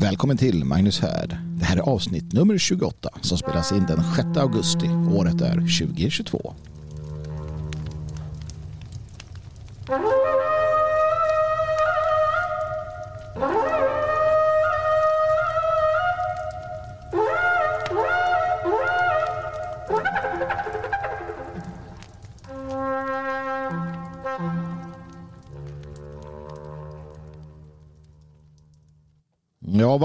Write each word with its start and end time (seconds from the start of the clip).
Välkommen 0.00 0.36
till 0.36 0.64
Magnus 0.64 1.00
Härd. 1.00 1.36
Det 1.58 1.64
här 1.64 1.76
är 1.76 1.80
avsnitt 1.80 2.32
nummer 2.32 2.58
28 2.58 3.10
som 3.20 3.38
spelas 3.38 3.72
in 3.72 3.86
den 3.86 4.04
6 4.16 4.36
augusti. 4.36 4.88
Året 4.88 5.40
är 5.40 5.54
2022. 5.54 6.54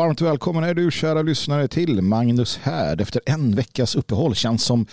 Varmt 0.09 0.21
välkommen 0.21 0.63
är 0.63 0.73
du 0.73 0.91
kära 0.91 1.21
lyssnare 1.21 1.67
till 1.67 2.01
Magnus 2.01 2.57
Härd 2.57 3.01
efter 3.01 3.21
en 3.25 3.55
veckas 3.55 3.95
uppehåll. 3.95 4.35
Känns 4.35 4.63
som 4.63 4.85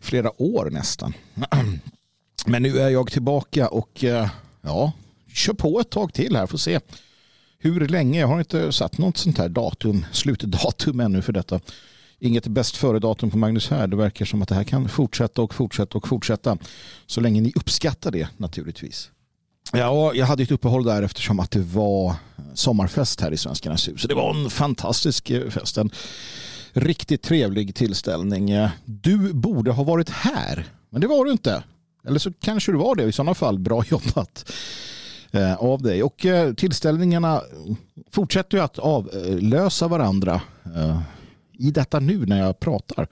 flera 0.00 0.42
år 0.42 0.70
nästan. 0.70 1.14
Men 2.46 2.62
nu 2.62 2.78
är 2.78 2.88
jag 2.88 3.10
tillbaka 3.10 3.68
och 3.68 4.04
eh, 4.04 4.28
ja, 4.60 4.92
kör 5.32 5.52
på 5.52 5.80
ett 5.80 5.90
tag 5.90 6.12
till 6.14 6.36
här. 6.36 6.46
Får 6.46 6.58
se 6.58 6.80
hur 7.58 7.88
länge. 7.88 8.20
Jag 8.20 8.26
har 8.26 8.38
inte 8.38 8.72
satt 8.72 8.98
något 8.98 9.16
sånt 9.16 9.38
här 9.38 9.48
datum, 9.48 10.06
slutdatum 10.12 11.00
ännu 11.00 11.22
för 11.22 11.32
detta. 11.32 11.60
Inget 12.18 12.46
bäst 12.46 12.76
före-datum 12.76 13.30
på 13.30 13.38
Magnus 13.38 13.70
Härd. 13.70 13.90
Det 13.90 13.96
verkar 13.96 14.24
som 14.24 14.42
att 14.42 14.48
det 14.48 14.54
här 14.54 14.64
kan 14.64 14.88
fortsätta 14.88 15.42
och 15.42 15.54
fortsätta 15.54 15.98
och 15.98 16.08
fortsätta. 16.08 16.58
Så 17.06 17.20
länge 17.20 17.40
ni 17.40 17.52
uppskattar 17.56 18.10
det 18.10 18.28
naturligtvis. 18.36 19.10
Ja, 19.76 20.14
jag 20.14 20.26
hade 20.26 20.42
ett 20.42 20.50
uppehåll 20.50 20.84
där 20.84 21.02
eftersom 21.02 21.40
att 21.40 21.50
det 21.50 21.60
var 21.60 22.14
sommarfest 22.54 23.20
här 23.20 23.32
i 23.32 23.36
Svenskarnas 23.36 23.88
hus. 23.88 24.02
Det 24.02 24.14
var 24.14 24.34
en 24.34 24.50
fantastisk 24.50 25.30
eh, 25.30 25.50
fest. 25.50 25.78
En 25.78 25.90
riktigt 26.72 27.22
trevlig 27.22 27.74
tillställning. 27.74 28.50
Eh, 28.50 28.70
du 28.84 29.32
borde 29.32 29.70
ha 29.70 29.82
varit 29.82 30.10
här, 30.10 30.66
men 30.90 31.00
det 31.00 31.06
var 31.06 31.24
du 31.24 31.32
inte. 31.32 31.62
Eller 32.06 32.18
så 32.18 32.32
kanske 32.32 32.72
du 32.72 32.78
var 32.78 32.94
det. 32.94 33.04
I 33.04 33.12
sådana 33.12 33.34
fall, 33.34 33.58
bra 33.58 33.84
jobbat 33.90 34.52
eh, 35.30 35.54
av 35.54 35.82
dig. 35.82 36.02
Och 36.02 36.26
tillställningarna 36.56 37.42
fortsätter 38.10 38.58
ju 38.58 38.64
att 38.64 38.78
avlösa 38.78 39.88
varandra 39.88 40.40
i 41.58 41.70
detta 41.70 42.00
nu 42.00 42.26
när 42.26 42.40
jag 42.40 42.60
pratar. 42.60 43.08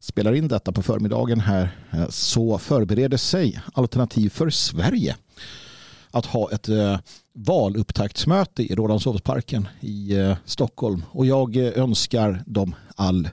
Spelar 0.00 0.32
in 0.32 0.48
detta 0.48 0.72
på 0.72 0.82
förmiddagen 0.82 1.40
här 1.40 1.70
så 2.08 2.58
förbereder 2.58 3.16
sig 3.16 3.60
Alternativ 3.74 4.30
för 4.30 4.50
Sverige 4.50 5.16
att 6.18 6.26
ha 6.26 6.50
ett 6.52 6.68
eh, 6.68 6.98
valupptaktsmöte 7.32 8.62
i 8.62 8.74
Rålambshovsparken 8.74 9.68
i 9.80 10.16
eh, 10.16 10.36
Stockholm. 10.44 11.04
Och 11.10 11.26
jag 11.26 11.56
eh, 11.56 11.82
önskar 11.82 12.42
dem 12.46 12.74
all 12.96 13.28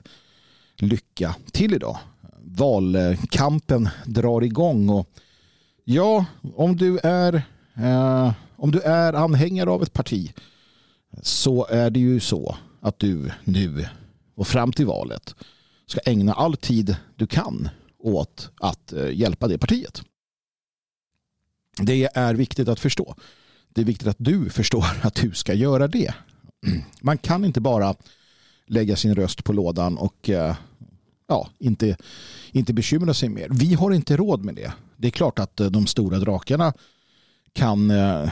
lycka 0.76 1.36
till 1.52 1.74
idag. 1.74 1.98
Valkampen 2.42 3.88
drar 4.06 4.42
igång 4.42 4.88
och 4.88 5.08
ja, 5.84 6.24
om 6.54 6.76
du 6.76 6.98
är 6.98 7.42
eh, 7.76 8.32
om 8.56 8.70
du 8.70 8.80
är 8.80 9.12
anhängare 9.12 9.70
av 9.70 9.82
ett 9.82 9.92
parti 9.92 10.32
så 11.22 11.66
är 11.66 11.90
det 11.90 12.00
ju 12.00 12.20
så 12.20 12.56
att 12.80 12.98
du 12.98 13.30
nu 13.44 13.86
och 14.36 14.46
fram 14.46 14.72
till 14.72 14.86
valet 14.86 15.34
ska 15.86 16.00
ägna 16.04 16.32
all 16.32 16.56
tid 16.56 16.96
du 17.16 17.26
kan 17.26 17.68
åt 17.98 18.50
att 18.60 18.92
eh, 18.92 19.10
hjälpa 19.10 19.48
det 19.48 19.58
partiet. 19.58 20.02
Det 21.82 22.08
är 22.14 22.34
viktigt 22.34 22.68
att 22.68 22.80
förstå. 22.80 23.14
Det 23.68 23.80
är 23.80 23.84
viktigt 23.84 24.08
att 24.08 24.16
du 24.18 24.50
förstår 24.50 24.86
att 25.02 25.14
du 25.14 25.30
ska 25.30 25.54
göra 25.54 25.88
det. 25.88 26.14
Man 27.00 27.18
kan 27.18 27.44
inte 27.44 27.60
bara 27.60 27.94
lägga 28.66 28.96
sin 28.96 29.14
röst 29.14 29.44
på 29.44 29.52
lådan 29.52 29.98
och 29.98 30.30
eh, 30.30 30.56
ja, 31.28 31.48
inte, 31.58 31.96
inte 32.52 32.72
bekymra 32.72 33.14
sig 33.14 33.28
mer. 33.28 33.48
Vi 33.50 33.74
har 33.74 33.90
inte 33.90 34.16
råd 34.16 34.44
med 34.44 34.54
det. 34.54 34.72
Det 34.96 35.06
är 35.06 35.10
klart 35.10 35.38
att 35.38 35.60
eh, 35.60 35.66
de 35.66 35.86
stora 35.86 36.18
drakarna 36.18 36.72
kan, 37.52 37.90
eh, 37.90 38.30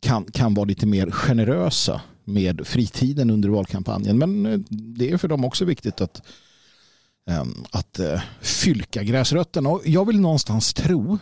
kan, 0.00 0.24
kan 0.24 0.54
vara 0.54 0.64
lite 0.64 0.86
mer 0.86 1.10
generösa 1.10 2.00
med 2.24 2.66
fritiden 2.66 3.30
under 3.30 3.48
valkampanjen. 3.48 4.18
Men 4.18 4.64
det 4.68 5.10
är 5.10 5.16
för 5.16 5.28
dem 5.28 5.44
också 5.44 5.64
viktigt 5.64 6.00
att, 6.00 6.22
ehm, 7.30 7.64
att 7.70 8.00
fylka 8.40 9.02
gräsrötterna. 9.02 9.68
Och 9.68 9.82
jag 9.84 10.06
vill 10.06 10.20
någonstans 10.20 10.74
tro 10.74 11.18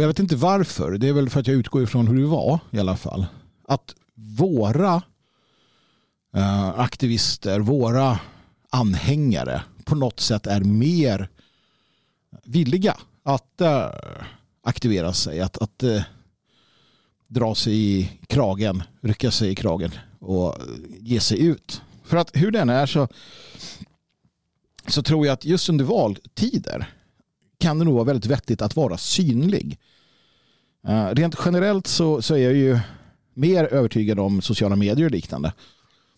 och 0.00 0.04
jag 0.04 0.08
vet 0.08 0.18
inte 0.18 0.36
varför. 0.36 0.98
Det 0.98 1.08
är 1.08 1.12
väl 1.12 1.30
för 1.30 1.40
att 1.40 1.46
jag 1.46 1.56
utgår 1.56 1.82
ifrån 1.82 2.08
hur 2.08 2.20
det 2.20 2.26
var 2.26 2.60
i 2.70 2.78
alla 2.78 2.96
fall. 2.96 3.26
Att 3.68 3.94
våra 4.14 5.02
eh, 6.34 6.68
aktivister, 6.68 7.60
våra 7.60 8.18
anhängare 8.70 9.62
på 9.84 9.94
något 9.94 10.20
sätt 10.20 10.46
är 10.46 10.60
mer 10.60 11.28
villiga 12.44 12.96
att 13.22 13.60
eh, 13.60 13.88
aktivera 14.62 15.12
sig. 15.12 15.40
Att, 15.40 15.58
att 15.58 15.82
eh, 15.82 16.02
dra 17.28 17.54
sig 17.54 17.74
i 17.74 18.10
kragen, 18.26 18.82
rycka 19.00 19.30
sig 19.30 19.50
i 19.50 19.54
kragen 19.54 19.90
och 20.18 20.56
ge 20.98 21.20
sig 21.20 21.40
ut. 21.42 21.82
För 22.04 22.16
att 22.16 22.30
hur 22.36 22.50
den 22.50 22.68
är 22.68 22.86
så, 22.86 23.08
så 24.86 25.02
tror 25.02 25.26
jag 25.26 25.32
att 25.32 25.44
just 25.44 25.68
under 25.68 25.84
valtider 25.84 26.99
kan 27.60 27.78
det 27.78 27.84
nog 27.84 27.94
vara 27.94 28.04
väldigt 28.04 28.26
vettigt 28.26 28.62
att 28.62 28.76
vara 28.76 28.98
synlig. 28.98 29.78
Eh, 30.88 31.08
rent 31.08 31.34
generellt 31.44 31.86
så, 31.86 32.22
så 32.22 32.34
är 32.34 32.38
jag 32.38 32.54
ju 32.54 32.78
mer 33.34 33.64
övertygad 33.64 34.18
om 34.18 34.42
sociala 34.42 34.76
medier 34.76 35.04
och 35.06 35.10
liknande 35.10 35.52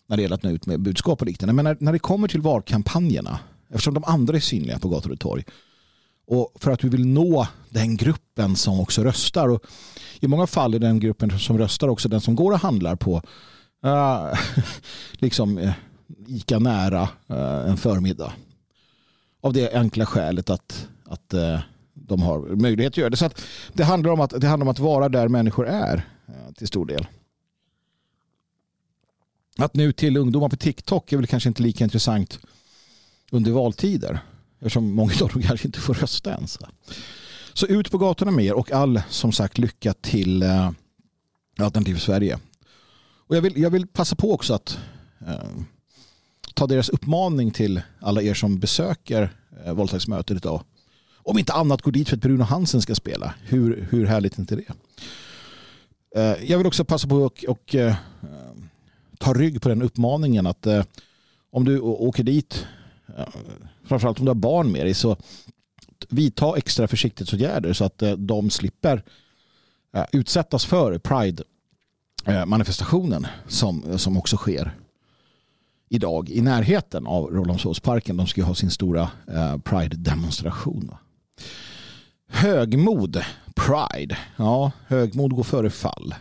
när 0.09 0.17
det 0.17 0.23
gäller 0.23 0.37
att 0.37 0.43
nå 0.43 0.51
ut 0.51 0.67
med 0.67 0.81
budskap 0.81 1.21
och 1.21 1.27
liknande. 1.27 1.53
Men 1.53 1.65
när, 1.65 1.77
när 1.81 1.93
det 1.93 1.99
kommer 1.99 2.29
till 2.29 2.41
valkampanjerna, 2.41 3.39
eftersom 3.69 3.95
de 3.95 4.05
andra 4.05 4.37
är 4.37 4.41
synliga 4.41 4.79
på 4.79 4.89
gator 4.89 5.13
och 5.13 5.21
torg 5.21 5.45
och 6.27 6.53
för 6.61 6.71
att 6.71 6.81
du 6.81 6.89
vill 6.89 7.07
nå 7.07 7.47
den 7.71 7.97
gruppen 7.97 8.57
som 8.57 8.81
också 8.81 9.03
röstar 9.03 9.49
och 9.49 9.65
i 10.21 10.29
många 10.29 10.47
fall 10.47 10.75
är 10.75 10.79
den 10.79 11.01
gruppen 11.01 11.39
som 11.39 11.59
röstar 11.59 11.89
också 11.89 12.09
den 12.09 12.21
som 12.21 12.37
går 12.37 12.53
och 12.53 12.59
handlar 12.59 12.97
på 12.97 13.23
uh, 13.87 14.39
liksom 15.13 15.59
uh, 15.59 15.73
Ica 16.27 16.59
nära 16.59 17.03
uh, 17.31 17.71
en 17.71 17.77
förmiddag. 17.77 18.33
Av 19.41 19.53
det 19.53 19.75
enkla 19.75 20.07
skälet 20.07 20.51
att 20.51 20.89
att 21.13 21.35
eh, 21.35 21.61
de 21.95 22.23
har 22.23 22.39
möjlighet 22.41 22.93
att 22.93 22.97
göra 22.97 23.11
det. 23.11 23.17
Så 23.17 23.27
att 23.27 23.43
det, 23.73 23.85
handlar 23.85 24.11
om 24.11 24.21
att, 24.21 24.41
det 24.41 24.47
handlar 24.47 24.65
om 24.65 24.71
att 24.71 24.79
vara 24.79 25.09
där 25.09 25.29
människor 25.29 25.69
är 25.69 26.09
eh, 26.29 26.55
till 26.55 26.67
stor 26.67 26.87
del. 26.87 27.07
Att 29.59 29.75
nu 29.75 29.93
till 29.93 30.17
ungdomar 30.17 30.49
på 30.49 30.57
TikTok 30.57 31.13
är 31.13 31.17
väl 31.17 31.27
kanske 31.27 31.49
inte 31.49 31.63
lika 31.63 31.85
intressant 31.85 32.39
under 33.31 33.53
valtider. 33.53 34.21
Eftersom 34.59 34.95
många 34.95 35.13
av 35.23 35.29
dem 35.29 35.43
kanske 35.47 35.69
inte 35.69 35.81
får 35.81 35.95
rösta 35.95 36.35
ens. 36.35 36.59
Så 37.53 37.67
ut 37.67 37.91
på 37.91 37.99
gatorna 37.99 38.31
med 38.31 38.45
er 38.45 38.55
och 38.55 38.73
all 38.73 39.03
som 39.09 39.33
sagt 39.33 39.59
lycka 39.59 39.95
till 39.95 40.43
eh, 40.43 40.71
Alternativ 41.59 41.97
Sverige. 41.97 42.39
Och 43.27 43.37
jag 43.37 43.43
vill, 43.43 43.59
jag 43.59 43.71
vill 43.71 43.87
passa 43.87 44.17
på 44.17 44.35
också 44.35 44.55
att 44.55 44.79
eh, 45.27 45.51
ta 46.55 46.67
deras 46.67 46.89
uppmaning 46.89 47.51
till 47.51 47.83
alla 48.01 48.23
er 48.23 48.35
som 48.35 48.59
besöker 48.59 49.37
eh, 49.65 49.73
våldtäktsmötet 49.73 50.37
idag 50.37 50.63
om 51.23 51.39
inte 51.39 51.53
annat 51.53 51.83
går 51.83 51.93
dit 51.93 52.09
för 52.09 52.17
att 52.17 52.23
Bruno 52.23 52.43
Hansen 52.43 52.83
ska 52.83 52.95
spela. 52.95 53.35
Hur, 53.45 53.89
hur 53.91 54.07
härligt 54.07 54.37
är 54.37 54.41
inte 54.41 54.57
det? 54.57 54.73
Eh, 56.17 56.51
jag 56.51 56.59
vill 56.59 56.67
också 56.67 56.85
passa 56.85 57.09
på 57.09 57.27
att 57.27 57.33
och, 57.33 57.45
och, 57.49 57.75
eh, 57.75 57.95
ta 59.19 59.35
rygg 59.35 59.63
på 59.63 59.69
den 59.69 59.83
uppmaningen 59.83 60.47
att 60.47 60.67
eh, 60.67 60.85
om 61.51 61.65
du 61.65 61.81
åker 61.81 62.25
dit, 62.25 62.67
framförallt 63.85 64.19
om 64.19 64.25
du 64.25 64.31
har 64.31 64.35
barn 64.35 64.73
med 64.73 64.87
dig, 64.87 64.95
så 64.95 65.17
vidta 66.09 66.57
extra 66.57 66.89
försiktighetsåtgärder 66.89 67.73
så 67.73 67.85
att 67.85 68.03
de 68.19 68.51
slipper 68.51 69.03
utsättas 70.13 70.65
för 70.65 70.99
Pride-manifestationen 70.99 73.27
som, 73.49 73.99
som 73.99 74.17
också 74.17 74.37
sker 74.37 74.77
idag 75.89 76.31
i 76.31 76.41
närheten 76.41 77.07
av 77.07 77.27
Rålambshovsparken. 77.27 78.17
De 78.17 78.27
ska 78.27 78.45
ha 78.45 78.55
sin 78.55 78.71
stora 78.71 79.11
Pride-demonstration. 79.65 80.95
Högmod, 82.29 83.25
pride. 83.55 84.19
Ja, 84.37 84.73
högmod 84.87 85.33
går 85.33 85.43
före 85.43 85.71
fall. 85.71 86.15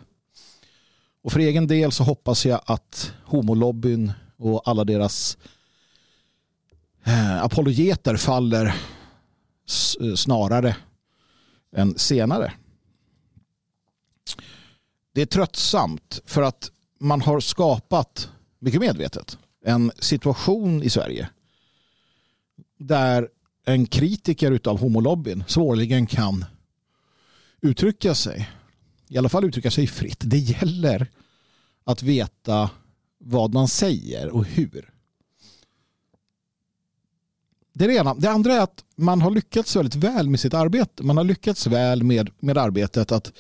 Och 1.24 1.32
för 1.32 1.40
egen 1.40 1.68
del 1.68 1.92
så 1.92 2.04
hoppas 2.04 2.46
jag 2.46 2.62
att 2.66 3.14
homolobbyn 3.26 4.12
och 4.38 4.62
alla 4.66 4.84
deras 4.84 5.38
eh, 7.04 7.44
apologeter 7.44 8.16
faller 8.16 8.66
eh, 8.66 10.16
snarare 10.16 10.76
än 11.76 11.98
senare. 11.98 12.54
Det 15.14 15.22
är 15.22 15.26
tröttsamt 15.26 16.22
för 16.26 16.42
att 16.42 16.72
man 17.00 17.22
har 17.22 17.40
skapat, 17.40 18.30
mycket 18.60 18.82
medvetet, 18.82 19.38
en 19.66 19.92
situation 20.00 20.84
i 20.84 20.90
Sverige 20.90 21.30
där 22.78 23.28
en 23.66 23.86
kritiker 23.86 24.60
av 24.64 24.80
homolobbyn 24.80 25.44
svårligen 25.48 26.08
kan 26.08 26.46
uttrycka 27.62 28.16
sig. 28.16 28.50
I 29.08 29.18
alla 29.18 29.30
fall 29.30 29.46
uttrycka 29.46 29.72
sig 29.72 29.88
fritt. 29.88 30.20
Det 30.20 30.38
gäller 30.38 31.12
att 31.84 32.04
veta 32.04 32.70
vad 33.18 33.54
man 33.54 33.68
säger 33.68 34.30
och 34.30 34.46
hur. 34.46 34.94
Det 37.74 37.84
är 37.84 37.88
det 37.88 37.96
ena. 37.96 38.16
Det 38.16 38.30
andra 38.30 38.54
är 38.54 38.60
att 38.60 38.84
man 38.96 39.22
har 39.22 39.32
lyckats 39.32 39.76
väldigt 39.76 39.96
väl 39.96 40.30
med 40.30 40.40
sitt 40.40 40.54
arbete. 40.54 41.04
Man 41.04 41.18
har 41.18 41.24
lyckats 41.24 41.68
väl 41.68 42.04
med, 42.04 42.30
med 42.40 42.58
arbetet 42.58 43.12
att, 43.12 43.34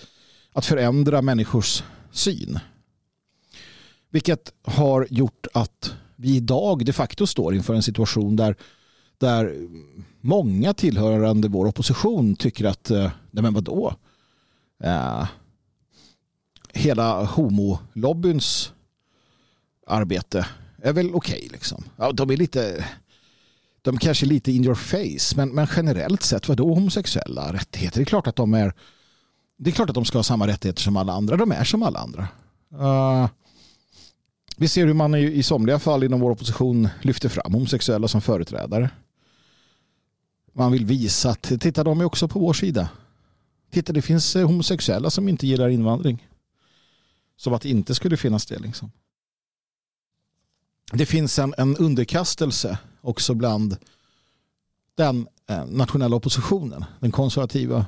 att 0.53 0.65
förändra 0.65 1.21
människors 1.21 1.83
syn. 2.11 2.59
Vilket 4.09 4.53
har 4.63 5.07
gjort 5.09 5.47
att 5.53 5.93
vi 6.15 6.35
idag 6.35 6.85
de 6.85 6.93
facto 6.93 7.27
står 7.27 7.55
inför 7.55 7.73
en 7.73 7.83
situation 7.83 8.35
där, 8.35 8.55
där 9.21 9.67
många 10.21 10.73
tillhörande 10.73 11.47
vår 11.47 11.65
opposition 11.65 12.35
tycker 12.35 12.65
att, 12.65 12.91
eh, 12.91 13.11
nej 13.31 13.43
men 13.43 13.53
vadå? 13.53 13.95
Eh, 14.83 15.27
hela 16.73 17.25
homolobbyns 17.25 18.73
arbete 19.87 20.47
är 20.81 20.93
väl 20.93 21.15
okej 21.15 21.37
okay, 21.37 21.49
liksom. 21.49 21.83
Ja, 21.97 22.11
de 22.11 22.29
är 22.29 22.37
lite 22.37 22.85
de 23.81 23.97
kanske 23.97 24.25
är 24.25 24.27
lite 24.27 24.51
in 24.51 24.65
your 24.65 24.75
face 24.75 25.35
men, 25.35 25.49
men 25.49 25.67
generellt 25.75 26.23
sett 26.23 26.49
vadå 26.49 26.73
homosexuella 26.73 27.53
rättigheter? 27.53 27.99
Det 27.99 28.03
är 28.03 28.05
klart 28.05 28.27
att 28.27 28.35
de 28.35 28.53
är 28.53 28.73
det 29.57 29.69
är 29.69 29.71
klart 29.71 29.89
att 29.89 29.95
de 29.95 30.05
ska 30.05 30.17
ha 30.17 30.23
samma 30.23 30.47
rättigheter 30.47 30.81
som 30.81 30.97
alla 30.97 31.13
andra. 31.13 31.37
De 31.37 31.51
är 31.51 31.63
som 31.63 31.83
alla 31.83 31.99
andra. 31.99 32.27
Uh, 32.73 33.29
vi 34.57 34.67
ser 34.67 34.87
hur 34.87 34.93
man 34.93 35.15
i, 35.15 35.19
i 35.19 35.43
somliga 35.43 35.79
fall 35.79 36.03
inom 36.03 36.19
vår 36.19 36.31
opposition 36.31 36.89
lyfter 37.01 37.29
fram 37.29 37.53
homosexuella 37.53 38.07
som 38.07 38.21
företrädare. 38.21 38.89
Man 40.53 40.71
vill 40.71 40.85
visa 40.85 41.29
att 41.29 41.41
titta 41.41 41.83
de 41.83 42.01
är 42.01 42.05
också 42.05 42.27
på 42.27 42.39
vår 42.39 42.53
sida. 42.53 42.89
Titta 43.71 43.93
det 43.93 44.01
finns 44.01 44.35
eh, 44.35 44.47
homosexuella 44.47 45.09
som 45.09 45.29
inte 45.29 45.47
gillar 45.47 45.69
invandring. 45.69 46.27
Som 47.37 47.53
att 47.53 47.61
det 47.61 47.69
inte 47.69 47.95
skulle 47.95 48.17
finnas 48.17 48.45
det. 48.45 48.59
Liksom. 48.59 48.91
Det 50.93 51.05
finns 51.05 51.39
en, 51.39 51.53
en 51.57 51.77
underkastelse 51.77 52.77
också 53.01 53.33
bland 53.33 53.77
den 54.95 55.27
eh, 55.47 55.65
nationella 55.65 56.15
oppositionen. 56.15 56.85
Den 56.99 57.11
konservativa, 57.11 57.85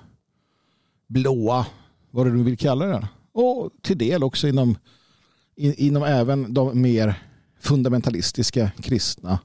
blåa, 1.07 1.65
vad 2.11 2.25
du 2.25 2.43
vill 2.43 2.57
kalla 2.57 2.85
den. 2.85 3.05
Och 3.31 3.71
till 3.81 3.97
del 3.97 4.23
också 4.23 4.47
inom, 4.47 4.77
inom 5.55 6.03
även 6.03 6.53
de 6.53 6.81
mer 6.81 7.23
fundamentalistiska 7.59 8.71
kristna 8.81 9.39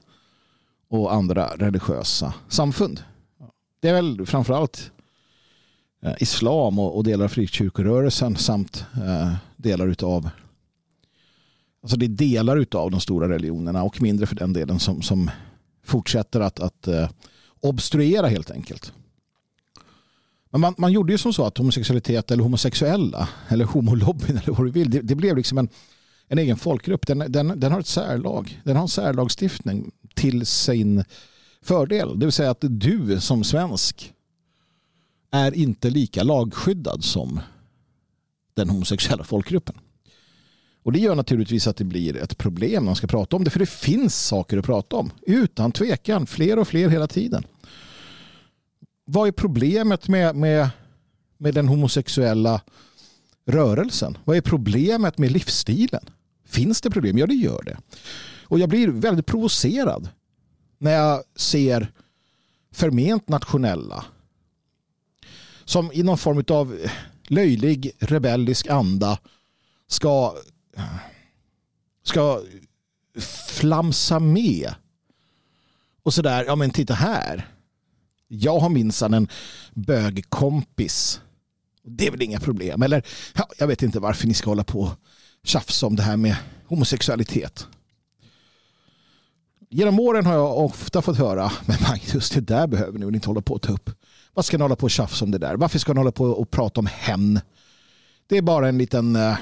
och 0.87 1.13
andra 1.13 1.47
religiösa 1.55 2.33
samfund. 2.47 3.03
Det 3.79 3.89
är 3.89 3.93
väl 3.93 4.25
framförallt 4.25 4.91
eh, 6.03 6.13
islam 6.19 6.79
och, 6.79 7.03
delar 7.03 7.25
av 7.25 7.29
frikyrkorörelsen 7.29 8.35
samt 8.35 8.85
eh, 8.95 9.33
delar 9.57 10.03
av 10.03 10.29
Alltså 11.81 11.97
det 11.97 12.05
är 12.05 12.09
delar 12.09 12.57
utav 12.57 12.91
de 12.91 12.99
stora 12.99 13.29
religionerna 13.29 13.83
och 13.83 14.01
mindre 14.01 14.25
för 14.25 14.35
den 14.35 14.53
delen 14.53 14.79
som, 14.79 15.01
som 15.01 15.31
fortsätter 15.83 16.39
att, 16.39 16.59
att 16.59 16.87
eh, 16.87 17.09
obstruera 17.59 18.27
helt 18.27 18.51
enkelt. 18.51 18.93
Men 20.49 20.61
man, 20.61 20.75
man 20.77 20.91
gjorde 20.91 21.11
ju 21.11 21.17
som 21.17 21.33
så 21.33 21.45
att 21.45 21.57
homosexualitet 21.57 22.31
eller 22.31 22.43
homosexuella 22.43 23.29
eller 23.47 23.65
homolobbyn 23.65 24.37
eller 24.37 24.51
vad 24.53 24.67
du 24.67 24.71
vill, 24.71 24.89
det, 24.89 25.01
det 25.01 25.15
blev 25.15 25.37
liksom 25.37 25.57
en, 25.57 25.69
en 26.27 26.37
egen 26.37 26.57
folkgrupp. 26.57 27.07
Den, 27.07 27.31
den, 27.31 27.59
den 27.59 27.71
har 27.71 27.79
ett 27.79 27.87
särlag. 27.87 28.61
Den 28.63 28.75
har 28.75 28.83
en 28.83 28.89
särlagstiftning 28.89 29.91
till 30.15 30.45
sin 30.45 31.03
fördel. 31.69 32.19
Det 32.19 32.25
vill 32.25 32.33
säga 32.33 32.51
att 32.51 32.65
du 32.69 33.19
som 33.19 33.43
svensk 33.43 34.13
är 35.31 35.55
inte 35.55 35.89
lika 35.89 36.23
lagskyddad 36.23 37.03
som 37.03 37.39
den 38.53 38.69
homosexuella 38.69 39.23
folkgruppen. 39.23 39.75
Och 40.83 40.91
det 40.91 40.99
gör 40.99 41.15
naturligtvis 41.15 41.67
att 41.67 41.77
det 41.77 41.83
blir 41.83 42.17
ett 42.17 42.37
problem 42.37 42.83
när 42.83 42.89
man 42.89 42.95
ska 42.95 43.07
prata 43.07 43.35
om 43.35 43.43
det. 43.43 43.49
För 43.49 43.59
det 43.59 43.69
finns 43.69 44.25
saker 44.25 44.57
att 44.57 44.65
prata 44.65 44.95
om. 44.95 45.11
Utan 45.21 45.71
tvekan. 45.71 46.25
Fler 46.25 46.59
och 46.59 46.67
fler 46.67 46.89
hela 46.89 47.07
tiden. 47.07 47.43
Vad 49.05 49.27
är 49.27 49.31
problemet 49.31 50.07
med, 50.07 50.35
med, 50.35 50.69
med 51.37 51.53
den 51.53 51.67
homosexuella 51.67 52.61
rörelsen? 53.45 54.17
Vad 54.25 54.37
är 54.37 54.41
problemet 54.41 55.17
med 55.17 55.31
livsstilen? 55.31 56.03
Finns 56.45 56.81
det 56.81 56.89
problem? 56.89 57.17
Ja, 57.17 57.27
det 57.27 57.33
gör 57.33 57.63
det. 57.63 57.77
Och 58.43 58.59
jag 58.59 58.69
blir 58.69 58.87
väldigt 58.87 59.25
provocerad 59.25 60.09
när 60.79 60.91
jag 60.91 61.23
ser 61.35 61.91
förment 62.71 63.29
nationella 63.29 64.05
som 65.65 65.91
i 65.91 66.03
någon 66.03 66.17
form 66.17 66.43
av 66.47 66.77
löjlig 67.27 67.91
rebellisk 67.99 68.67
anda 68.67 69.19
ska 69.87 70.35
ska 72.03 72.41
flamsa 73.47 74.19
med. 74.19 74.73
Och 76.03 76.13
sådär, 76.13 76.45
ja 76.45 76.55
men 76.55 76.71
titta 76.71 76.93
här. 76.93 77.47
Jag 78.27 78.59
har 78.59 78.69
minsann 78.69 79.13
en 79.13 79.27
bögkompis. 79.73 81.21
Det 81.83 82.07
är 82.07 82.11
väl 82.11 82.21
inga 82.21 82.39
problem. 82.39 82.81
Eller 82.81 83.05
ja, 83.35 83.49
jag 83.57 83.67
vet 83.67 83.83
inte 83.83 83.99
varför 83.99 84.27
ni 84.27 84.33
ska 84.33 84.49
hålla 84.49 84.63
på 84.63 84.79
och 84.81 84.95
tjafsa 85.43 85.87
om 85.87 85.95
det 85.95 86.03
här 86.03 86.17
med 86.17 86.35
homosexualitet. 86.65 87.67
Genom 89.69 89.99
åren 89.99 90.25
har 90.25 90.33
jag 90.33 90.57
ofta 90.57 91.01
fått 91.01 91.17
höra, 91.17 91.51
men 91.65 91.77
Magnus, 91.81 92.29
det 92.29 92.41
där 92.41 92.67
behöver 92.67 92.99
ni 92.99 93.05
väl 93.05 93.15
inte 93.15 93.29
hålla 93.29 93.41
på 93.41 93.55
att 93.55 93.61
ta 93.61 93.73
upp. 93.73 93.89
Vad 94.33 94.45
ska 94.45 94.57
ni 94.57 94.61
hålla 94.61 94.75
på 94.75 94.83
och 94.83 94.91
tjafsa 94.91 95.25
om 95.25 95.31
det 95.31 95.37
där? 95.37 95.55
Varför 95.55 95.79
ska 95.79 95.93
ni 95.93 95.99
hålla 95.99 96.11
på 96.11 96.25
och 96.25 96.51
prata 96.51 96.79
om 96.79 96.87
hen? 96.87 97.39
Det 98.27 98.37
är 98.37 98.41
bara 98.41 98.69
en 98.69 98.77
liten 98.77 99.15
eh, 99.15 99.37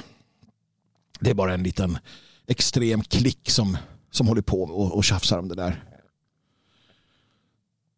det 1.20 1.30
är 1.30 1.34
bara 1.34 1.54
en 1.54 1.62
liten 1.62 1.98
extrem 2.46 3.02
klick 3.02 3.50
som, 3.50 3.76
som 4.10 4.28
håller 4.28 4.42
på 4.42 4.62
och, 4.62 4.96
och 4.96 5.04
tjafsar 5.04 5.38
om 5.38 5.48
det 5.48 5.54
där. 5.54 5.84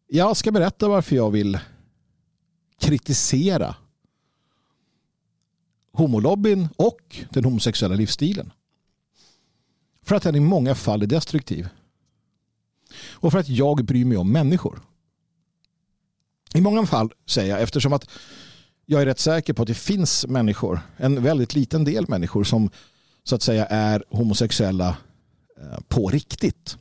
Jag 0.07 0.37
ska 0.37 0.51
berätta 0.51 0.87
varför 0.87 1.15
jag 1.15 1.31
vill 1.31 1.59
kritisera 2.79 3.75
homolobbyn 5.91 6.67
och 6.77 7.19
den 7.29 7.43
homosexuella 7.43 7.95
livsstilen. 7.95 8.51
För 10.03 10.15
att 10.15 10.23
den 10.23 10.35
i 10.35 10.39
många 10.39 10.75
fall 10.75 11.01
är 11.01 11.07
destruktiv. 11.07 11.69
Och 13.21 13.31
för 13.31 13.39
att 13.39 13.49
jag 13.49 13.85
bryr 13.85 14.05
mig 14.05 14.17
om 14.17 14.31
människor. 14.31 14.81
I 16.53 16.61
många 16.61 16.85
fall 16.85 17.13
säger 17.25 17.49
jag 17.49 17.61
eftersom 17.61 17.93
att 17.93 18.09
jag 18.85 19.01
är 19.01 19.05
rätt 19.05 19.19
säker 19.19 19.53
på 19.53 19.61
att 19.61 19.67
det 19.67 19.73
finns 19.73 20.27
människor, 20.27 20.79
en 20.97 21.23
väldigt 21.23 21.55
liten 21.55 21.83
del 21.83 22.05
människor 22.07 22.43
som 22.43 22.69
så 23.23 23.35
att 23.35 23.41
säga 23.41 23.65
är 23.65 24.03
homosexuella 24.09 24.97
eh, 25.61 25.79
på 25.87 26.09
riktigt. 26.09 26.77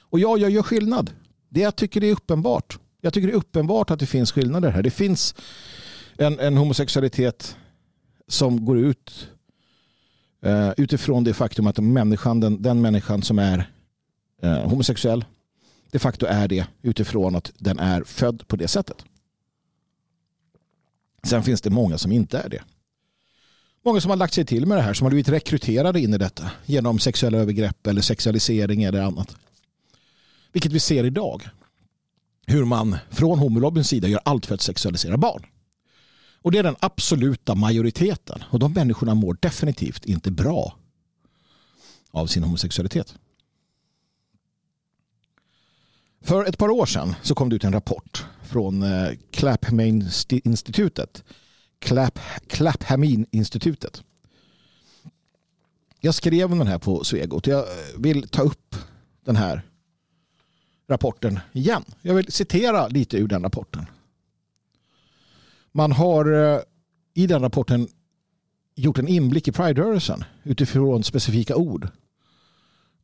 Och 0.00 0.18
ja, 0.18 0.36
jag 0.36 0.50
gör 0.50 0.62
skillnad. 0.62 1.10
Det 1.48 1.60
jag 1.60 1.76
tycker 1.76 2.00
det 2.00 2.06
är 2.06 2.12
uppenbart. 2.12 2.78
Jag 3.00 3.14
tycker 3.14 3.26
det 3.26 3.32
är 3.32 3.36
uppenbart 3.36 3.90
att 3.90 4.00
det 4.00 4.06
finns 4.06 4.32
skillnader 4.32 4.70
här. 4.70 4.82
Det 4.82 4.90
finns 4.90 5.34
en, 6.16 6.40
en 6.40 6.56
homosexualitet 6.56 7.56
som 8.28 8.64
går 8.64 8.78
ut 8.78 9.28
eh, 10.42 10.70
utifrån 10.76 11.24
det 11.24 11.34
faktum 11.34 11.66
att 11.66 11.78
människan, 11.78 12.40
den, 12.40 12.62
den 12.62 12.80
människan 12.80 13.22
som 13.22 13.38
är 13.38 13.70
eh, 14.42 14.68
homosexuell 14.68 15.24
de 15.90 15.98
facto 15.98 16.26
är 16.26 16.48
det 16.48 16.66
utifrån 16.82 17.36
att 17.36 17.52
den 17.58 17.78
är 17.78 18.04
född 18.04 18.48
på 18.48 18.56
det 18.56 18.68
sättet. 18.68 19.04
Sen 21.22 21.42
finns 21.42 21.60
det 21.60 21.70
många 21.70 21.98
som 21.98 22.12
inte 22.12 22.38
är 22.38 22.48
det. 22.48 22.62
Många 23.84 24.00
som 24.00 24.10
har 24.10 24.16
lagt 24.16 24.34
sig 24.34 24.44
till 24.44 24.66
med 24.66 24.78
det 24.78 24.82
här 24.82 24.94
som 24.94 25.04
har 25.04 25.10
blivit 25.10 25.28
rekryterade 25.28 26.00
in 26.00 26.14
i 26.14 26.18
detta 26.18 26.50
genom 26.64 26.98
sexuella 26.98 27.38
övergrepp 27.38 27.86
eller 27.86 28.00
sexualisering 28.00 28.82
eller 28.82 29.02
annat. 29.02 29.36
Vilket 30.52 30.72
vi 30.72 30.80
ser 30.80 31.04
idag. 31.04 31.48
Hur 32.46 32.64
man 32.64 32.96
från 33.10 33.38
homolobbyns 33.38 33.88
sida 33.88 34.08
gör 34.08 34.20
allt 34.24 34.46
för 34.46 34.54
att 34.54 34.60
sexualisera 34.60 35.16
barn. 35.16 35.46
Och 36.42 36.52
det 36.52 36.58
är 36.58 36.62
den 36.62 36.76
absoluta 36.80 37.54
majoriteten. 37.54 38.44
Och 38.50 38.58
de 38.58 38.72
människorna 38.72 39.14
mår 39.14 39.36
definitivt 39.40 40.04
inte 40.04 40.30
bra 40.30 40.76
av 42.10 42.26
sin 42.26 42.42
homosexualitet. 42.42 43.14
För 46.26 46.44
ett 46.44 46.58
par 46.58 46.68
år 46.68 46.86
sedan 46.86 47.14
så 47.22 47.34
kom 47.34 47.48
det 47.48 47.56
ut 47.56 47.64
en 47.64 47.72
rapport 47.72 48.26
från 48.42 48.82
eh, 48.82 49.12
Clapham-institutet 49.30 51.24
Clap, 51.78 52.18
Claphamin-institutet. 52.48 54.02
Jag 56.00 56.14
skrev 56.14 56.52
om 56.52 56.58
den 56.58 56.66
här 56.66 56.78
på 56.78 57.04
Svegot. 57.04 57.46
Jag 57.46 57.64
vill 57.96 58.28
ta 58.28 58.42
upp 58.42 58.76
den 59.24 59.36
här 59.36 59.62
rapporten 60.88 61.40
igen. 61.52 61.84
Jag 62.02 62.14
vill 62.14 62.32
citera 62.32 62.88
lite 62.88 63.16
ur 63.16 63.28
den 63.28 63.42
rapporten. 63.42 63.86
Man 65.72 65.92
har 65.92 66.32
eh, 66.32 66.60
i 67.14 67.26
den 67.26 67.42
rapporten 67.42 67.88
gjort 68.74 68.98
en 68.98 69.08
inblick 69.08 69.48
i 69.48 69.52
Pride-rörelsen 69.52 70.24
utifrån 70.42 71.04
specifika 71.04 71.56
ord 71.56 71.88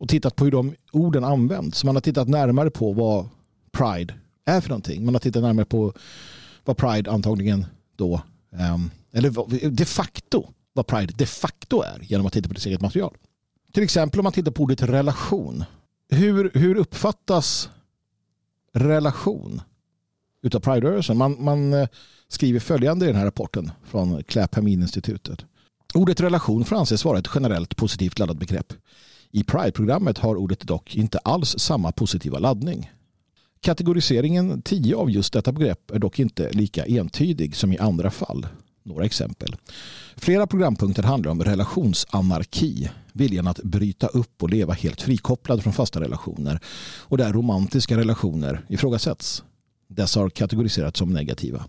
och 0.02 0.08
tittat 0.08 0.36
på 0.36 0.44
hur 0.44 0.50
de 0.50 0.74
orden 0.92 1.24
används. 1.24 1.84
Man 1.84 1.96
har 1.96 2.00
tittat 2.00 2.28
närmare 2.28 2.70
på 2.70 2.92
vad 2.92 3.28
Pride 3.72 4.14
är 4.44 4.60
för 4.60 4.68
någonting. 4.68 5.04
Man 5.04 5.14
har 5.14 5.20
tittat 5.20 5.42
närmare 5.42 5.64
på 5.64 5.92
vad 6.64 6.76
Pride 6.76 7.10
antagligen 7.10 7.66
då 7.96 8.22
ehm, 8.52 8.90
eller 9.12 9.70
de 9.70 9.84
facto 9.84 10.48
vad 10.72 10.86
Pride 10.86 11.14
de 11.16 11.26
facto 11.26 11.82
är 11.82 11.98
genom 12.02 12.26
att 12.26 12.32
titta 12.32 12.48
på 12.48 12.54
dess 12.54 12.66
eget 12.66 12.80
material. 12.80 13.16
Till 13.72 13.82
exempel 13.82 14.20
om 14.20 14.24
man 14.24 14.32
tittar 14.32 14.52
på 14.52 14.62
ordet 14.62 14.82
relation. 14.82 15.64
Hur, 16.10 16.50
hur 16.54 16.76
uppfattas 16.76 17.70
relation 18.72 19.60
utav 20.42 20.60
Pride-rörelsen? 20.60 21.16
Man, 21.16 21.36
man 21.44 21.72
eh, 21.72 21.88
skriver 22.28 22.60
följande 22.60 23.04
i 23.04 23.08
den 23.08 23.16
här 23.16 23.24
rapporten 23.24 23.70
från 23.84 24.24
Clapham-institutet. 24.24 25.44
Ordet 25.94 26.20
relation 26.20 26.64
får 26.64 26.76
anses 26.76 27.04
vara 27.04 27.18
ett 27.18 27.28
generellt 27.34 27.76
positivt 27.76 28.18
laddat 28.18 28.36
begrepp. 28.36 28.72
I 29.34 29.44
Pride-programmet 29.44 30.18
har 30.18 30.36
ordet 30.36 30.60
dock 30.60 30.96
inte 30.96 31.18
alls 31.18 31.58
samma 31.58 31.92
positiva 31.92 32.38
laddning. 32.38 32.90
Kategoriseringen 33.60 34.62
10 34.62 34.96
av 34.96 35.10
just 35.10 35.32
detta 35.32 35.52
begrepp 35.52 35.90
är 35.90 35.98
dock 35.98 36.18
inte 36.18 36.50
lika 36.50 36.84
entydig 36.84 37.56
som 37.56 37.72
i 37.72 37.78
andra 37.78 38.10
fall. 38.10 38.46
Några 38.82 39.04
exempel. 39.04 39.56
Flera 40.16 40.46
programpunkter 40.46 41.02
handlar 41.02 41.30
om 41.30 41.44
relationsanarki, 41.44 42.90
viljan 43.12 43.46
att 43.46 43.62
bryta 43.62 44.06
upp 44.06 44.42
och 44.42 44.50
leva 44.50 44.72
helt 44.72 45.00
frikopplad 45.00 45.62
från 45.62 45.72
fasta 45.72 46.00
relationer 46.00 46.60
och 46.98 47.18
där 47.18 47.32
romantiska 47.32 47.96
relationer 47.96 48.64
ifrågasätts. 48.68 49.44
Dessa 49.88 50.20
har 50.20 50.30
kategoriserats 50.30 50.98
som 50.98 51.12
negativa. 51.12 51.64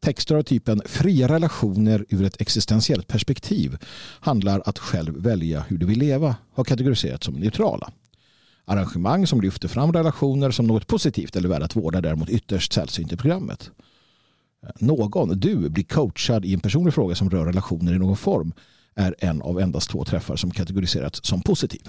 Texter 0.00 0.34
av 0.34 0.42
typen 0.42 0.82
fria 0.86 1.28
relationer 1.28 2.04
ur 2.08 2.24
ett 2.24 2.40
existentiellt 2.40 3.06
perspektiv 3.06 3.78
handlar 4.20 4.62
att 4.64 4.78
själv 4.78 5.22
välja 5.22 5.64
hur 5.68 5.78
du 5.78 5.86
vill 5.86 5.98
leva 5.98 6.36
har 6.52 6.64
kategoriserats 6.64 7.26
som 7.26 7.34
neutrala. 7.34 7.92
Arrangemang 8.64 9.26
som 9.26 9.40
lyfter 9.40 9.68
fram 9.68 9.92
relationer 9.92 10.50
som 10.50 10.66
något 10.66 10.86
positivt 10.86 11.36
eller 11.36 11.48
värt 11.48 11.62
att 11.62 11.76
vårda 11.76 12.00
däremot 12.00 12.28
ytterst 12.28 12.72
sällsynt 12.72 13.12
i 13.12 13.16
programmet. 13.16 13.70
Någon, 14.78 15.40
du, 15.40 15.68
blir 15.68 15.84
coachad 15.84 16.44
i 16.44 16.54
en 16.54 16.60
personlig 16.60 16.94
fråga 16.94 17.14
som 17.14 17.30
rör 17.30 17.46
relationer 17.46 17.94
i 17.94 17.98
någon 17.98 18.16
form 18.16 18.52
är 18.94 19.14
en 19.18 19.42
av 19.42 19.60
endast 19.60 19.90
två 19.90 20.04
träffar 20.04 20.36
som 20.36 20.50
kategoriserats 20.50 21.20
som 21.22 21.42
positiv. 21.42 21.88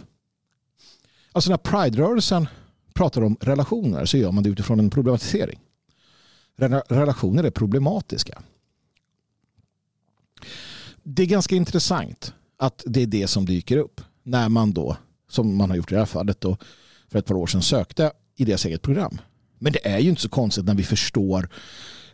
Alltså 1.32 1.50
när 1.50 1.58
Pride-rörelsen 1.58 2.48
pratar 2.94 3.24
om 3.24 3.38
relationer 3.42 4.06
så 4.06 4.18
gör 4.18 4.32
man 4.32 4.44
det 4.44 4.50
utifrån 4.50 4.80
en 4.80 4.90
problematisering. 4.90 5.60
Relationer 6.90 7.44
är 7.44 7.52
problematiska. 7.52 8.42
Det 11.04 11.24
är 11.24 11.28
ganska 11.28 11.56
intressant 11.56 12.34
att 12.58 12.84
det 12.86 13.02
är 13.02 13.08
det 13.08 13.28
som 13.28 13.46
dyker 13.46 13.78
upp 13.78 14.02
när 14.24 14.50
man 14.50 14.74
då, 14.74 14.98
som 15.30 15.58
man 15.58 15.70
har 15.70 15.78
gjort 15.78 15.92
i 15.92 15.96
det 15.96 16.00
här 16.00 16.06
fallet, 16.06 16.42
då, 16.42 16.58
för 17.08 17.20
ett 17.20 17.26
par 17.26 17.36
år 17.36 17.48
sedan 17.48 17.62
sökte 17.62 18.12
i 18.36 18.46
deras 18.46 18.66
eget 18.66 18.82
program. 18.82 19.22
Men 19.60 19.74
det 19.74 19.88
är 19.88 20.00
ju 20.00 20.10
inte 20.10 20.22
så 20.22 20.30
konstigt 20.30 20.66
när 20.66 20.76
vi 20.76 20.84
förstår 20.84 21.50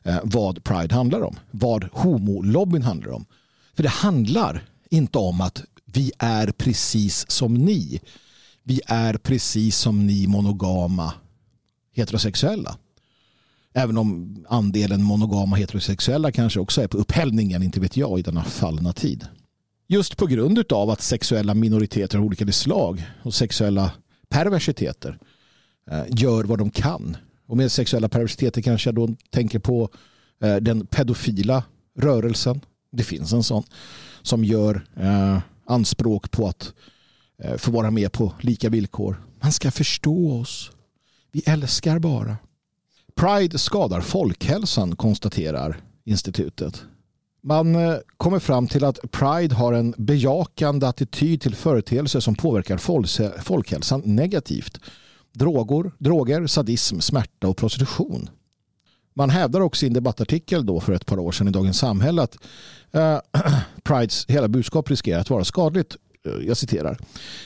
eh, 0.03 0.19
vad 0.23 0.63
Pride 0.63 0.95
handlar 0.95 1.21
om. 1.21 1.35
Vad 1.51 1.89
homolobbyn 1.91 2.81
handlar 2.81 3.11
om. 3.11 3.25
För 3.73 3.83
det 3.83 3.89
handlar 3.89 4.69
inte 4.89 5.17
om 5.17 5.41
att 5.41 5.63
vi 5.85 6.11
är 6.17 6.51
precis 6.51 7.31
som 7.31 7.53
ni. 7.53 8.01
Vi 8.63 8.81
är 8.87 9.17
precis 9.17 9.77
som 9.77 10.07
ni 10.07 10.27
monogama 10.27 11.13
heterosexuella. 11.93 12.77
Även 13.77 13.97
om 13.97 14.37
andelen 14.49 15.03
monogama 15.03 15.55
heterosexuella 15.55 16.31
kanske 16.31 16.59
också 16.59 16.81
är 16.81 16.87
på 16.87 16.97
upphällningen, 16.97 17.63
inte 17.63 17.79
vet 17.79 17.97
jag, 17.97 18.19
i 18.19 18.21
denna 18.21 18.43
fallna 18.43 18.93
tid. 18.93 19.27
Just 19.87 20.17
på 20.17 20.25
grund 20.25 20.71
av 20.71 20.89
att 20.89 21.01
sexuella 21.01 21.53
minoriteter 21.53 22.17
av 22.17 22.25
olika 22.25 22.51
slag 22.51 23.03
och 23.23 23.33
sexuella 23.33 23.91
perversiteter 24.29 25.17
eh, 25.91 26.03
gör 26.09 26.43
vad 26.43 26.59
de 26.59 26.69
kan. 26.69 27.17
Och 27.47 27.57
med 27.57 27.71
sexuella 27.71 28.09
perversiteter 28.09 28.61
kanske 28.61 28.87
jag 28.87 28.95
då 28.95 29.09
tänker 29.29 29.59
på 29.59 29.89
eh, 30.43 30.55
den 30.55 30.87
pedofila 30.87 31.63
rörelsen. 31.99 32.61
Det 32.91 33.03
finns 33.03 33.33
en 33.33 33.43
sån 33.43 33.63
som 34.21 34.43
gör 34.43 34.87
eh, 34.95 35.39
anspråk 35.65 36.31
på 36.31 36.47
att 36.47 36.73
få 37.57 37.71
vara 37.71 37.91
med 37.91 38.11
på 38.11 38.33
lika 38.41 38.69
villkor. 38.69 39.23
Man 39.41 39.51
ska 39.51 39.71
förstå 39.71 40.39
oss. 40.39 40.71
Vi 41.31 41.43
älskar 41.45 41.99
bara. 41.99 42.37
Pride 43.15 43.57
skadar 43.57 44.01
folkhälsan 44.01 44.95
konstaterar 44.95 45.81
institutet. 46.05 46.83
Man 47.43 47.75
eh, 47.75 47.95
kommer 48.17 48.39
fram 48.39 48.67
till 48.67 48.83
att 48.83 49.11
Pride 49.11 49.55
har 49.55 49.73
en 49.73 49.93
bejakande 49.97 50.87
attityd 50.87 51.41
till 51.41 51.55
företeelser 51.55 52.19
som 52.19 52.35
påverkar 52.35 52.77
folkhälsan 53.41 54.01
negativt. 54.05 54.79
Droger, 55.33 55.91
droger, 55.97 56.47
sadism, 56.47 56.99
smärta 56.99 57.47
och 57.47 57.57
prostitution. 57.57 58.29
Man 59.13 59.29
hävdar 59.29 59.61
också 59.61 59.85
i 59.85 59.87
en 59.87 59.93
debattartikel 59.93 60.65
då 60.65 60.79
för 60.79 60.93
ett 60.93 61.05
par 61.05 61.19
år 61.19 61.31
sedan 61.31 61.47
i 61.47 61.51
Dagens 61.51 61.77
Samhälle 61.77 62.21
att 62.21 62.37
eh, 62.91 63.19
Prides 63.83 64.25
hela 64.27 64.47
budskap 64.47 64.89
riskerar 64.89 65.19
att 65.19 65.29
vara 65.29 65.43
skadligt 65.43 65.97
Eh, 66.25 66.47
jag 66.47 66.57
citerar. 66.57 66.97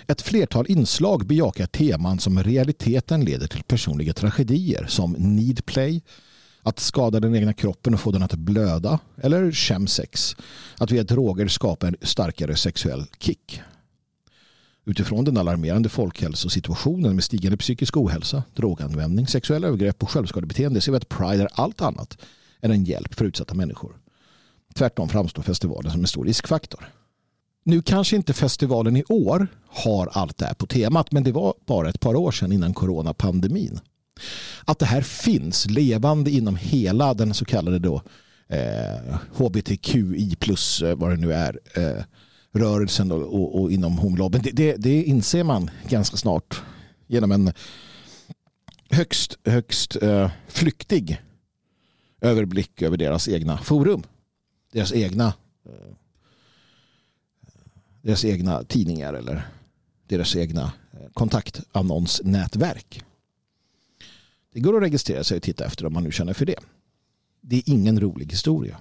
Ett 0.08 0.22
flertal 0.22 0.66
inslag 0.70 1.26
bejakar 1.26 1.66
teman 1.66 2.20
som 2.20 2.40
i 2.40 2.44
realiteten 2.44 3.26
leder 3.26 3.48
till 3.48 3.64
personliga 3.64 4.14
tragedier 4.14 4.86
som 4.88 5.12
need 5.12 5.66
play, 5.66 6.02
att 6.64 6.80
skada 6.80 7.20
den 7.20 7.36
egna 7.36 7.54
kroppen 7.54 7.94
och 7.94 8.00
få 8.00 8.12
den 8.12 8.24
att 8.24 8.34
blöda 8.34 9.00
eller 9.22 9.52
chemsex, 9.52 10.36
att 10.78 10.92
via 10.92 11.04
droger 11.04 11.48
skapa 11.48 11.88
en 11.88 11.96
starkare 12.02 12.56
sexuell 12.56 13.06
kick. 13.20 13.62
Utifrån 14.86 15.26
den 15.26 15.38
alarmerande 15.38 15.90
folkhälsosituationen 15.90 17.16
med 17.16 17.24
stigande 17.24 17.58
psykisk 17.58 17.98
ohälsa, 17.98 18.44
droganvändning, 18.56 19.28
sexuella 19.28 19.68
övergrepp 19.68 20.04
och 20.04 20.12
självskadebeteende 20.12 20.82
ser 20.82 20.92
vi 20.92 20.98
att 20.98 21.10
Pride 21.10 21.44
är 21.44 21.50
allt 21.54 21.82
annat 21.82 22.18
än 22.62 22.72
en 22.72 22.84
hjälp 22.84 23.14
för 23.14 23.26
utsatta 23.26 23.54
människor. 23.54 23.98
Tvärtom 24.74 25.10
framstår 25.10 25.44
festivalen 25.44 25.92
som 25.92 26.02
en 26.02 26.08
stor 26.08 26.26
riskfaktor. 26.26 26.90
Nu 27.64 27.82
kanske 27.82 28.16
inte 28.16 28.34
festivalen 28.34 28.98
i 28.98 29.04
år 29.10 29.48
har 29.68 30.10
allt 30.12 30.38
det 30.38 30.46
här 30.46 30.54
på 30.54 30.68
temat 30.68 31.12
men 31.12 31.24
det 31.24 31.32
var 31.32 31.54
bara 31.66 31.90
ett 31.90 32.00
par 32.00 32.16
år 32.16 32.32
sedan 32.32 32.52
innan 32.52 32.74
coronapandemin. 32.74 33.80
Att 34.66 34.80
det 34.80 34.86
här 34.86 35.02
finns 35.02 35.70
levande 35.70 36.32
inom 36.32 36.56
hela 36.56 37.14
den 37.14 37.34
så 37.34 37.46
kallade 37.46 37.80
då, 37.80 38.02
eh, 38.48 39.18
hbtqi 39.34 40.36
plus 40.36 40.82
eh, 40.82 40.96
vad 40.96 41.10
det 41.10 41.18
nu 41.18 41.34
är 41.34 41.60
eh, 41.74 42.04
rörelsen 42.52 43.12
och, 43.12 43.22
och, 43.22 43.62
och 43.62 43.72
inom 43.72 43.98
homolobben. 43.98 44.42
Det, 44.44 44.52
det, 44.52 44.76
det, 44.78 45.04
inser 45.04 45.44
man 45.44 45.70
ganska 45.90 46.18
snart 46.18 46.62
genom 47.08 47.32
en 47.32 47.54
högst, 48.90 49.38
högst 49.46 49.96
eh, 49.96 50.32
flyktig 50.48 51.22
överblick 52.22 52.82
över 52.82 52.98
deras 52.98 53.28
egna 53.28 53.58
forum. 53.58 54.04
Deras 54.72 54.94
egna 54.94 55.34
eh, 55.66 55.96
deras 58.02 58.26
egna 58.26 58.64
tidningar 58.64 59.14
eller 59.14 59.48
deras 60.08 60.36
egna 60.36 60.74
eh, 60.94 61.00
kontaktannonsnätverk. 61.14 63.04
Det 64.54 64.60
går 64.60 64.78
att 64.78 64.84
registrera 64.84 65.24
sig 65.24 65.38
och 65.38 65.44
titta 65.44 65.66
efter 65.66 65.86
om 65.86 65.94
man 65.94 66.04
nu 66.04 66.12
känner 66.12 66.34
för 66.34 66.46
det. 66.46 66.60
Det 67.42 67.56
är 67.56 67.64
ingen 67.66 68.00
rolig 68.00 68.32
historia. 68.32 68.80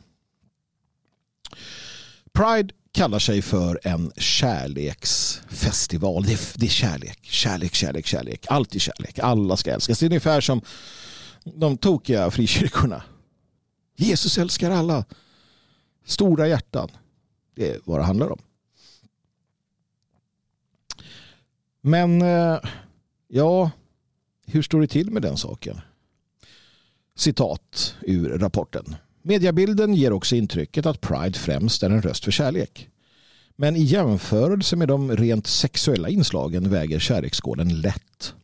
Pride 2.33 2.75
kallar 2.93 3.19
sig 3.19 3.43
för 3.43 3.81
en 3.85 4.13
kärleksfestival. 4.17 6.23
Det 6.23 6.33
är, 6.33 6.39
det 6.55 6.67
är 6.67 6.71
kärlek, 6.71 7.19
kärlek, 7.23 7.75
kärlek, 7.75 8.07
kärlek. 8.07 8.47
är 8.51 8.79
kärlek. 8.79 9.19
Alla 9.19 9.57
ska 9.57 9.73
älskas. 9.73 9.99
Det 9.99 10.07
är 10.07 10.11
ungefär 10.11 10.41
som 10.41 10.61
de 11.45 11.77
tokiga 11.77 12.31
frikyrkorna. 12.31 13.03
Jesus 13.97 14.39
älskar 14.39 14.71
alla. 14.71 15.05
Stora 16.05 16.49
hjärtan. 16.49 16.91
Det 17.55 17.71
är 17.71 17.81
vad 17.85 18.01
det 18.01 18.05
handlar 18.05 18.33
om. 18.33 18.39
Men 21.81 22.23
eh, 22.23 22.59
ja, 23.29 23.71
hur 24.47 24.63
står 24.63 24.81
det 24.81 24.87
till 24.87 25.11
med 25.11 25.23
den 25.23 25.37
saken? 25.37 25.81
Citat 27.17 27.95
ur 28.03 28.39
rapporten. 28.39 28.97
Mediabilden 29.23 29.95
ger 29.95 30.13
också 30.13 30.37
intrycket 30.37 30.87
att 30.87 31.01
Pride 31.01 31.39
främst 31.39 31.83
är 31.83 31.91
en 31.91 32.03
röst 32.03 32.25
för 32.25 32.31
kärlek. 32.31 32.89
Men 33.57 33.77
i 33.77 33.83
jämförelse 33.83 34.77
med 34.77 34.89
de 34.89 35.17
rent 35.17 35.47
sexuella 35.47 36.09
inslagen 36.09 36.71
väger 36.71 36.99
kärleksskålen 36.99 37.81
lätt. 37.81 38.35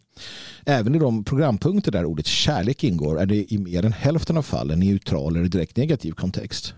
Även 0.67 0.95
i 0.95 0.99
de 0.99 1.25
programpunkter 1.25 1.93
där 1.93 2.05
ordet 2.05 2.27
kärlek 2.27 2.85
ingår 2.85 3.21
är 3.21 3.27
det 3.27 3.53
i 3.53 3.59
mer 3.59 3.85
än 3.85 3.93
hälften 3.93 4.37
av 4.37 4.43
fallen 4.43 4.81
neutral 4.81 5.37
eller 5.37 5.49
direkt 5.49 5.77
negativ 5.77 6.13
kontext. 6.13 6.75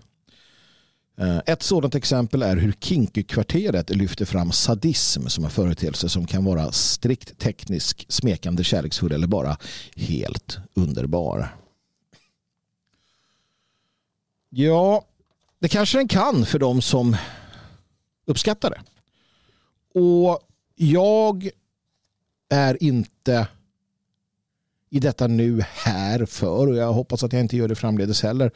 Eh, 1.18 1.38
ett 1.46 1.62
sådant 1.62 1.94
exempel 1.94 2.42
är 2.42 2.56
hur 2.56 2.72
Kinky-kvarteret 2.72 3.90
lyfter 3.90 4.24
fram 4.24 4.52
sadism 4.52 5.26
som 5.26 5.44
en 5.44 5.50
företeelse 5.50 6.08
som 6.08 6.26
kan 6.26 6.44
vara 6.44 6.72
strikt 6.72 7.38
teknisk, 7.38 8.06
smekande, 8.08 8.64
kärleksfull 8.64 9.12
eller 9.12 9.26
bara 9.26 9.56
helt 9.96 10.58
underbar. 10.74 11.56
Ja, 14.50 15.04
det 15.58 15.68
kanske 15.68 15.98
den 15.98 16.08
kan 16.08 16.46
för 16.46 16.58
de 16.58 16.82
som 16.82 17.16
uppskattar 18.26 18.70
det. 18.70 18.80
Och 20.00 20.40
jag 20.74 21.50
är 22.48 22.82
inte 22.82 23.48
i 24.90 25.00
detta 25.00 25.26
nu 25.26 25.60
här 25.60 26.26
för 26.26 26.66
och 26.66 26.76
jag 26.76 26.92
hoppas 26.92 27.24
att 27.24 27.32
jag 27.32 27.40
inte 27.40 27.56
gör 27.56 27.68
det 27.68 27.74
framledes 27.74 28.22
heller 28.22 28.50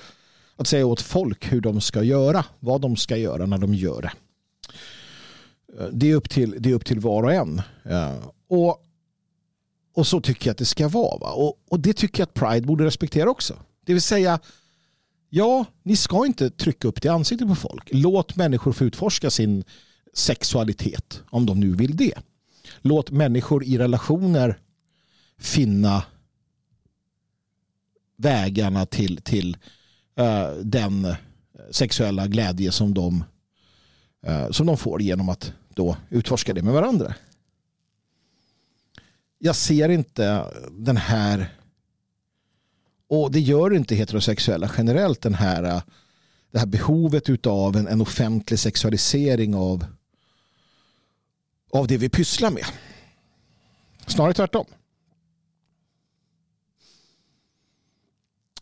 att 0.60 0.66
säga 0.66 0.86
åt 0.86 1.00
folk 1.00 1.52
hur 1.52 1.60
de 1.60 1.80
ska 1.80 2.02
göra, 2.02 2.44
vad 2.60 2.80
de 2.80 2.96
ska 2.96 3.16
göra 3.16 3.46
när 3.46 3.58
de 3.58 3.74
gör 3.74 4.02
det. 4.02 4.12
Eh, 5.78 5.88
det, 5.92 6.10
är 6.10 6.14
upp 6.14 6.30
till, 6.30 6.56
det 6.58 6.70
är 6.70 6.74
upp 6.74 6.84
till 6.84 7.00
var 7.00 7.22
och 7.22 7.32
en. 7.32 7.62
Eh, 7.84 8.28
och, 8.48 8.84
och 9.94 10.06
så 10.06 10.20
tycker 10.20 10.46
jag 10.46 10.52
att 10.52 10.58
det 10.58 10.64
ska 10.64 10.88
vara. 10.88 11.18
Va? 11.18 11.32
Och, 11.32 11.64
och 11.68 11.80
det 11.80 11.92
tycker 11.92 12.20
jag 12.20 12.26
att 12.26 12.34
Pride 12.34 12.66
borde 12.66 12.84
respektera 12.84 13.30
också. 13.30 13.54
Det 13.84 13.92
vill 13.92 14.02
säga, 14.02 14.38
ja, 15.28 15.64
ni 15.82 15.96
ska 15.96 16.26
inte 16.26 16.50
trycka 16.50 16.88
upp 16.88 17.02
det 17.02 17.06
i 17.06 17.10
ansiktet 17.10 17.48
på 17.48 17.54
folk. 17.54 17.88
Låt 17.92 18.36
människor 18.36 18.72
få 18.72 18.84
utforska 18.84 19.30
sin 19.30 19.64
sexualitet 20.14 21.22
om 21.30 21.46
de 21.46 21.60
nu 21.60 21.74
vill 21.74 21.96
det. 21.96 22.14
Låt 22.80 23.10
människor 23.10 23.64
i 23.64 23.78
relationer 23.78 24.58
finna 25.38 26.02
vägarna 28.16 28.86
till, 28.86 29.22
till 29.22 29.56
Eh, 30.20 30.50
den 30.62 31.14
sexuella 31.70 32.26
glädje 32.26 32.72
som 32.72 32.94
de, 32.94 33.24
eh, 34.26 34.50
som 34.50 34.66
de 34.66 34.76
får 34.76 35.02
genom 35.02 35.28
att 35.28 35.52
då 35.74 35.96
utforska 36.10 36.54
det 36.54 36.62
med 36.62 36.74
varandra. 36.74 37.14
Jag 39.38 39.56
ser 39.56 39.88
inte 39.88 40.44
den 40.70 40.96
här 40.96 41.54
och 43.08 43.32
det 43.32 43.40
gör 43.40 43.74
inte 43.74 43.94
heterosexuella 43.94 44.70
generellt 44.76 45.20
den 45.20 45.34
här, 45.34 45.62
eh, 45.62 45.82
det 46.50 46.58
här 46.58 46.66
behovet 46.66 47.46
av 47.46 47.76
en, 47.76 47.88
en 47.88 48.00
offentlig 48.00 48.58
sexualisering 48.58 49.54
av, 49.54 49.86
av 51.72 51.86
det 51.86 51.96
vi 51.96 52.08
pysslar 52.08 52.50
med. 52.50 52.64
Snarare 54.06 54.34
tvärtom. 54.34 54.66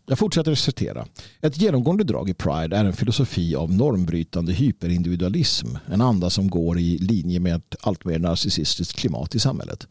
Jag 0.08 0.18
fortsätter 0.18 0.52
att 0.52 0.58
citera. 0.58 1.06
Ett 1.40 1.60
genomgående 1.60 2.04
drag 2.04 2.30
i 2.30 2.34
Pride 2.34 2.76
är 2.76 2.84
en 2.84 2.92
filosofi 2.92 3.54
av 3.54 3.72
normbrytande 3.72 4.52
hyperindividualism. 4.52 5.66
En 5.86 6.00
anda 6.00 6.30
som 6.30 6.50
går 6.50 6.78
i 6.78 6.98
linje 6.98 7.40
med 7.40 7.56
ett 7.56 7.76
alltmer 7.80 8.18
narcissistiskt 8.18 8.98
klimat 8.98 9.34
i 9.34 9.38
samhället. 9.38 9.86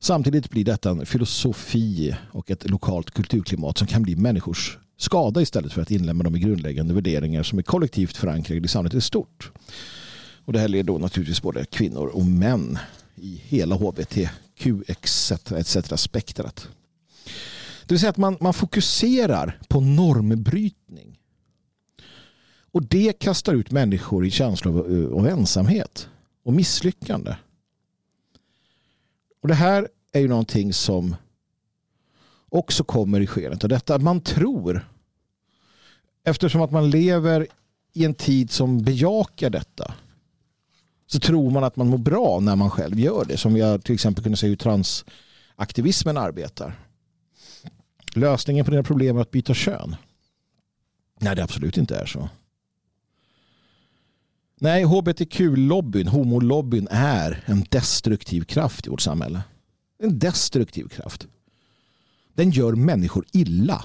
Samtidigt 0.00 0.50
blir 0.50 0.64
detta 0.64 0.90
en 0.90 1.06
filosofi 1.06 2.16
och 2.32 2.50
ett 2.50 2.70
lokalt 2.70 3.10
kulturklimat 3.10 3.78
som 3.78 3.86
kan 3.86 4.02
bli 4.02 4.16
människors 4.16 4.78
skada 4.96 5.42
istället 5.42 5.72
för 5.72 5.82
att 5.82 5.90
inlämna 5.90 6.24
dem 6.24 6.36
i 6.36 6.38
grundläggande 6.38 6.94
värderingar 6.94 7.42
som 7.42 7.58
är 7.58 7.62
kollektivt 7.62 8.16
förankrade 8.16 8.64
i 8.64 8.68
samhället 8.68 8.94
i 8.94 9.00
stort. 9.00 9.52
Och 10.44 10.52
det 10.52 10.58
här 10.58 10.68
leder 10.68 10.84
då 10.84 10.98
naturligtvis 10.98 11.42
både 11.42 11.64
kvinnor 11.64 12.06
och 12.06 12.26
män 12.26 12.78
i 13.16 13.42
hela 13.44 13.74
HBTQ 13.74 14.66
etc. 14.86 15.32
etc. 15.52 16.00
spektrat. 16.00 16.68
Det 17.92 17.94
vill 17.94 18.00
säga 18.00 18.10
att 18.10 18.16
man, 18.16 18.36
man 18.40 18.54
fokuserar 18.54 19.58
på 19.68 19.80
normbrytning. 19.80 21.18
Och 22.70 22.82
det 22.82 23.18
kastar 23.18 23.52
ut 23.54 23.70
människor 23.70 24.26
i 24.26 24.30
känslor 24.30 24.78
av, 24.78 24.92
eh, 24.92 25.18
av 25.18 25.26
ensamhet 25.26 26.08
och 26.44 26.52
misslyckande. 26.52 27.36
Och 29.42 29.48
det 29.48 29.54
här 29.54 29.88
är 30.12 30.20
ju 30.20 30.28
någonting 30.28 30.72
som 30.72 31.16
också 32.48 32.84
kommer 32.84 33.20
i 33.20 33.26
skenet 33.26 33.64
av 33.64 33.70
detta. 33.70 33.98
Man 33.98 34.20
tror, 34.20 34.88
eftersom 36.24 36.62
att 36.62 36.70
man 36.70 36.90
lever 36.90 37.46
i 37.92 38.04
en 38.04 38.14
tid 38.14 38.50
som 38.50 38.82
bejakar 38.82 39.50
detta, 39.50 39.94
så 41.06 41.20
tror 41.20 41.50
man 41.50 41.64
att 41.64 41.76
man 41.76 41.88
mår 41.88 41.98
bra 41.98 42.40
när 42.40 42.56
man 42.56 42.70
själv 42.70 43.00
gör 43.00 43.24
det. 43.24 43.36
Som 43.36 43.54
vi 43.54 43.78
till 43.84 43.94
exempel 43.94 44.22
kunde 44.22 44.38
se 44.38 44.46
hur 44.46 44.56
transaktivismen 44.56 46.16
arbetar. 46.16 46.78
Lösningen 48.14 48.64
på 48.64 48.70
dina 48.70 48.82
problem 48.82 49.16
är 49.16 49.20
att 49.20 49.30
byta 49.30 49.54
kön. 49.54 49.96
Nej, 51.20 51.36
det 51.36 51.44
absolut 51.44 51.76
inte 51.76 51.96
är 51.96 52.06
så. 52.06 52.28
Nej, 54.60 54.84
hbtq-lobbyn, 54.84 56.08
homolobbyn 56.08 56.88
är 56.90 57.44
en 57.46 57.64
destruktiv 57.70 58.44
kraft 58.44 58.86
i 58.86 58.90
vårt 58.90 59.00
samhälle. 59.00 59.42
En 59.98 60.18
destruktiv 60.18 60.88
kraft. 60.88 61.26
Den 62.34 62.50
gör 62.50 62.72
människor 62.72 63.26
illa. 63.32 63.84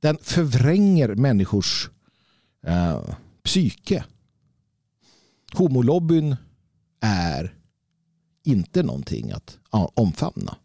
Den 0.00 0.18
förvränger 0.22 1.08
människors 1.14 1.90
eh, 2.66 3.02
psyke. 3.42 4.04
Homolobbyn 5.52 6.36
är 7.00 7.54
inte 8.44 8.82
någonting 8.82 9.32
att 9.32 9.58
omfamna. 9.94 10.56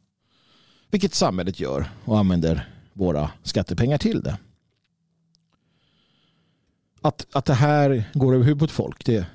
Vilket 0.92 1.14
samhället 1.14 1.60
gör 1.60 1.92
och 2.06 2.20
använder 2.20 2.70
våra 2.94 3.32
skattepengar 3.44 3.98
till 3.98 4.22
det. 4.22 4.38
Att, 7.02 7.28
att 7.32 7.46
det 7.46 7.54
här 7.54 8.12
går 8.14 8.34
över 8.34 8.46
huvudet 8.46 8.70
på 8.70 8.76
folk, 8.76 9.06
det, 9.06 9.26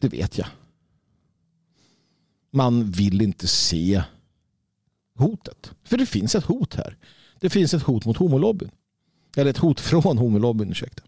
det 0.00 0.08
vet 0.08 0.38
jag. 0.38 0.46
Man 2.50 2.90
vill 2.90 3.22
inte 3.22 3.46
se 3.46 4.02
hotet. 5.18 5.72
För 5.84 5.96
det 5.96 6.06
finns 6.06 6.34
ett 6.34 6.44
hot 6.44 6.74
här. 6.74 6.96
Det 7.40 7.50
finns 7.50 7.74
ett 7.74 7.82
hot 7.82 8.04
mot 8.04 8.16
homolobbyn. 8.16 8.70
Eller 9.36 9.50
ett 9.50 9.58
hot 9.58 9.80
från 9.80 10.18
homolobbyn, 10.18 10.70
ursäkta. 10.70 11.02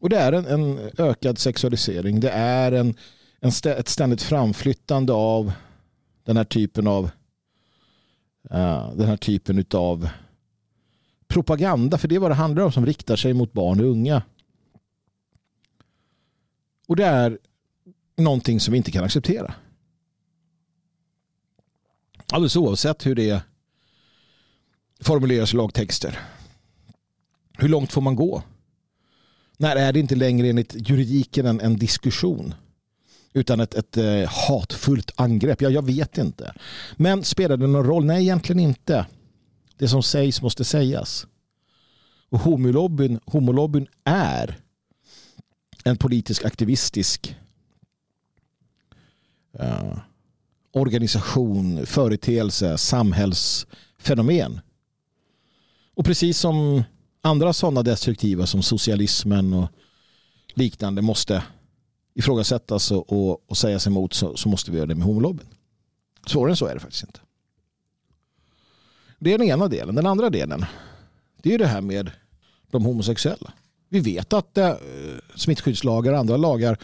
Och 0.00 0.08
det 0.08 0.18
är 0.18 0.32
en, 0.32 0.46
en 0.46 0.90
ökad 0.98 1.38
sexualisering. 1.38 2.20
Det 2.20 2.30
är 2.30 2.72
en, 2.72 2.94
en 3.40 3.48
st 3.48 3.70
ett 3.70 3.88
ständigt 3.88 4.22
framflyttande 4.22 5.12
av 5.12 5.52
den 6.24 6.36
här 6.36 6.44
typen 6.44 6.86
av 6.86 7.04
uh, 8.54 8.94
den 8.94 9.08
här 9.08 9.16
typen 9.16 9.64
av 9.74 10.08
propaganda, 11.28 11.98
för 11.98 12.08
det 12.08 12.14
är 12.14 12.18
vad 12.18 12.30
det 12.30 12.34
handlar 12.34 12.64
om 12.64 12.72
som 12.72 12.86
riktar 12.86 13.16
sig 13.16 13.34
mot 13.34 13.52
barn 13.52 13.80
och 13.80 13.86
unga. 13.86 14.22
Och 16.86 16.96
det 16.96 17.04
är 17.04 17.38
någonting 18.16 18.60
som 18.60 18.72
vi 18.72 18.78
inte 18.78 18.90
kan 18.90 19.04
acceptera. 19.04 19.54
Alldeles 22.32 22.56
oavsett 22.56 23.06
hur 23.06 23.14
det 23.14 23.42
formuleras 25.00 25.54
i 25.54 25.56
lagtexter. 25.56 26.18
Hur 27.58 27.68
långt 27.68 27.92
får 27.92 28.00
man 28.00 28.16
gå? 28.16 28.42
När 29.56 29.76
är 29.76 29.92
det 29.92 30.00
inte 30.00 30.14
längre 30.14 30.48
enligt 30.48 30.88
juridiken 30.88 31.46
en, 31.46 31.60
en 31.60 31.76
diskussion? 31.76 32.54
Utan 33.32 33.60
ett, 33.60 33.74
ett 33.74 33.96
eh, 33.96 34.28
hatfullt 34.48 35.10
angrepp. 35.16 35.62
Ja, 35.62 35.70
jag 35.70 35.86
vet 35.86 36.18
inte. 36.18 36.54
Men 36.96 37.24
spelar 37.24 37.56
det 37.56 37.66
någon 37.66 37.86
roll? 37.86 38.04
Nej, 38.04 38.22
egentligen 38.22 38.60
inte. 38.60 39.06
Det 39.76 39.88
som 39.88 40.02
sägs 40.02 40.42
måste 40.42 40.64
sägas. 40.64 41.26
Och 42.28 42.38
homolobbyn, 42.38 43.20
homolobbyn 43.26 43.86
är 44.04 44.58
en 45.84 45.96
politisk 45.96 46.44
aktivistisk 46.44 47.36
uh, 49.60 49.98
organisation, 50.72 51.86
företeelse, 51.86 52.78
samhällsfenomen. 52.78 54.60
Och 55.94 56.04
precis 56.04 56.38
som 56.38 56.82
andra 57.20 57.52
sådana 57.52 57.82
destruktiva 57.82 58.46
som 58.46 58.62
socialismen 58.62 59.52
och 59.52 59.68
liknande 60.54 61.02
måste 61.02 61.42
ifrågasättas 62.14 62.90
och, 62.90 63.12
och, 63.12 63.50
och 63.50 63.56
sägas 63.56 63.86
emot 63.86 64.14
så, 64.14 64.36
så 64.36 64.48
måste 64.48 64.70
vi 64.70 64.76
göra 64.76 64.86
det 64.86 64.94
med 64.94 65.06
homolobbyn. 65.06 65.46
Svårare 66.26 66.52
än 66.52 66.56
så 66.56 66.66
är 66.66 66.74
det 66.74 66.80
faktiskt 66.80 67.04
inte. 67.04 67.20
Det 69.18 69.32
är 69.32 69.38
den 69.38 69.48
ena 69.48 69.68
delen. 69.68 69.94
Den 69.94 70.06
andra 70.06 70.30
delen 70.30 70.64
det 71.42 71.54
är 71.54 71.58
det 71.58 71.66
här 71.66 71.80
med 71.80 72.10
de 72.70 72.84
homosexuella. 72.84 73.52
Vi 73.88 74.00
vet 74.00 74.32
att 74.32 74.58
eh, 74.58 74.74
smittskyddslagar 75.34 76.12
och 76.12 76.18
andra 76.18 76.36
lagar 76.36 76.78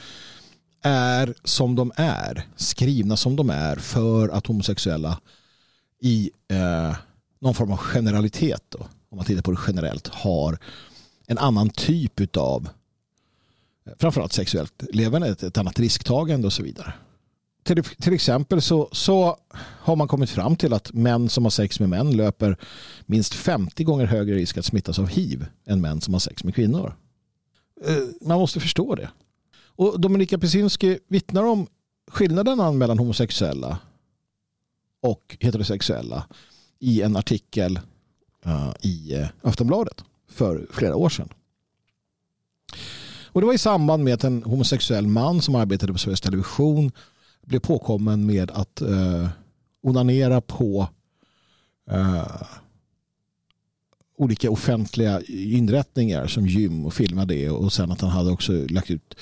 är 0.83 1.35
som 1.45 1.75
de 1.75 1.93
är, 1.97 2.47
skrivna 2.57 3.17
som 3.17 3.37
de 3.37 3.51
är 3.51 3.77
för 3.77 4.29
att 4.29 4.47
homosexuella 4.47 5.21
i 6.01 6.31
eh, 6.49 6.97
någon 7.41 7.55
form 7.55 7.73
av 7.73 7.77
generalitet, 7.77 8.63
då, 8.69 8.79
om 9.09 9.17
man 9.17 9.25
tittar 9.25 9.43
på 9.43 9.51
det 9.51 9.59
generellt, 9.67 10.09
har 10.09 10.59
en 11.27 11.39
annan 11.39 11.71
typ 11.71 12.37
av 12.37 12.69
framförallt 13.99 14.33
sexuellt 14.33 14.83
levande, 14.93 15.29
ett, 15.29 15.43
ett 15.43 15.59
annat 15.59 15.79
risktagande 15.79 16.47
och 16.47 16.53
så 16.53 16.63
vidare. 16.63 16.93
Till, 17.63 17.85
till 17.85 18.13
exempel 18.13 18.63
så, 18.63 18.89
så 18.93 19.37
har 19.59 19.97
man 19.97 20.09
kommit 20.09 20.31
fram 20.31 20.57
till 20.57 20.73
att 20.73 20.93
män 20.93 21.29
som 21.29 21.45
har 21.45 21.51
sex 21.51 21.81
med 21.81 21.89
män 21.89 22.17
löper 22.17 22.57
minst 23.07 23.35
50 23.35 23.85
gånger 23.85 24.07
högre 24.07 24.37
risk 24.37 24.59
att 24.59 24.65
smittas 24.65 24.99
av 24.99 25.09
hiv 25.09 25.47
än 25.67 25.81
män 25.81 26.01
som 26.01 26.15
har 26.15 26.21
sex 26.21 26.45
med 26.45 26.55
kvinnor. 26.55 26.95
Eh, 27.85 27.97
man 28.21 28.39
måste 28.39 28.61
förstå 28.61 28.95
det. 28.95 29.11
Och 29.61 30.01
Dominika 30.01 30.39
Pisinski 30.39 30.99
vittnar 31.09 31.43
om 31.43 31.67
skillnaderna 32.11 32.73
mellan 32.73 32.99
homosexuella 32.99 33.79
och 35.01 35.37
heterosexuella 35.41 36.27
i 36.79 37.03
en 37.03 37.17
artikel 37.17 37.81
eh, 38.45 38.73
i 38.81 39.15
eh, 39.15 39.29
Aftonbladet 39.43 40.05
för 40.29 40.67
flera 40.71 40.97
år 40.97 41.09
sedan. 41.09 41.29
Och 43.29 43.41
det 43.41 43.47
var 43.47 43.55
i 43.55 43.59
samband 43.59 44.05
med 44.05 44.15
att 44.15 44.25
en 44.25 44.43
homosexuell 44.43 45.07
man 45.07 45.43
som 45.43 45.55
arbetade 45.55 45.93
på 45.93 45.99
Sveriges 45.99 46.21
Television 46.21 46.93
blev 47.47 47.61
påkommen 47.61 48.27
med 48.27 48.51
att 48.51 48.81
eh, 48.81 49.29
onanera 49.83 50.41
på 50.41 50.89
eh, 51.91 52.43
olika 54.19 54.51
offentliga 54.51 55.21
inrättningar 55.29 56.27
som 56.27 56.47
gym 56.47 56.87
och 56.87 56.95
filmade 56.95 57.35
det 57.35 57.51
och 57.51 57.73
sen 57.73 57.93
att 57.93 58.01
han 58.01 58.11
hade 58.11 58.31
också 58.31 58.53
lagt 58.53 58.91
ut 58.91 59.15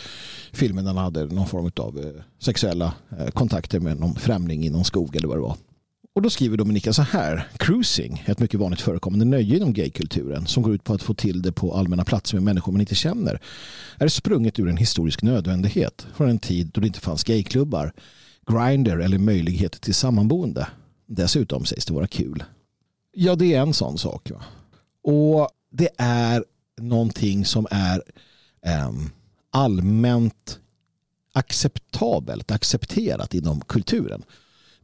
filmen 0.52 0.84
där 0.84 0.92
han 0.92 1.04
hade 1.04 1.24
någon 1.26 1.46
form 1.46 1.70
av 1.76 1.98
eh, 1.98 2.22
sexuella 2.38 2.94
eh, 3.18 3.28
kontakter 3.28 3.80
med 3.80 4.00
någon 4.00 4.14
främling 4.14 4.66
i 4.66 4.70
någon 4.70 4.84
skog 4.84 5.16
eller 5.16 5.28
vad 5.28 5.36
det 5.36 5.42
var. 5.42 5.56
Och 6.16 6.22
då 6.22 6.30
skriver 6.30 6.56
Dominika 6.56 6.92
så 6.92 7.02
här. 7.02 7.48
Cruising 7.56 8.22
är 8.26 8.32
ett 8.32 8.38
mycket 8.38 8.60
vanligt 8.60 8.80
förekommande 8.80 9.24
nöje 9.24 9.56
inom 9.56 9.72
gaykulturen 9.72 10.46
som 10.46 10.62
går 10.62 10.74
ut 10.74 10.84
på 10.84 10.94
att 10.94 11.02
få 11.02 11.14
till 11.14 11.42
det 11.42 11.52
på 11.52 11.74
allmänna 11.74 12.04
platser 12.04 12.36
med 12.36 12.42
människor 12.42 12.72
man 12.72 12.80
inte 12.80 12.94
känner. 12.94 13.40
Är 13.98 14.08
sprunget 14.08 14.58
ur 14.58 14.68
en 14.68 14.76
historisk 14.76 15.22
nödvändighet 15.22 16.06
från 16.14 16.28
en 16.28 16.38
tid 16.38 16.70
då 16.74 16.80
det 16.80 16.86
inte 16.86 17.00
fanns 17.00 17.24
gayklubbar, 17.24 17.92
grinder 18.46 18.98
eller 18.98 19.18
möjlighet 19.18 19.80
till 19.80 19.94
sammanboende. 19.94 20.68
Dessutom 21.06 21.64
sägs 21.64 21.86
det 21.86 21.94
vara 21.94 22.06
kul. 22.06 22.44
Ja, 23.12 23.34
det 23.34 23.54
är 23.54 23.60
en 23.60 23.74
sån 23.74 23.98
sak. 23.98 24.30
Va? 24.30 24.42
Och 25.02 25.48
det 25.70 25.88
är 25.98 26.44
någonting 26.80 27.44
som 27.44 27.66
är 27.70 28.02
um, 28.88 29.10
allmänt 29.50 30.58
acceptabelt, 31.32 32.50
accepterat 32.50 33.34
inom 33.34 33.60
kulturen. 33.60 34.22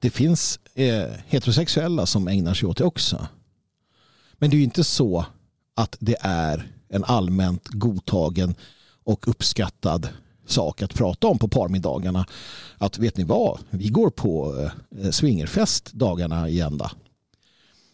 Det 0.03 0.11
finns 0.11 0.61
eh, 0.75 1.11
heterosexuella 1.27 2.07
som 2.07 2.29
ägnar 2.29 2.55
sig 2.55 2.69
åt 2.69 2.77
det 2.77 2.85
också. 2.85 3.27
Men 4.33 4.51
det 4.51 4.57
är 4.57 4.59
ju 4.59 4.65
inte 4.65 4.85
så 4.85 5.27
att 5.75 5.97
det 6.01 6.17
är 6.21 6.73
en 6.89 7.05
allmänt 7.05 7.69
godtagen 7.69 8.55
och 9.05 9.29
uppskattad 9.29 10.09
sak 10.47 10.83
att 10.83 10.95
prata 10.95 11.27
om 11.27 11.39
på 11.39 11.49
parmiddagarna. 11.49 12.27
Att 12.79 12.99
vet 12.99 13.17
ni 13.17 13.25
vad, 13.25 13.59
vi 13.71 13.89
går 13.89 14.11
på 14.11 14.61
eh, 14.99 15.11
swingerfest 15.11 15.93
dagarna 15.93 16.49
i 16.49 16.61
ända. 16.61 16.91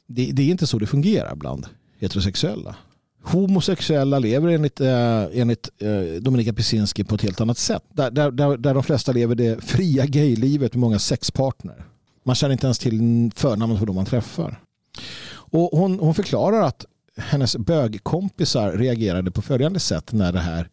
Det, 0.06 0.30
det, 0.32 0.42
är 0.42 0.50
inte 0.50 0.66
så 0.66 0.78
det 0.78 0.86
fungerar 0.86 1.34
bland 1.34 1.66
heterosexuella. 1.98 2.76
Homosexuella 3.22 4.18
lever 4.18 4.48
enligt, 4.48 4.80
eh, 4.80 5.24
enligt 5.32 5.70
eh, 5.78 6.22
Dominika 6.22 6.52
Pisinski 6.52 7.04
på 7.04 7.14
ett 7.14 7.22
helt 7.22 7.40
annat 7.40 7.58
sätt. 7.58 7.82
Där, 7.92 8.10
där, 8.10 8.56
där 8.56 8.74
de 8.74 8.82
flesta 8.82 9.12
lever 9.12 9.34
det 9.34 9.64
fria 9.64 10.06
gaylivet 10.06 10.74
med 10.74 10.80
många 10.80 10.98
sexpartner. 10.98 11.87
Man 12.28 12.34
känner 12.34 12.52
inte 12.52 12.66
ens 12.66 12.78
till 12.78 13.30
förnamnet 13.34 13.78
på 13.78 13.84
de 13.84 13.96
man 13.96 14.04
träffar. 14.04 14.60
Och 15.30 15.78
hon, 15.78 15.98
hon 15.98 16.14
förklarar 16.14 16.62
att 16.62 16.84
hennes 17.16 17.56
bögkompisar 17.56 18.72
reagerade 18.72 19.30
på 19.30 19.42
följande 19.42 19.80
sätt 19.80 20.12
när 20.12 20.32
det 20.32 20.40
här 20.40 20.68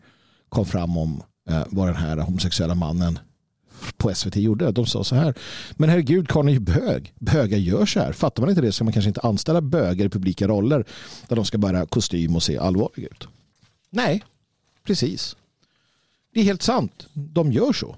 kom 0.49 0.65
fram 0.65 0.97
om 0.97 1.23
eh, 1.49 1.63
vad 1.69 1.87
den 1.87 1.95
här 1.95 2.17
homosexuella 2.17 2.75
mannen 2.75 3.19
på 3.97 4.15
SVT 4.15 4.35
gjorde. 4.35 4.71
De 4.71 4.85
sa 4.85 5.03
så 5.03 5.15
här. 5.15 5.33
Men 5.71 5.89
herregud, 5.89 6.27
karln 6.27 6.49
är 6.49 6.53
ju 6.53 6.59
bög. 6.59 7.13
Bögar 7.19 7.57
gör 7.57 7.85
så 7.85 7.99
här. 7.99 8.11
Fattar 8.11 8.41
man 8.41 8.49
inte 8.49 8.61
det 8.61 8.71
så 8.71 8.75
ska 8.75 8.83
man 8.83 8.93
kanske 8.93 9.09
inte 9.09 9.21
anställa 9.21 9.61
bögar 9.61 10.05
i 10.05 10.09
publika 10.09 10.47
roller 10.47 10.85
där 11.27 11.35
de 11.35 11.45
ska 11.45 11.57
bära 11.57 11.85
kostym 11.85 12.35
och 12.35 12.43
se 12.43 12.57
allvarliga 12.57 13.07
ut. 13.07 13.27
Nej, 13.89 14.23
precis. 14.83 15.35
Det 16.33 16.39
är 16.39 16.43
helt 16.43 16.61
sant. 16.61 17.07
De 17.13 17.51
gör 17.51 17.73
så. 17.73 17.95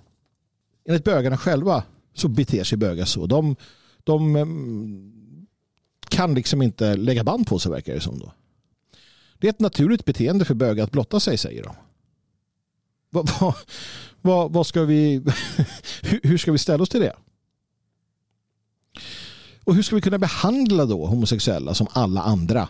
Enligt 0.87 1.03
bögarna 1.03 1.37
själva 1.37 1.83
så 2.19 2.27
beter 2.27 2.63
sig 2.63 2.77
bögar 2.77 3.05
så. 3.05 3.25
De, 3.25 3.55
de 4.03 4.35
mm, 4.35 5.47
kan 6.09 6.35
liksom 6.35 6.61
inte 6.61 6.95
lägga 6.95 7.23
band 7.23 7.47
på 7.47 7.59
sig 7.59 7.71
verkar 7.71 7.93
det 7.93 8.01
som 8.01 8.19
då. 8.19 8.31
Det 9.39 9.47
är 9.47 9.49
ett 9.49 9.59
naturligt 9.59 10.05
beteende 10.05 10.45
för 10.45 10.53
bögar 10.53 10.83
att 10.83 10.91
blotta 10.91 11.19
sig 11.19 11.37
säger 11.37 11.63
de. 11.63 11.75
Vad, 13.09 13.29
vad, 13.39 13.55
vad, 14.21 14.53
vad 14.53 14.67
ska 14.67 14.83
vi, 14.83 15.23
hur 16.23 16.37
ska 16.37 16.51
vi 16.51 16.57
ställa 16.57 16.83
oss 16.83 16.89
till 16.89 17.01
det? 17.01 17.15
Och 19.63 19.75
hur 19.75 19.83
ska 19.83 19.95
vi 19.95 20.01
kunna 20.01 20.17
behandla 20.17 20.85
då 20.85 21.05
homosexuella 21.05 21.73
som 21.73 21.87
alla 21.91 22.21
andra 22.21 22.69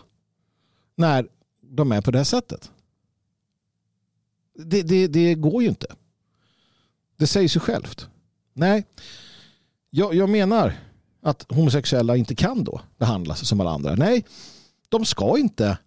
när 0.94 1.28
de 1.60 1.92
är 1.92 2.00
på 2.00 2.10
det 2.10 2.18
här 2.18 2.24
sättet? 2.24 2.70
Det, 4.54 4.82
det, 4.82 5.06
det 5.06 5.34
går 5.34 5.62
ju 5.62 5.68
inte. 5.68 5.86
Det 7.16 7.26
säger 7.26 7.48
sig 7.48 7.60
självt. 7.60 8.08
Nej, 8.52 8.86
jag, 9.90 10.14
jag 10.14 10.28
menar 10.28 10.74
att 11.20 11.52
homosexuella 11.52 12.16
inte 12.16 12.34
kan 12.34 12.64
då 12.64 12.80
behandlas 12.98 13.48
som 13.48 13.60
alla 13.60 13.70
andra. 13.70 13.94
Nej, 13.94 14.24
de 14.88 15.04
ska 15.04 15.38
inte 15.38 15.78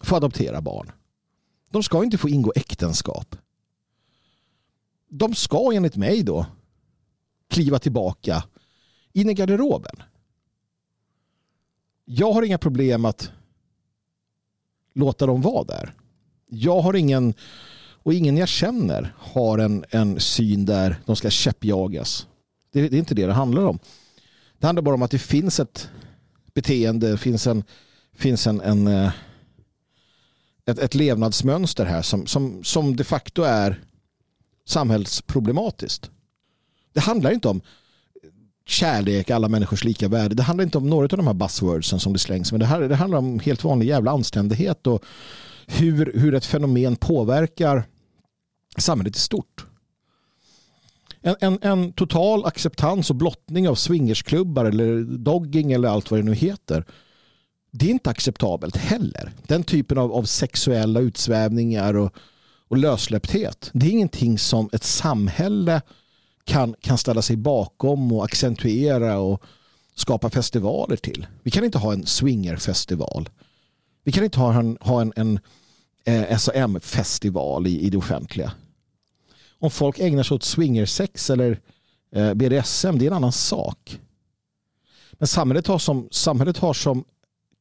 få 0.00 0.16
adoptera 0.16 0.60
barn. 0.60 0.92
De 1.70 1.82
ska 1.82 2.04
inte 2.04 2.18
få 2.18 2.28
ingå 2.28 2.52
äktenskap. 2.56 3.36
De 5.08 5.34
ska 5.34 5.72
enligt 5.74 5.96
mig 5.96 6.22
då 6.22 6.46
kliva 7.48 7.78
tillbaka 7.78 8.44
in 9.12 9.30
i 9.30 9.34
garderoben. 9.34 10.02
Jag 12.04 12.32
har 12.32 12.42
inga 12.42 12.58
problem 12.58 13.04
att 13.04 13.30
låta 14.94 15.26
dem 15.26 15.42
vara 15.42 15.64
där. 15.64 15.94
Jag 16.46 16.80
har 16.80 16.94
ingen 16.94 17.34
och 18.02 18.14
ingen 18.14 18.36
jag 18.36 18.48
känner 18.48 19.14
har 19.18 19.58
en, 19.58 19.84
en 19.90 20.20
syn 20.20 20.64
där 20.64 20.96
de 21.06 21.16
ska 21.16 21.30
käppjagas. 21.30 22.26
Det, 22.72 22.88
det, 22.88 22.96
är 22.96 22.98
inte 22.98 23.14
det 23.14 23.26
det 23.26 23.32
handlar 23.32 23.64
om. 23.64 23.78
Det 24.58 24.66
handlar 24.66 24.82
bara 24.82 24.94
om 24.94 25.02
att 25.02 25.10
det 25.10 25.18
finns 25.18 25.60
ett 25.60 25.88
beteende, 26.54 27.18
finns 27.18 27.46
en, 27.46 27.64
finns 28.16 28.46
en, 28.46 28.60
en 28.60 28.86
eh, 28.86 29.12
ett, 30.66 30.78
ett 30.78 30.94
levnadsmönster 30.94 31.84
här 31.84 32.02
som, 32.02 32.26
som, 32.26 32.64
som 32.64 32.96
de 32.96 33.04
facto 33.04 33.42
är 33.42 33.80
samhällsproblematiskt. 34.64 36.10
Det 36.92 37.00
handlar 37.00 37.30
inte 37.30 37.48
om 37.48 37.60
kärlek, 38.66 39.30
alla 39.30 39.48
människors 39.48 39.84
lika 39.84 40.08
värde. 40.08 40.34
Det 40.34 40.42
handlar 40.42 40.64
inte 40.64 40.78
om 40.78 40.90
några 40.90 41.04
av 41.04 41.08
de 41.08 41.26
här 41.26 41.34
buzzwordsen 41.34 42.00
som 42.00 42.12
det 42.12 42.18
slängs 42.18 42.52
med. 42.52 42.60
Det, 42.60 42.66
här, 42.66 42.80
det 42.80 42.96
handlar 42.96 43.18
om 43.18 43.40
helt 43.40 43.64
vanlig 43.64 43.86
jävla 43.86 44.10
anständighet 44.10 44.86
och 44.86 45.04
hur, 45.66 46.12
hur 46.14 46.34
ett 46.34 46.46
fenomen 46.46 46.96
påverkar 46.96 47.84
samhället 48.76 49.16
i 49.16 49.20
stort 49.20 49.66
en, 51.22 51.36
en, 51.40 51.58
en, 51.62 51.92
total 51.92 52.44
acceptans 52.44 53.10
och 53.10 53.16
blottning 53.16 53.68
av 53.68 53.74
swingersklubbar 53.74 54.64
eller 54.64 55.18
dogging 55.18 55.72
eller 55.72 55.88
allt 55.88 56.10
vad 56.10 56.20
det 56.20 56.24
nu 56.24 56.34
heter. 56.34 56.84
Det 57.72 57.86
är 57.86 57.90
inte 57.90 58.10
acceptabelt 58.10 58.76
heller. 58.76 59.32
Den 59.46 59.62
typen 59.64 59.98
av, 59.98 60.12
av 60.12 60.24
sexuella 60.24 61.00
utsvävningar 61.00 61.94
och, 61.94 62.12
och 62.68 62.76
lössläppthet. 62.76 63.70
Det 63.72 63.86
är 63.86 63.90
ingenting 63.90 64.38
som 64.38 64.70
ett 64.72 64.84
samhälle 64.84 65.82
kan, 66.44 66.74
kan 66.80 66.98
ställa 66.98 67.22
sig 67.22 67.36
bakom 67.36 68.12
och 68.12 68.24
accentuera 68.24 69.18
och 69.18 69.42
skapa 69.94 70.30
festivaler 70.30 70.96
till. 70.96 71.26
Vi 71.42 71.50
kan 71.50 71.64
inte 71.64 71.78
ha 71.78 71.92
en 71.92 72.06
swingerfestival. 72.06 73.28
Vi 74.04 74.12
kan 74.12 74.24
inte 74.24 74.40
ha 74.40 74.54
en, 74.54 74.78
ha 74.80 75.00
en, 75.00 75.12
en 75.16 75.38
eh, 76.04 76.38
SAM-festival 76.38 77.66
i, 77.66 77.80
i 77.80 77.90
det 77.90 77.96
offentliga 77.96 78.52
om 79.62 79.70
folk 79.70 79.98
ägnar 79.98 80.22
sig 80.22 80.34
åt 80.34 80.42
swingersex 80.42 81.30
eller 81.30 81.60
eh, 82.12 82.34
BDSM, 82.34 82.98
det 82.98 83.04
är 83.04 83.06
en 83.06 83.12
annan 83.12 83.32
sak. 83.32 84.00
Men 85.12 85.26
samhället 85.26 85.66
har 85.66 85.78
som, 85.78 86.08
samhället 86.10 86.58
har 86.58 86.74
som 86.74 87.04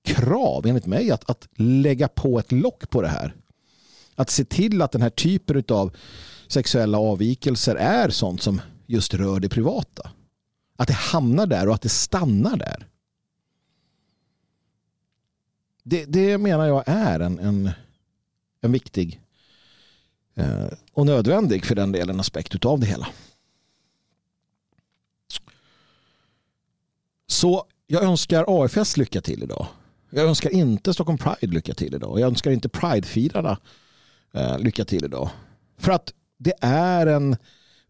krav, 0.03 0.65
enligt 0.65 0.85
mig, 0.85 1.11
att, 1.11 1.29
att 1.29 1.47
lägga 1.55 2.07
på 2.07 2.39
ett 2.39 2.51
lock 2.51 2.89
på 2.89 3.01
det 3.01 3.07
här. 3.07 3.35
Att 4.15 4.29
se 4.29 4.45
till 4.45 4.81
att 4.81 4.91
den 4.91 5.01
här 5.01 5.09
typen 5.09 5.63
av 5.69 5.95
sexuella 6.47 6.99
avvikelser 6.99 7.75
är 7.75 8.09
sånt 8.09 8.41
som 8.41 8.61
just 8.85 9.13
rör 9.13 9.39
det 9.39 9.49
privata. 9.49 10.11
Att 10.75 10.87
det 10.87 10.93
hamnar 10.93 11.47
där 11.47 11.67
och 11.67 11.75
att 11.75 11.81
det 11.81 11.89
stannar 11.89 12.57
där. 12.57 12.87
Det, 15.83 16.05
det 16.05 16.37
menar 16.37 16.67
jag 16.67 16.83
är 16.85 17.19
en, 17.19 17.39
en, 17.39 17.71
en 18.61 18.71
viktig 18.71 19.20
Eh, 20.36 20.67
och 20.94 21.06
nödvändig 21.06 21.65
för 21.65 21.76
den 21.76 21.91
delen 21.91 22.20
aspekt 22.20 22.65
av 22.65 22.80
det 22.80 22.86
hela. 22.86 23.08
Så 27.28 27.65
jag 27.88 28.04
önskar 28.04 28.46
AFS 28.48 28.98
lycka 28.98 29.22
till 29.22 29.44
idag. 29.44 29.67
Jag 30.10 30.26
önskar 30.26 30.50
inte 30.50 30.94
Stockholm 30.94 31.17
Pride 31.17 31.54
lycka 31.54 31.74
till 31.74 31.96
idag. 31.96 32.20
Jag 32.20 32.28
önskar 32.28 32.52
inte 32.52 32.70
Pride-firarna 32.70 33.58
eh, 34.34 34.60
lycka 34.60 34.86
till 34.86 35.06
idag. 35.06 35.30
För 35.78 35.91
att 35.91 36.13
det 36.38 36.54
är 36.62 37.08
en 37.08 37.38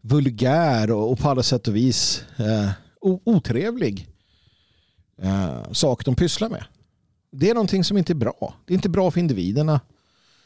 vulgär 0.00 0.90
och 0.90 1.18
på 1.18 1.28
alla 1.28 1.42
sätt 1.42 1.68
och 1.68 1.76
vis 1.76 2.24
eh, 2.36 2.70
otrevlig 3.00 4.08
eh, 5.22 5.72
sak 5.72 6.04
de 6.04 6.16
pysslar 6.16 6.48
med. 6.48 6.64
Det 7.32 7.50
är 7.50 7.54
någonting 7.54 7.84
som 7.84 7.98
inte 7.98 8.12
är 8.12 8.14
bra. 8.14 8.54
Det 8.64 8.72
är 8.72 8.74
inte 8.74 8.88
bra 8.88 9.10
för 9.10 9.20
individerna. 9.20 9.80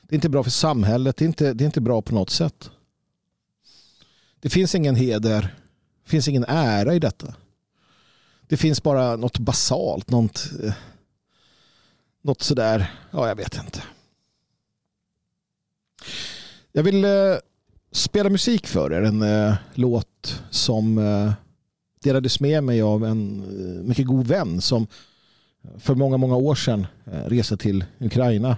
Det 0.08 0.14
är 0.14 0.16
inte 0.16 0.28
bra 0.28 0.42
för 0.42 0.50
samhället. 0.50 1.16
Det 1.16 1.24
är 1.24 1.26
inte, 1.26 1.52
det 1.52 1.64
är 1.64 1.66
inte 1.66 1.80
bra 1.80 2.02
på 2.02 2.14
något 2.14 2.30
sätt. 2.30 2.70
Det 4.40 4.50
finns 4.50 4.74
ingen 4.74 4.96
heder. 4.96 5.42
Det 6.04 6.10
finns 6.10 6.28
ingen 6.28 6.44
ära 6.48 6.94
i 6.94 6.98
detta. 6.98 7.34
Det 8.48 8.56
finns 8.56 8.82
bara 8.82 9.16
något 9.16 9.38
basalt. 9.38 10.10
Något, 10.10 10.50
eh, 10.62 10.74
något 12.22 12.42
sådär. 12.42 12.92
Ja, 13.10 13.28
jag 13.28 13.36
vet 13.36 13.58
inte. 13.58 13.82
Jag 16.72 16.82
vill 16.82 17.04
eh, 17.04 17.10
spela 17.92 18.30
musik 18.30 18.66
för 18.66 18.92
er. 18.92 19.02
En 19.02 19.22
eh, 19.22 19.54
låt 19.74 20.42
som 20.50 20.98
eh, 20.98 21.32
delades 22.02 22.40
med 22.40 22.64
mig 22.64 22.82
av 22.82 23.04
en 23.04 23.40
eh, 23.40 23.84
mycket 23.84 24.06
god 24.06 24.26
vän 24.26 24.60
som 24.60 24.86
för 25.78 25.94
många, 25.94 26.16
många 26.16 26.36
år 26.36 26.54
sedan 26.54 26.86
eh, 27.04 27.24
reste 27.24 27.56
till 27.56 27.84
Ukraina 27.98 28.56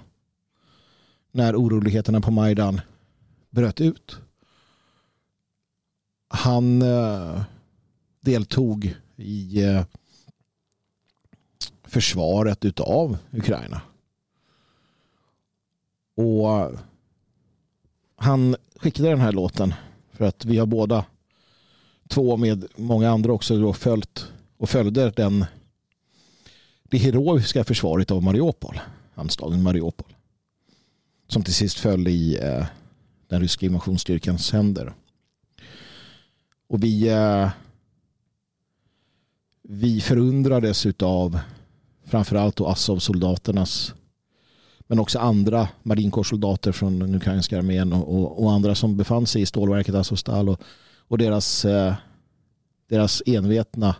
när 1.38 1.56
oroligheterna 1.56 2.20
på 2.20 2.30
Majdan 2.30 2.80
bröt 3.50 3.80
ut. 3.80 4.16
Han 6.28 6.82
eh, 6.82 7.42
deltog 8.20 8.94
i 9.16 9.64
eh, 9.64 9.84
försvaret 11.84 12.64
utav 12.64 13.16
Ukraina. 13.30 13.80
Och 16.16 16.78
han 18.16 18.56
skickade 18.76 19.08
den 19.08 19.20
här 19.20 19.32
låten 19.32 19.74
för 20.12 20.24
att 20.24 20.44
vi 20.44 20.58
har 20.58 20.66
båda 20.66 21.04
två 22.08 22.36
med 22.36 22.64
många 22.76 23.10
andra 23.10 23.32
också 23.32 23.60
då 23.60 23.72
följt 23.72 24.32
och 24.56 24.70
följde 24.70 25.10
den 25.10 25.44
det 26.82 26.98
heroiska 26.98 27.64
försvaret 27.64 28.10
av 28.10 28.22
Mariupol, 28.22 28.80
hamnstaden 29.14 29.62
Mariupol. 29.62 30.17
Som 31.28 31.42
till 31.42 31.54
sist 31.54 31.78
föll 31.78 32.08
i 32.08 32.38
eh, 32.42 32.66
den 33.28 33.40
ryska 33.40 33.66
invasionsstyrkans 33.66 34.52
händer. 34.52 34.94
Och 36.68 36.84
vi 36.84 37.08
eh, 37.08 37.50
vi 39.70 40.00
förundrades 40.00 40.86
av 41.02 41.38
framförallt 42.04 42.60
Azov-soldaternas 42.60 43.94
men 44.80 44.98
också 44.98 45.18
andra 45.18 45.68
marinkårssoldater 45.82 46.72
från 46.72 46.98
den 46.98 47.14
ukrainska 47.14 47.58
armén 47.58 47.92
och, 47.92 48.14
och, 48.14 48.42
och, 48.42 48.52
andra 48.52 48.74
som 48.74 48.96
befann 48.96 49.26
sig 49.26 49.42
i 49.42 49.46
stålverket 49.46 49.94
Azovstal 49.94 50.48
och, 50.48 50.60
och 50.98 51.18
deras, 51.18 51.64
eh, 51.64 51.94
deras 52.88 53.22
envetna 53.26 53.96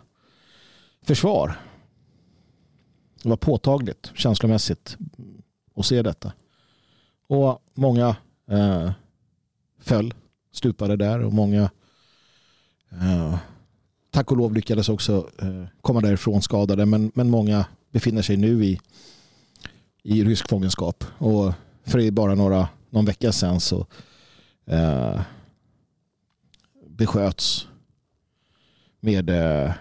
försvar. 1.01 1.59
Det 3.23 3.29
var 3.29 3.37
påtagligt 3.37 4.11
känslomässigt 4.15 4.97
att 5.75 5.85
se 5.85 6.01
detta. 6.01 6.33
Och 7.29 7.61
många 7.73 8.15
eh, 8.47 8.91
föll, 9.79 10.13
stupade 10.51 10.95
där 10.95 11.19
och 11.19 11.33
många 11.33 11.69
eh, 12.91 13.37
tack 14.11 14.31
och 14.31 14.37
lov 14.37 14.53
lyckades 14.53 14.89
också 14.89 15.29
eh, 15.41 15.65
komma 15.81 16.01
därifrån 16.01 16.41
skadade 16.41 16.85
men, 16.85 17.11
men 17.15 17.29
många 17.29 17.65
befinner 17.91 18.21
sig 18.21 18.37
nu 18.37 18.65
i, 18.65 18.79
i 20.03 20.23
rysk 20.23 20.49
fångenskap. 20.49 21.03
Och 21.17 21.53
för 21.83 22.11
bara 22.11 22.35
några, 22.35 22.69
någon 22.89 23.05
vecka 23.05 23.31
sedan 23.31 23.59
så 23.59 23.87
eh, 24.65 25.21
besköts 26.87 27.67
med, 28.99 29.29
eh, 29.29 29.71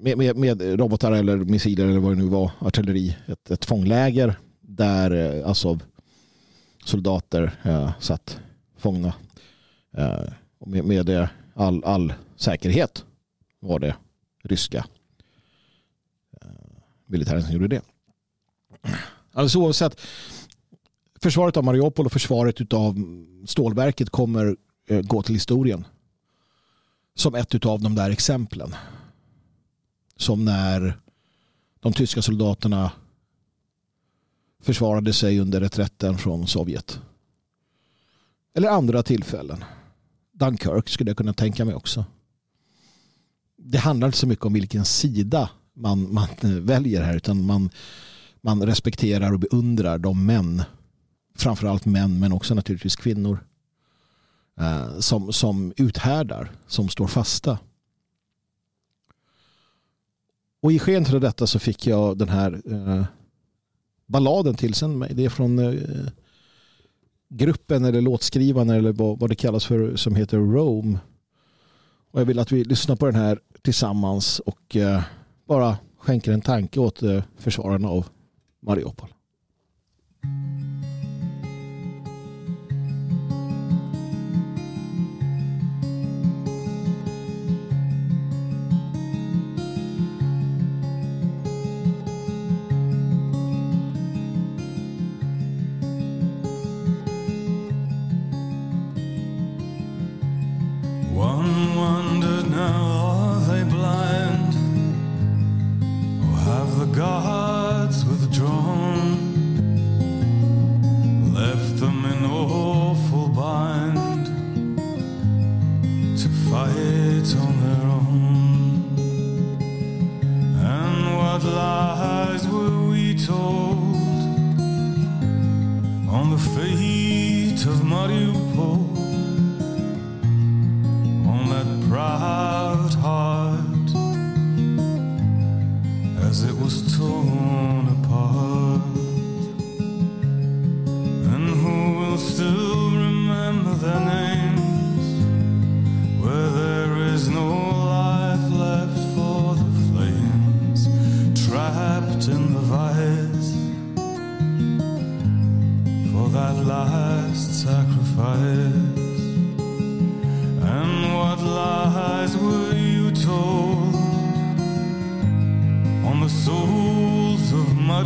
med, 0.00 0.18
med, 0.18 0.36
med, 0.36 0.80
robotar 0.80 1.12
eller 1.12 1.36
missiler 1.36 1.88
eller 1.88 2.00
vad 2.00 2.12
det 2.12 2.22
nu 2.22 2.28
var, 2.28 2.50
artilleri, 2.58 3.16
ett, 3.26 3.50
ett 3.50 3.64
fångläger 3.64 4.38
där 4.60 5.42
Azov 5.50 5.82
soldater 6.84 7.52
eh, 7.62 7.92
satt 8.00 8.40
fångna. 8.76 9.14
Eh, 9.96 10.22
med, 10.66 10.84
med 10.84 11.08
eh, 11.08 11.28
all, 11.54 11.84
all 11.84 12.12
säkerhet 12.36 13.04
var 13.60 13.78
det 13.78 13.96
ryska 14.42 14.86
eh, 16.42 16.48
militären 17.06 17.42
som 17.42 17.52
gjorde 17.52 17.68
det. 17.68 17.82
Alltså 19.32 19.58
oavsett, 19.58 20.00
försvaret 21.20 21.56
av 21.56 21.64
Mariupol 21.64 22.06
och 22.06 22.12
försvaret 22.12 22.72
av 22.72 22.94
stålverket 23.46 24.10
kommer 24.10 24.56
eh, 24.88 25.00
gå 25.00 25.22
till 25.22 25.34
historien 25.34 25.86
som 27.14 27.34
ett 27.34 27.66
av 27.66 27.80
de 27.80 27.94
där 27.94 28.10
exemplen. 28.10 28.74
Som 30.20 30.44
när 30.44 31.00
de 31.80 31.92
tyska 31.92 32.22
soldaterna 32.22 32.92
försvarade 34.62 35.12
sig 35.12 35.40
under 35.40 35.60
reträtten 35.60 36.18
från 36.18 36.46
Sovjet. 36.46 37.00
Eller 38.54 38.68
andra 38.68 39.02
tillfällen. 39.02 39.64
Dunkirk 40.32 40.88
skulle 40.88 41.10
jag 41.10 41.16
kunna 41.16 41.32
tänka 41.32 41.64
mig 41.64 41.74
också 41.74 42.04
det 43.62 43.78
handlar 43.78 44.08
inte 44.08 44.18
så 44.18 44.26
mycket 44.26 44.44
om 44.44 44.52
vilken 44.52 44.84
sida 44.84 45.50
man, 45.74 46.14
man 46.14 46.28
väljer 46.42 47.02
här 47.02 47.16
utan 47.16 47.46
man, 47.46 47.70
man 48.40 48.66
respekterar 48.66 49.32
och 49.32 49.40
beundrar 49.40 49.98
de 49.98 50.26
män, 50.26 50.62
framförallt 51.36 51.84
män 51.84 52.18
men 52.18 52.32
också 52.32 52.54
naturligtvis 52.54 52.96
kvinnor 52.96 53.44
eh, 54.60 54.98
som, 54.98 55.32
som 55.32 55.72
uthärdar, 55.76 56.50
som 56.66 56.88
står 56.88 57.06
fasta. 57.06 57.58
Och 60.62 60.72
i 60.72 60.78
sken 60.78 61.06
av 61.14 61.20
detta 61.20 61.46
så 61.46 61.58
fick 61.58 61.86
jag 61.86 62.18
den 62.18 62.28
här 62.28 62.62
eh, 62.66 63.04
balladen 64.06 64.54
tillsänd 64.54 64.98
mig. 64.98 65.14
Det 65.14 65.24
är 65.24 65.28
från 65.28 65.58
eh, 65.58 66.08
gruppen 67.28 67.84
eller 67.84 68.00
låtskrivaren 68.00 68.70
eller 68.70 68.92
vad, 68.92 69.18
vad 69.18 69.30
det 69.30 69.34
kallas 69.34 69.64
för 69.64 69.96
som 69.96 70.14
heter 70.14 70.38
Rome. 70.38 70.98
Och 72.10 72.20
jag 72.20 72.24
vill 72.24 72.38
att 72.38 72.52
vi 72.52 72.64
lyssnar 72.64 72.96
på 72.96 73.06
den 73.06 73.14
här 73.14 73.38
tillsammans 73.62 74.40
och 74.40 74.76
eh, 74.76 75.02
bara 75.46 75.78
skänker 75.98 76.32
en 76.32 76.40
tanke 76.40 76.80
åt 76.80 77.02
eh, 77.02 77.22
försvararna 77.38 77.88
av 77.88 78.06
Mariupol. 78.60 79.08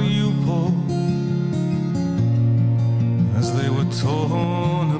you 0.08 0.32
pull. 0.44 0.72
As 3.36 3.54
they 3.56 3.68
were 3.68 3.90
torn 4.00 4.93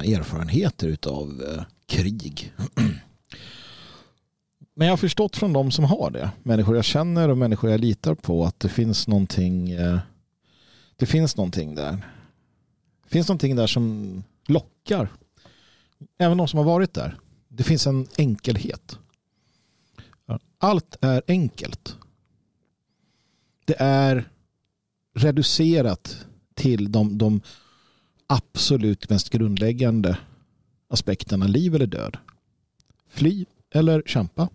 sina 0.00 0.18
erfarenheter 0.18 0.98
av 1.06 1.42
eh, 1.42 1.62
krig. 1.86 2.52
Men 4.74 4.86
jag 4.86 4.92
har 4.92 4.96
förstått 4.96 5.36
från 5.36 5.52
de 5.52 5.70
som 5.70 5.84
har 5.84 6.10
det, 6.10 6.30
människor 6.42 6.76
jag 6.76 6.84
känner 6.84 7.28
och 7.28 7.38
människor 7.38 7.70
jag 7.70 7.80
litar 7.80 8.14
på, 8.14 8.44
att 8.44 8.60
det 8.60 8.68
finns 8.68 9.08
någonting, 9.08 9.70
eh, 9.70 9.98
det 10.96 11.06
finns 11.06 11.36
någonting 11.36 11.74
där. 11.74 12.06
Det 13.02 13.10
finns 13.10 13.28
någonting 13.28 13.56
där 13.56 13.66
som 13.66 14.22
lockar. 14.46 15.12
Även 16.18 16.38
de 16.38 16.48
som 16.48 16.58
har 16.58 16.64
varit 16.64 16.94
där. 16.94 17.18
Det 17.48 17.62
finns 17.62 17.86
en 17.86 18.06
enkelhet. 18.18 18.98
Allt 20.58 20.96
är 21.00 21.22
enkelt. 21.28 21.96
Det 23.64 23.76
är 23.78 24.30
reducerat 25.14 26.26
till 26.54 26.92
de, 26.92 27.18
de 27.18 27.40
absolut 28.30 29.10
mest 29.10 29.30
grundläggande 29.30 30.18
aspekterna 30.88 31.46
liv 31.46 31.74
eller 31.74 31.86
död. 31.86 32.16
Fly 33.08 33.46
eller 33.70 34.02
kämpa. 34.06 34.48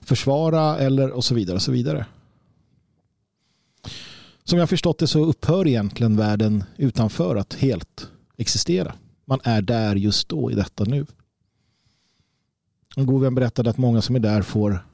Försvara 0.00 0.78
eller 0.78 1.10
och 1.10 1.24
så 1.24 1.34
vidare. 1.34 1.56
Och 1.56 1.62
så 1.62 1.72
vidare. 1.72 2.06
Som 4.44 4.58
jag 4.58 4.68
förstått 4.68 4.98
det 4.98 5.06
så 5.06 5.24
upphör 5.24 5.66
egentligen 5.66 6.16
världen 6.16 6.64
utanför 6.76 7.36
att 7.36 7.54
helt 7.54 8.10
existera. 8.36 8.94
Man 9.24 9.40
är 9.44 9.62
där 9.62 9.96
just 9.96 10.28
då 10.28 10.50
i 10.50 10.54
detta 10.54 10.84
nu. 10.84 11.06
En 12.96 13.06
god 13.06 13.22
vän 13.22 13.34
berättade 13.34 13.70
att 13.70 13.78
många 13.78 14.02
som 14.02 14.16
är 14.16 14.20
där 14.20 14.42
får 14.42 14.86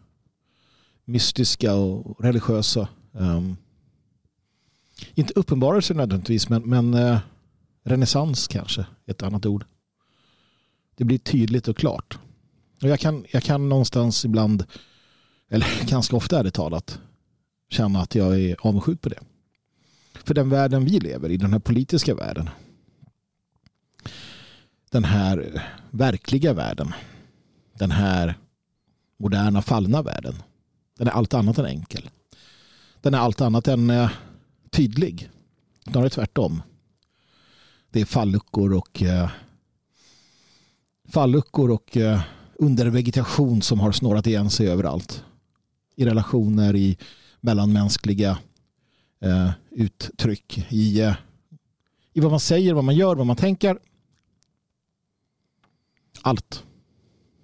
mystiska 1.05 1.75
och 1.75 2.25
religiösa 2.25 2.89
um, 3.13 3.57
inte 5.15 5.33
uppenbarelser 5.37 5.95
nödvändigtvis 5.95 6.49
men, 6.49 6.63
men 6.63 6.95
uh, 6.95 7.19
renässans 7.85 8.49
kanske 8.49 8.87
ett 9.07 9.23
annat 9.23 9.47
ord. 9.47 9.65
Det 10.95 11.05
blir 11.05 11.19
tydligt 11.19 11.69
och 11.69 11.77
klart. 11.77 12.19
Och 12.83 12.89
jag 12.89 13.01
kan, 13.01 13.25
jag 13.31 13.43
kan 13.43 13.69
någonstans 13.69 14.25
ibland, 14.25 14.65
eller 15.51 15.87
ganska 15.89 16.17
ofta 16.17 16.39
är 16.39 16.45
det 16.45 16.51
talat, 16.51 17.01
känna 17.71 18.01
att 18.01 18.15
jag 18.15 18.41
är 18.41 18.57
avundsjuk 18.61 19.01
på 19.01 19.09
det. 19.09 19.21
För 20.25 20.35
den 20.35 20.51
världen 20.51 20.85
vi 20.85 21.01
lever 21.01 21.31
i, 21.31 21.37
den 21.37 21.53
här 21.53 21.59
politiska 21.59 22.15
världen. 22.15 22.51
Den 24.91 25.05
här 25.05 25.63
verkliga 25.91 26.53
världen. 26.53 26.93
Den 27.79 27.91
här 27.91 28.39
moderna 29.17 29.63
fallna 29.63 30.03
världen. 30.03 30.35
Den 30.99 31.09
är 31.09 31.13
allt 31.13 31.35
annat 31.35 31.59
än 31.59 31.67
enkel. 31.67 32.11
Den 33.01 33.15
är 33.15 33.19
allt 33.19 33.41
annat 33.41 33.69
än 33.69 33.91
eh, 33.91 34.11
tydlig. 34.71 35.31
Snarare 35.91 36.11
tvärtom. 36.11 36.63
Det 37.93 38.01
är 38.01 38.05
falluckor 38.05 38.75
och 38.75 39.03
eh, 39.03 39.31
falluckor 41.09 41.71
och 41.71 41.97
eh, 41.97 42.21
undervegetation 42.55 43.63
som 43.63 43.81
har 43.81 43.93
snårat 43.93 44.27
igen 44.27 44.51
sig 44.51 44.69
överallt. 44.69 45.25
I 45.97 46.05
relationer, 46.05 46.77
i 46.77 46.99
mellanmänskliga 47.41 48.39
eh, 49.21 49.51
uttryck, 49.71 50.67
i, 50.69 51.01
eh, 51.01 51.15
i 52.13 52.21
vad 52.21 52.31
man 52.31 52.41
säger, 52.41 52.75
vad 52.75 52.85
man 52.85 52.97
gör, 52.97 53.17
vad 53.17 53.27
man 53.27 53.37
tänker. 53.37 53.79
Allt. 56.23 56.65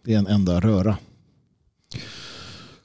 Det 0.05 0.15
är 0.15 0.19
en 0.19 0.27
enda 0.27 0.61
röra. 0.61 0.99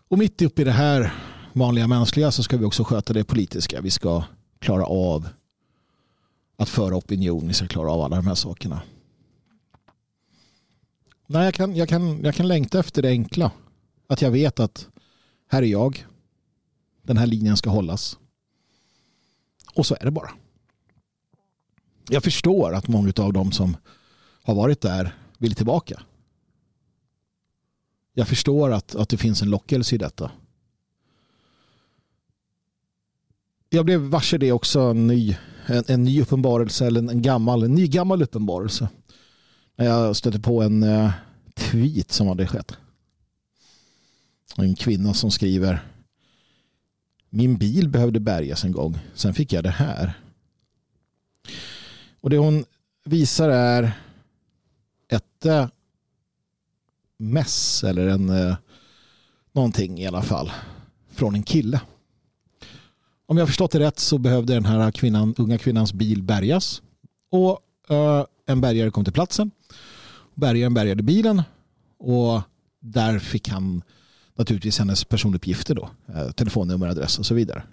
Och 0.07 0.17
mitt 0.17 0.41
uppe 0.41 0.61
i 0.61 0.65
det 0.65 0.71
här 0.71 1.13
vanliga 1.53 1.87
mänskliga 1.87 2.31
så 2.31 2.43
ska 2.43 2.57
vi 2.57 2.65
också 2.65 2.83
sköta 2.83 3.13
det 3.13 3.23
politiska. 3.23 3.81
Vi 3.81 3.91
ska 3.91 4.23
klara 4.59 4.85
av 4.85 5.27
att 6.57 6.69
föra 6.69 6.95
opinion. 6.95 7.47
Vi 7.47 7.53
ska 7.53 7.67
klara 7.67 7.91
av 7.91 8.01
alla 8.01 8.15
de 8.15 8.27
här 8.27 8.35
sakerna. 8.35 8.81
Nej, 11.27 11.45
jag, 11.45 11.53
kan, 11.53 11.75
jag, 11.75 11.89
kan, 11.89 12.23
jag 12.23 12.35
kan 12.35 12.47
längta 12.47 12.79
efter 12.79 13.01
det 13.01 13.09
enkla. 13.09 13.51
Att 14.07 14.21
jag 14.21 14.31
vet 14.31 14.59
att 14.59 14.87
här 15.47 15.61
är 15.61 15.67
jag. 15.67 16.05
Den 17.01 17.17
här 17.17 17.27
linjen 17.27 17.57
ska 17.57 17.69
hållas. 17.69 18.17
Och 19.73 19.85
så 19.85 19.95
är 19.99 20.05
det 20.05 20.11
bara. 20.11 20.31
Jag 22.09 22.23
förstår 22.23 22.73
att 22.73 22.87
många 22.87 23.13
av 23.17 23.33
dem 23.33 23.51
som 23.51 23.77
har 24.43 24.55
varit 24.55 24.81
där 24.81 25.15
vill 25.37 25.55
tillbaka. 25.55 26.01
Jag 28.13 28.27
förstår 28.27 28.71
att, 28.71 28.95
att 28.95 29.09
det 29.09 29.17
finns 29.17 29.41
en 29.41 29.49
lockelse 29.49 29.95
i 29.95 29.97
detta. 29.97 30.31
Jag 33.69 33.85
blev 33.85 33.99
varse 33.99 34.37
det 34.37 34.51
också 34.51 34.79
en 34.79 35.07
ny, 35.07 35.37
en, 35.65 35.83
en 35.87 36.03
ny 36.03 36.21
uppenbarelse 36.21 36.87
eller 36.87 36.99
en 36.99 37.21
gammal, 37.21 37.63
en 37.63 37.75
ny 37.75 37.87
gammal 37.87 38.21
uppenbarelse. 38.21 38.89
När 39.75 39.85
jag 39.85 40.15
stötte 40.15 40.39
på 40.39 40.61
en 40.61 40.83
uh, 40.83 41.11
tweet 41.55 42.11
som 42.11 42.27
hade 42.27 42.47
skett. 42.47 42.77
En 44.57 44.75
kvinna 44.75 45.13
som 45.13 45.31
skriver 45.31 45.87
Min 47.29 47.57
bil 47.57 47.89
behövde 47.89 48.19
bärgas 48.19 48.63
en 48.63 48.71
gång. 48.71 48.99
Sen 49.13 49.33
fick 49.33 49.53
jag 49.53 49.63
det 49.63 49.69
här. 49.69 50.13
Och 52.21 52.29
det 52.29 52.37
hon 52.37 52.65
visar 53.05 53.49
är 53.49 53.91
ett 55.09 55.45
uh, 55.45 55.67
mess 57.17 57.83
eller 57.83 58.07
en 58.07 58.29
uh, 58.29 58.55
någonting 59.51 59.99
i 59.99 60.07
alla 60.07 60.21
fall 60.21 60.51
från 61.09 61.35
en 61.35 61.43
kille. 61.43 61.81
Om 63.25 63.37
jag 63.37 63.47
förstått 63.47 63.71
det 63.71 63.79
rätt 63.79 63.99
så 63.99 64.17
behövde 64.17 64.53
den 64.53 64.65
här 64.65 64.91
kvinnan, 64.91 65.35
unga 65.37 65.57
kvinnans 65.57 65.93
bil 65.93 66.23
bärgas. 66.23 66.81
Och 67.31 67.59
uh, 67.91 68.25
en 68.45 68.61
bärgare 68.61 68.91
kom 68.91 69.03
till 69.03 69.13
platsen. 69.13 69.51
Bärgaren 70.33 70.73
bärgade 70.73 71.03
bilen 71.03 71.41
och 71.99 72.41
där 72.79 73.19
fick 73.19 73.49
han 73.49 73.83
naturligtvis 74.35 74.79
hennes 74.79 75.03
personuppgifter 75.03 75.75
då. 75.75 75.89
Uh, 76.15 76.31
telefonnummer, 76.31 76.87
adress 76.87 77.19
och 77.19 77.25
så 77.25 77.33
vidare. 77.33 77.63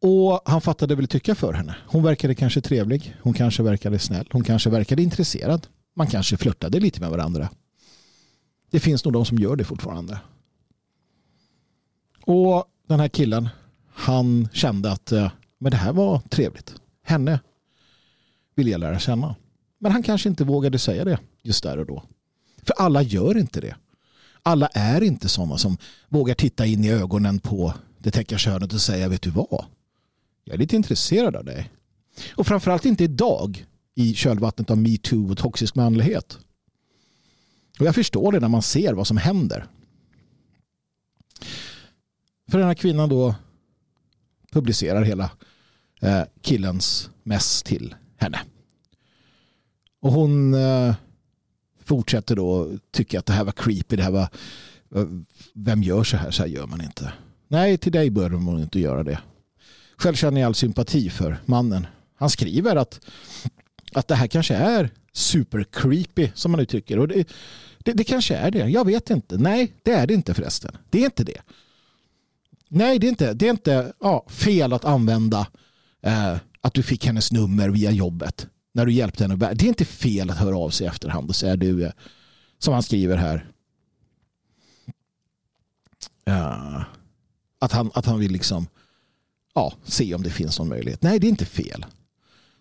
Och 0.00 0.40
han 0.44 0.60
fattade 0.60 0.94
väl 0.94 1.08
tycka 1.08 1.34
för 1.34 1.52
henne. 1.52 1.76
Hon 1.86 2.02
verkade 2.02 2.34
kanske 2.34 2.60
trevlig. 2.60 3.16
Hon 3.22 3.34
kanske 3.34 3.62
verkade 3.62 3.98
snäll. 3.98 4.28
Hon 4.32 4.44
kanske 4.44 4.70
verkade 4.70 5.02
intresserad. 5.02 5.66
Man 5.94 6.06
kanske 6.06 6.36
flörtade 6.36 6.80
lite 6.80 7.00
med 7.00 7.10
varandra. 7.10 7.48
Det 8.70 8.80
finns 8.80 9.04
nog 9.04 9.12
de 9.14 9.24
som 9.24 9.38
gör 9.38 9.56
det 9.56 9.64
fortfarande. 9.64 10.20
Och 12.24 12.64
den 12.88 13.00
här 13.00 13.08
killen, 13.08 13.48
han 13.92 14.48
kände 14.52 14.92
att 14.92 15.12
eh, 15.12 15.30
men 15.58 15.70
det 15.70 15.76
här 15.76 15.92
var 15.92 16.18
trevligt. 16.18 16.74
Henne 17.02 17.40
vill 18.54 18.68
jag 18.68 18.80
lära 18.80 18.98
känna. 18.98 19.36
Men 19.78 19.92
han 19.92 20.02
kanske 20.02 20.28
inte 20.28 20.44
vågade 20.44 20.78
säga 20.78 21.04
det 21.04 21.18
just 21.42 21.62
där 21.62 21.78
och 21.78 21.86
då. 21.86 22.02
För 22.62 22.74
alla 22.78 23.02
gör 23.02 23.38
inte 23.38 23.60
det. 23.60 23.76
Alla 24.42 24.66
är 24.66 25.02
inte 25.02 25.28
sådana 25.28 25.58
som 25.58 25.78
vågar 26.08 26.34
titta 26.34 26.66
in 26.66 26.84
i 26.84 26.90
ögonen 26.90 27.38
på 27.38 27.74
det 27.98 28.10
täcka 28.10 28.38
könet 28.38 28.72
och 28.72 28.80
säga 28.80 29.08
vet 29.08 29.22
du 29.22 29.30
vad? 29.30 29.64
Jag 30.44 30.54
är 30.54 30.58
lite 30.58 30.76
intresserad 30.76 31.36
av 31.36 31.44
dig. 31.44 31.70
Och 32.34 32.46
framförallt 32.46 32.84
inte 32.84 33.04
idag 33.04 33.66
i 33.94 34.14
kölvattnet 34.14 34.70
av 34.70 34.78
metoo 34.78 35.30
och 35.30 35.38
toxisk 35.38 35.74
manlighet. 35.74 36.38
Och 37.80 37.86
jag 37.86 37.94
förstår 37.94 38.32
det 38.32 38.40
när 38.40 38.48
man 38.48 38.62
ser 38.62 38.92
vad 38.92 39.06
som 39.06 39.16
händer. 39.16 39.66
För 42.48 42.58
den 42.58 42.66
här 42.66 42.74
kvinnan 42.74 43.08
då 43.08 43.34
publicerar 44.52 45.02
hela 45.02 45.30
eh, 46.00 46.22
killens 46.40 47.10
mess 47.22 47.62
till 47.62 47.94
henne. 48.16 48.40
Och 50.00 50.12
hon 50.12 50.54
eh, 50.54 50.94
fortsätter 51.84 52.36
då 52.36 52.70
tycka 52.90 53.18
att 53.18 53.26
det 53.26 53.32
här 53.32 53.44
var 53.44 53.52
creepy. 53.52 53.96
Det 53.96 54.02
här 54.02 54.10
var, 54.10 54.28
eh, 54.94 55.06
vem 55.54 55.82
gör 55.82 56.04
så 56.04 56.16
här? 56.16 56.30
Så 56.30 56.42
här 56.42 56.48
gör 56.48 56.66
man 56.66 56.80
inte. 56.80 57.12
Nej, 57.48 57.78
till 57.78 57.92
dig 57.92 58.10
bör 58.10 58.30
man 58.30 58.60
inte 58.60 58.80
göra 58.80 59.02
det. 59.02 59.18
Själv 59.96 60.14
känner 60.14 60.40
jag 60.40 60.46
all 60.46 60.54
sympati 60.54 61.10
för 61.10 61.38
mannen. 61.44 61.86
Han 62.14 62.30
skriver 62.30 62.76
att, 62.76 63.00
att 63.92 64.08
det 64.08 64.14
här 64.14 64.26
kanske 64.26 64.54
är 64.54 64.90
super 65.12 65.64
creepy 65.72 66.30
som 66.34 66.50
man 66.50 66.60
uttrycker. 66.60 66.98
Och 66.98 67.08
det, 67.08 67.28
det, 67.78 67.92
det 67.92 68.04
kanske 68.04 68.36
är 68.36 68.50
det. 68.50 68.68
Jag 68.68 68.84
vet 68.84 69.10
inte. 69.10 69.36
Nej, 69.38 69.72
det 69.82 69.92
är 69.92 70.06
det 70.06 70.14
inte 70.14 70.34
förresten. 70.34 70.76
Det 70.90 71.00
är 71.00 71.04
inte 71.04 71.24
det. 71.24 71.40
Nej, 72.68 72.98
det 72.98 73.06
är 73.06 73.08
inte, 73.08 73.34
det 73.34 73.46
är 73.46 73.50
inte 73.50 73.92
ja, 74.00 74.26
fel 74.28 74.72
att 74.72 74.84
använda 74.84 75.46
eh, 76.02 76.36
att 76.60 76.74
du 76.74 76.82
fick 76.82 77.06
hennes 77.06 77.32
nummer 77.32 77.68
via 77.68 77.90
jobbet 77.90 78.46
när 78.72 78.86
du 78.86 78.92
hjälpte 78.92 79.24
henne. 79.24 79.36
Det 79.36 79.64
är 79.64 79.68
inte 79.68 79.84
fel 79.84 80.30
att 80.30 80.38
höra 80.38 80.58
av 80.58 80.70
sig 80.70 80.84
i 80.84 80.88
efterhand 80.88 81.28
och 81.28 81.36
säga 81.36 81.56
du, 81.56 81.84
eh, 81.84 81.92
som 82.58 82.74
han 82.74 82.82
skriver 82.82 83.16
här, 83.16 83.50
eh, 86.26 86.82
att, 87.58 87.72
han, 87.72 87.90
att 87.94 88.06
han 88.06 88.18
vill 88.18 88.32
liksom 88.32 88.66
ja, 89.54 89.72
se 89.84 90.14
om 90.14 90.22
det 90.22 90.30
finns 90.30 90.58
någon 90.58 90.68
möjlighet. 90.68 91.02
Nej, 91.02 91.18
det 91.18 91.26
är 91.26 91.28
inte 91.28 91.44
fel. 91.44 91.86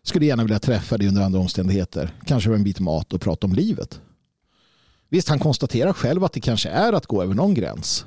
Skulle 0.03 0.25
gärna 0.25 0.43
vilja 0.43 0.59
träffa 0.59 0.97
dig 0.97 1.07
under 1.07 1.21
andra 1.21 1.39
omständigheter. 1.39 2.13
Kanske 2.25 2.49
med 2.49 2.57
en 2.57 2.63
bit 2.63 2.79
mat 2.79 3.13
och 3.13 3.21
prata 3.21 3.47
om 3.47 3.53
livet. 3.53 4.01
Visst, 5.09 5.29
han 5.29 5.39
konstaterar 5.39 5.93
själv 5.93 6.23
att 6.23 6.33
det 6.33 6.41
kanske 6.41 6.69
är 6.69 6.93
att 6.93 7.05
gå 7.05 7.23
över 7.23 7.33
någon 7.33 7.53
gräns. 7.53 8.05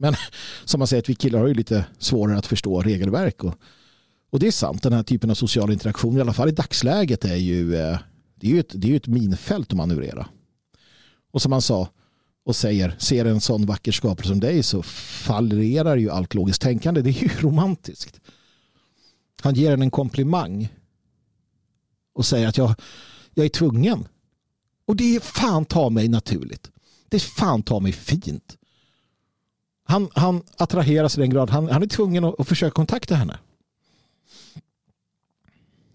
Men 0.00 0.14
som 0.64 0.78
man 0.78 0.88
säger 0.88 1.02
att 1.02 1.08
vi 1.08 1.14
killar 1.14 1.38
har 1.38 1.46
ju 1.46 1.54
lite 1.54 1.84
svårare 1.98 2.38
att 2.38 2.46
förstå 2.46 2.82
regelverk 2.82 3.44
och, 3.44 3.54
Och 4.30 4.40
det 4.40 4.46
är 4.46 4.50
sant, 4.50 4.82
den 4.82 4.92
här 4.92 5.02
typen 5.02 5.30
av 5.30 5.34
social 5.34 5.72
interaktion, 5.72 6.16
i 6.16 6.20
alla 6.20 6.32
fall 6.32 6.48
i 6.48 6.52
dagsläget, 6.52 7.24
är 7.24 7.36
ju, 7.36 7.76
eh, 7.76 7.98
det 8.34 8.46
är 8.46 8.50
ju 8.50 8.60
ett, 8.60 8.72
det 8.74 8.92
är 8.92 8.96
ett 8.96 9.06
minfält 9.06 9.72
att 9.72 9.76
manövrera. 9.76 10.28
Och 11.32 11.42
som 11.42 11.52
han 11.52 11.62
sa, 11.62 11.88
och 12.44 12.56
säger, 12.56 12.96
ser 12.98 13.24
en 13.24 13.40
sån 13.40 13.66
vacker 13.66 13.92
skapelse 13.92 14.28
som 14.28 14.40
dig 14.40 14.62
så 14.62 14.82
fallerar 14.82 15.96
ju 15.96 16.10
allt 16.10 16.34
logiskt 16.34 16.62
tänkande. 16.62 17.02
Det 17.02 17.10
är 17.10 17.22
ju 17.22 17.28
romantiskt. 17.40 18.20
Han 19.42 19.54
ger 19.54 19.72
en 19.72 19.82
en 19.82 19.90
komplimang 19.90 20.68
och 22.14 22.26
säger 22.26 22.48
att 22.48 22.56
jag, 22.56 22.74
jag 23.34 23.44
är 23.44 23.50
tvungen. 23.50 24.08
Och 24.86 24.96
det 24.96 25.16
är 25.16 25.20
fan 25.20 25.64
ta 25.64 25.90
mig 25.90 26.08
naturligt. 26.08 26.70
Det 27.08 27.16
är 27.16 27.20
fan 27.20 27.62
ta 27.62 27.80
mig 27.80 27.92
fint. 27.92 28.56
Han, 29.90 30.08
han 30.14 30.42
attraheras 30.56 31.18
i 31.18 31.20
den 31.20 31.30
grad 31.30 31.50
han, 31.50 31.68
han 31.68 31.82
är 31.82 31.86
tvungen 31.86 32.24
att, 32.24 32.40
att 32.40 32.48
försöka 32.48 32.70
kontakta 32.70 33.14
henne. 33.14 33.38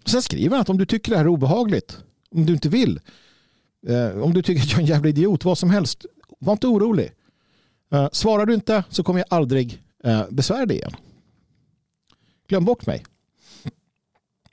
Sen 0.06 0.22
skriver 0.22 0.56
han 0.56 0.62
att 0.62 0.70
om 0.70 0.78
du 0.78 0.86
tycker 0.86 1.12
det 1.12 1.18
här 1.18 1.26
är 1.26 1.30
obehagligt, 1.30 1.98
om 2.32 2.46
du 2.46 2.54
inte 2.54 2.70
vill, 2.70 3.00
eh, 3.88 4.22
om 4.22 4.34
du 4.34 4.42
tycker 4.42 4.62
att 4.62 4.72
jag 4.72 4.78
är 4.78 4.82
en 4.82 4.88
jävla 4.88 5.10
idiot, 5.10 5.46
vad 5.46 5.58
som 5.58 5.70
helst, 5.70 6.06
var 6.40 6.54
inte 6.54 6.68
orolig. 6.68 7.12
Eh, 7.92 8.10
svarar 8.12 8.46
du 8.46 8.54
inte 8.54 8.84
så 8.90 9.04
kommer 9.04 9.20
jag 9.20 9.28
aldrig 9.30 9.84
eh, 10.04 10.26
besvära 10.30 10.66
dig 10.66 10.78
igen. 10.78 10.96
Glöm 12.48 12.66
bort 12.66 12.86
mig. 12.86 13.06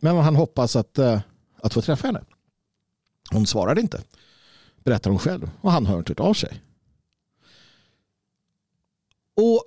Men 0.01 0.17
han 0.17 0.37
hoppas 0.37 0.77
att, 0.77 0.99
eh, 0.99 1.21
att 1.57 1.75
få 1.75 1.83
träffa 1.83 2.07
henne. 2.07 2.25
Hon 3.31 3.47
svarade 3.47 3.81
inte. 3.81 4.03
Berättar 4.85 5.11
hon 5.11 5.19
själv. 5.19 5.51
Och 5.61 5.73
han 5.73 5.87
hör 5.87 5.99
inte 5.99 6.23
av 6.23 6.35
sig. 6.35 6.63
Och 9.37 9.65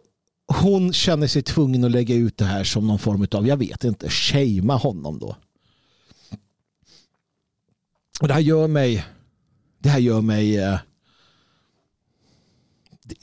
hon 0.47 0.93
känner 0.93 1.28
sig 1.28 1.41
tvungen 1.41 1.84
att 1.84 1.91
lägga 1.91 2.16
ut 2.16 2.38
det 2.38 2.45
här 2.45 2.63
som 2.63 2.88
någon 2.88 2.99
form 2.99 3.28
av, 3.32 3.47
jag 3.47 3.57
vet 3.57 3.84
inte, 3.84 4.09
shamea 4.09 4.76
honom 4.76 5.20
då. 5.20 5.36
Och 8.22 8.28
det 8.28 8.34
här 8.34 8.41
gör 8.41 8.68
mig, 8.68 9.05
det 9.80 9.89
här 9.89 9.99
gör 9.99 10.22
mig, 10.22 10.57
eh, 10.57 10.80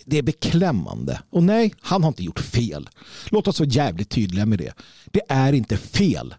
det 0.05 0.18
är 0.18 0.22
beklämmande. 0.22 1.22
Och 1.30 1.43
nej, 1.43 1.74
han 1.80 2.03
har 2.03 2.09
inte 2.09 2.24
gjort 2.24 2.40
fel. 2.40 2.88
Låt 3.30 3.49
oss 3.49 3.61
vara 3.61 3.70
jävligt 3.70 4.11
tydliga 4.11 4.47
med 4.47 4.59
det. 4.59 4.74
Det 5.07 5.22
är 5.28 5.53
inte 5.53 5.76
fel 5.76 6.34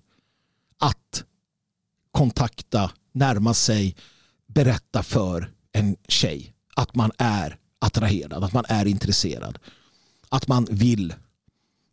att 0.80 1.24
kontakta, 2.12 2.92
närma 3.12 3.54
sig, 3.54 3.96
berätta 4.48 5.04
för 5.04 5.52
en 5.72 5.96
tjej 6.08 6.54
att 6.76 6.96
man 6.96 7.12
är 7.18 7.58
attraherad, 7.80 8.44
att 8.44 8.54
man 8.54 8.66
är 8.68 8.86
intresserad. 8.86 9.60
Att 10.34 10.48
man 10.48 10.68
vill 10.72 11.14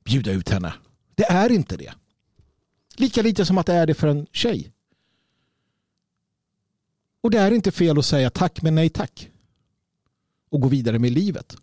bjuda 0.05 0.32
ut 0.32 0.49
henne. 0.49 0.72
Det 1.14 1.24
är 1.24 1.53
inte 1.53 1.76
det. 1.76 1.93
Lika 2.97 3.22
lite 3.22 3.45
som 3.45 3.59
att 3.59 3.66
det 3.66 3.74
är 3.74 3.86
det 3.86 3.95
för 3.95 4.09
en 4.09 4.26
tjej. 4.32 4.72
Och 7.20 7.30
det 7.30 7.38
är 7.38 7.51
inte 7.51 7.70
fel 7.70 7.99
att 7.99 8.07
säga 8.07 8.30
tack 8.30 8.62
men 8.62 8.74
nej 8.74 8.88
tack. 8.88 9.30
Och 10.51 10.61
gå 10.61 10.68
vidare 10.68 10.99
med 10.99 11.12
livet. 11.12 11.57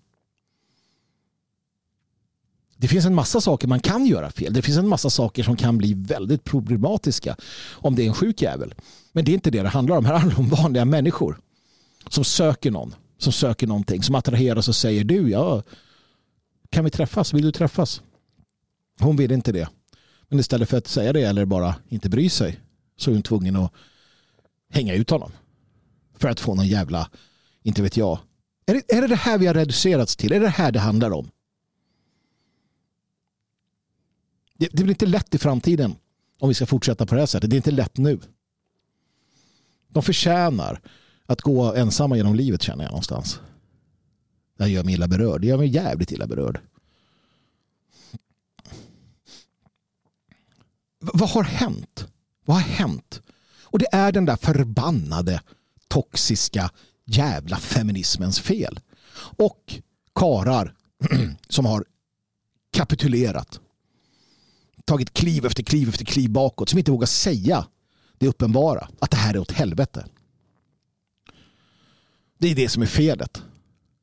Det 2.75 2.88
finns 2.88 3.05
en 3.05 3.15
massa 3.15 3.41
saker 3.41 3.67
man 3.67 3.80
kan 3.80 4.05
göra 4.05 4.32
fel. 4.32 4.53
Det 4.53 4.61
finns 4.61 4.78
en 4.78 4.88
massa 4.88 5.09
saker 5.09 5.43
som 5.43 5.55
kan 5.55 5.78
bli 5.78 5.93
väldigt 5.93 6.43
problematiska 6.43 7.36
om 7.71 7.95
det 7.95 8.03
är 8.03 8.07
en 8.07 8.13
sjuk 8.13 8.41
jävel. 8.41 8.73
Men 9.11 9.25
det 9.25 9.32
är 9.32 9.34
inte 9.34 9.51
det 9.51 9.61
det 9.61 9.69
handlar 9.69 9.97
om. 9.97 10.05
Här 10.05 10.13
handlar 10.13 10.36
det 10.36 10.41
om 10.41 10.49
vanliga 10.49 10.86
människor 10.86 11.39
som 12.09 12.23
söker 12.23 12.71
någon. 12.71 12.95
Som 13.17 13.34
söker 13.34 13.67
någonting. 13.67 14.03
Som 14.03 14.15
attraheras 14.15 14.67
och 14.67 14.75
säger 14.75 15.03
du, 15.03 15.30
jag 15.30 15.63
kan 16.70 16.84
vi 16.84 16.91
träffas? 16.91 17.34
Vill 17.34 17.45
du 17.45 17.51
träffas? 17.51 18.01
Hon 18.99 19.15
vill 19.15 19.32
inte 19.32 19.51
det. 19.51 19.70
Men 20.28 20.39
istället 20.39 20.70
för 20.70 20.78
att 20.78 20.88
säga 20.88 21.13
det 21.13 21.22
eller 21.22 21.45
bara 21.45 21.76
inte 21.89 22.09
bry 22.09 22.30
sig 22.30 22.59
så 22.97 23.09
är 23.09 23.13
hon 23.13 23.24
tvungen 23.24 23.55
att 23.55 23.72
hänga 24.70 24.93
ut 24.93 25.09
honom. 25.09 25.32
För 26.15 26.30
att 26.30 26.39
få 26.39 26.55
någon 26.55 26.68
jävla, 26.68 27.09
inte 27.63 27.82
vet 27.82 27.97
jag. 27.97 28.20
Är 28.65 28.74
det, 28.74 28.95
är 28.95 29.01
det 29.01 29.07
det 29.07 29.15
här 29.15 29.38
vi 29.38 29.47
har 29.47 29.53
reducerats 29.53 30.15
till? 30.15 30.32
Är 30.32 30.39
det 30.39 30.45
det 30.45 30.49
här 30.49 30.72
det 30.72 30.80
handlar 30.80 31.11
om? 31.11 31.30
Det, 34.53 34.70
det 34.72 34.84
blir 34.84 34.89
inte 34.93 35.05
lätt 35.05 35.36
i 35.36 35.38
framtiden 35.38 35.95
om 36.39 36.49
vi 36.49 36.55
ska 36.55 36.65
fortsätta 36.65 37.05
på 37.05 37.15
det 37.15 37.22
här 37.22 37.26
sättet. 37.26 37.49
Det 37.49 37.53
är 37.53 37.57
inte 37.57 37.72
lätt 37.72 37.97
nu. 37.97 38.20
De 39.88 40.03
förtjänar 40.03 40.82
att 41.26 41.41
gå 41.41 41.74
ensamma 41.74 42.18
genom 42.18 42.36
livet 42.36 42.61
känner 42.61 42.84
jag 42.84 42.91
någonstans. 42.91 43.39
Det 44.58 44.64
här 44.64 44.72
gör 44.72 44.84
mig 44.84 44.93
illa 44.93 45.08
berörd. 45.08 45.41
Det 45.41 45.47
gör 45.47 45.58
mig 45.58 45.68
jävligt 45.68 46.12
illa 46.12 46.28
berörd. 46.28 46.60
V 50.99 51.10
vad 51.14 51.30
har 51.30 51.43
hänt? 51.43 52.08
Vad 52.45 52.58
har 52.58 52.64
hänt? 52.64 53.22
Och 53.64 53.80
det 53.80 53.88
är 53.91 54.12
den 54.12 54.26
där 54.26 54.36
förbannade 54.36 55.41
toxiska 55.88 56.72
jävla 57.05 57.58
feminismens 57.58 58.39
fel. 58.39 58.80
Och 59.20 59.82
karar 60.16 60.76
som 61.49 61.66
har 61.66 61.86
kapitulerat. 62.72 63.60
Tagit 64.86 65.14
kliv 65.14 65.45
efter 65.45 65.64
kliv 65.64 65.89
efter 65.89 66.05
kliv 66.05 66.30
bakåt. 66.30 66.70
Som 66.70 66.80
inte 66.80 66.91
vågar 66.91 67.08
säga 67.08 67.68
det 68.18 68.28
uppenbara. 68.28 68.89
Att 68.99 69.12
det 69.12 69.18
här 69.18 69.34
är 69.34 69.39
åt 69.39 69.51
helvete. 69.51 70.05
Det 72.38 72.51
är 72.51 72.55
det 72.55 72.70
som 72.70 72.82
är 72.82 72.88
felet. 72.88 73.43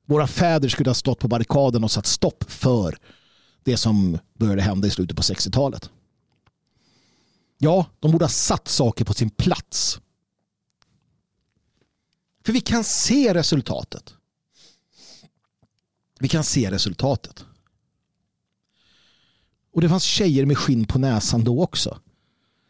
Våra 0.07 0.26
fäder 0.26 0.68
skulle 0.68 0.90
ha 0.90 0.94
stått 0.94 1.18
på 1.18 1.28
barrikaden 1.28 1.84
och 1.84 1.90
satt 1.90 2.07
stopp 2.07 2.50
för 2.50 2.98
det 3.62 3.76
som 3.76 4.18
började 4.38 4.62
hända 4.62 4.88
i 4.88 4.90
slutet 4.90 5.16
på 5.16 5.22
60-talet. 5.22 5.90
Ja, 7.59 7.86
de 8.00 8.11
borde 8.11 8.24
ha 8.24 8.30
satt 8.30 8.68
saker 8.68 9.05
på 9.05 9.14
sin 9.14 9.30
plats. 9.30 10.00
För 12.44 12.52
vi 12.52 12.61
kan 12.61 12.84
se 12.84 13.34
resultatet. 13.34 14.14
Vi 16.18 16.28
kan 16.28 16.44
se 16.44 16.70
resultatet. 16.70 17.44
Och 19.72 19.80
det 19.80 19.88
fanns 19.88 20.05
tjejer 20.05 20.46
med 20.46 20.59
skinn 20.59 20.86
på 20.86 20.98
näsan 20.98 21.44
då 21.44 21.62
också. 21.62 21.98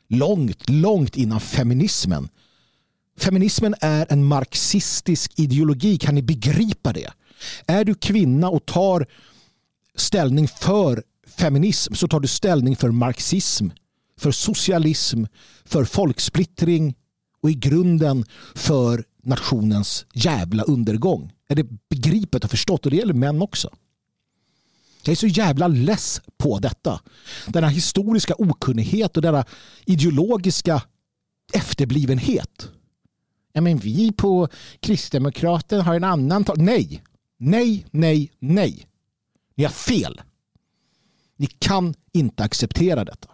Långt, 0.08 0.68
långt 0.68 1.16
innan 1.16 1.40
feminismen. 1.40 2.28
Feminismen 3.16 3.74
är 3.80 4.06
en 4.12 4.24
marxistisk 4.24 5.32
ideologi. 5.36 5.98
Kan 5.98 6.14
ni 6.14 6.22
begripa 6.22 6.92
det? 6.92 7.12
Är 7.66 7.84
du 7.84 7.94
kvinna 7.94 8.48
och 8.48 8.66
tar 8.66 9.06
ställning 9.94 10.48
för 10.48 11.02
feminism 11.26 11.94
så 11.94 12.08
tar 12.08 12.20
du 12.20 12.28
ställning 12.28 12.76
för 12.76 12.90
marxism, 12.90 13.68
för 14.18 14.32
socialism, 14.32 15.24
för 15.64 15.84
folksplittring 15.84 16.94
och 17.42 17.50
i 17.50 17.54
grunden 17.54 18.24
för 18.54 19.04
nationens 19.22 20.06
jävla 20.12 20.62
undergång. 20.62 21.32
Är 21.48 21.54
det 21.54 21.66
begripet 21.88 22.44
och 22.44 22.50
förstått? 22.50 22.84
Och 22.84 22.90
det 22.90 22.96
gäller 22.96 23.14
män 23.14 23.42
också. 23.42 23.70
Jag 25.04 25.12
är 25.12 25.16
så 25.16 25.26
jävla 25.26 25.68
less 25.68 26.20
på 26.38 26.58
detta. 26.58 27.00
Denna 27.46 27.68
historiska 27.68 28.34
okunnighet 28.38 29.16
och 29.16 29.22
denna 29.22 29.44
ideologiska 29.84 30.82
efterblivenhet. 31.52 32.68
Ja, 33.52 33.60
men 33.60 33.78
vi 33.78 34.12
på 34.12 34.48
Kristdemokraterna 34.80 35.82
har 35.82 35.94
en 35.94 36.04
annan... 36.04 36.44
Nej, 36.56 37.02
nej, 37.44 37.86
nej, 37.90 38.32
nej. 38.38 38.86
Ni 39.54 39.64
har 39.64 39.70
fel. 39.70 40.20
Ni 41.36 41.46
kan 41.46 41.94
inte 42.12 42.44
acceptera 42.44 43.04
detta. 43.04 43.28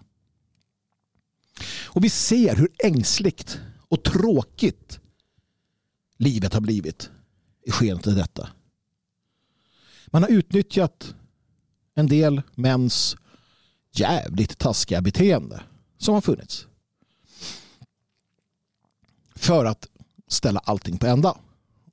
Och 1.85 2.05
vi 2.05 2.11
ser 2.11 2.57
hur 2.57 2.69
ängsligt 2.85 3.61
och 3.89 4.05
tråkigt 4.05 5.01
livet 6.17 6.55
har 6.55 6.61
blivit 6.61 7.11
i 7.67 7.71
skenet 7.71 8.07
av 8.07 8.15
detta. 8.15 8.49
Man 10.07 10.23
har 10.23 10.31
utnyttjat 10.31 11.15
en 11.95 12.07
del 12.07 12.43
mäns 12.55 13.17
jävligt 13.93 14.59
taskiga 14.59 15.01
beteende 15.01 15.63
som 15.99 16.15
har 16.15 16.21
funnits. 16.21 16.67
För 19.35 19.65
att 19.65 19.89
ställa 20.29 20.61
allting 20.61 20.99
på 20.99 21.07
ända. 21.07 21.39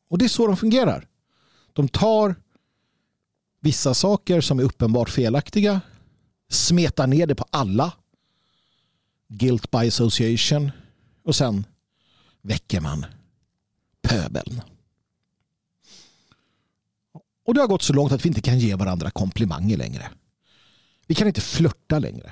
Och 0.10 0.18
det 0.18 0.26
är 0.26 0.30
så 0.30 0.48
de 0.48 0.58
fungerar. 0.58 1.08
De 1.78 1.88
tar 1.88 2.36
vissa 3.60 3.94
saker 3.94 4.42
som 4.42 4.60
är 4.60 4.64
uppenbart 4.64 5.10
felaktiga, 5.10 5.82
smetar 6.50 7.08
ner 7.08 7.28
det 7.28 7.36
på 7.36 7.46
alla, 7.50 7.94
guilt 9.28 9.72
by 9.72 9.88
association 9.88 10.72
och 11.24 11.36
sen 11.36 11.66
väcker 12.42 12.82
man 12.82 13.06
pöbeln. 14.02 14.62
Och 17.46 17.54
det 17.54 17.62
har 17.62 17.68
gått 17.68 17.82
så 17.82 17.94
långt 17.94 18.12
att 18.12 18.26
vi 18.26 18.30
inte 18.30 18.42
kan 18.42 18.60
ge 18.60 18.76
varandra 18.76 19.12
komplimanger 19.12 19.78
längre. 19.78 20.12
Vi 21.08 21.16
kan 21.16 21.28
inte 21.28 21.42
flörta 21.42 22.00
längre. 22.00 22.32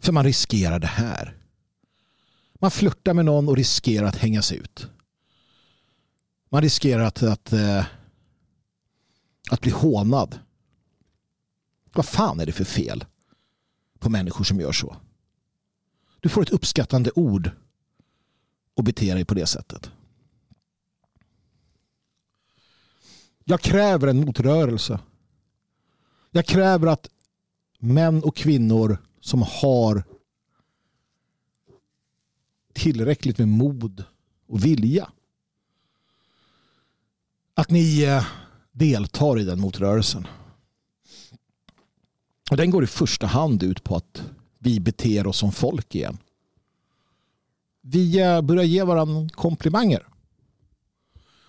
För 0.00 0.12
man 0.12 0.24
riskerar 0.24 0.78
det 0.78 0.86
här. 0.86 1.36
Man 2.60 2.70
flörtar 2.70 3.14
med 3.14 3.24
någon 3.24 3.48
och 3.48 3.56
riskerar 3.56 4.06
att 4.06 4.16
hängas 4.16 4.52
ut. 4.52 4.88
Man 6.54 6.62
riskerar 6.62 7.04
att, 7.04 7.22
att, 7.22 7.52
eh, 7.52 7.84
att 9.50 9.60
bli 9.60 9.70
hånad. 9.70 10.38
Vad 11.92 12.06
fan 12.06 12.40
är 12.40 12.46
det 12.46 12.52
för 12.52 12.64
fel? 12.64 13.04
på 14.04 14.10
människor 14.10 14.44
som 14.44 14.60
gör 14.60 14.72
så. 14.72 14.96
Du 16.20 16.28
får 16.28 16.42
ett 16.42 16.50
uppskattande 16.50 17.10
ord 17.14 17.50
och 18.74 18.84
beter 18.84 19.14
dig 19.14 19.24
på 19.24 19.34
det 19.34 19.46
sättet. 19.46 19.90
Jag 23.44 23.60
kräver 23.60 24.06
en 24.06 24.24
motrörelse. 24.24 25.00
Jag 26.30 26.46
kräver 26.46 26.86
att 26.86 27.08
män 27.78 28.22
och 28.22 28.36
kvinnor 28.36 28.98
som 29.20 29.42
har 29.42 30.04
tillräckligt 32.72 33.38
med 33.38 33.48
mod 33.48 34.04
och 34.46 34.64
vilja. 34.64 35.12
Att 37.54 37.70
ni 37.70 38.02
eh, 38.02 38.26
deltar 38.72 39.40
i 39.40 39.44
den 39.44 39.60
motrörelsen. 39.60 40.26
Och 42.50 42.56
den 42.56 42.70
går 42.70 42.84
i 42.84 42.86
första 42.86 43.26
hand 43.26 43.62
ut 43.62 43.84
på 43.84 43.96
att 43.96 44.22
vi 44.58 44.80
beter 44.80 45.26
oss 45.26 45.38
som 45.38 45.52
folk 45.52 45.94
igen. 45.94 46.18
Vi 47.80 48.20
eh, 48.20 48.40
börjar 48.40 48.64
ge 48.64 48.82
varandra 48.82 49.28
komplimanger. 49.34 50.06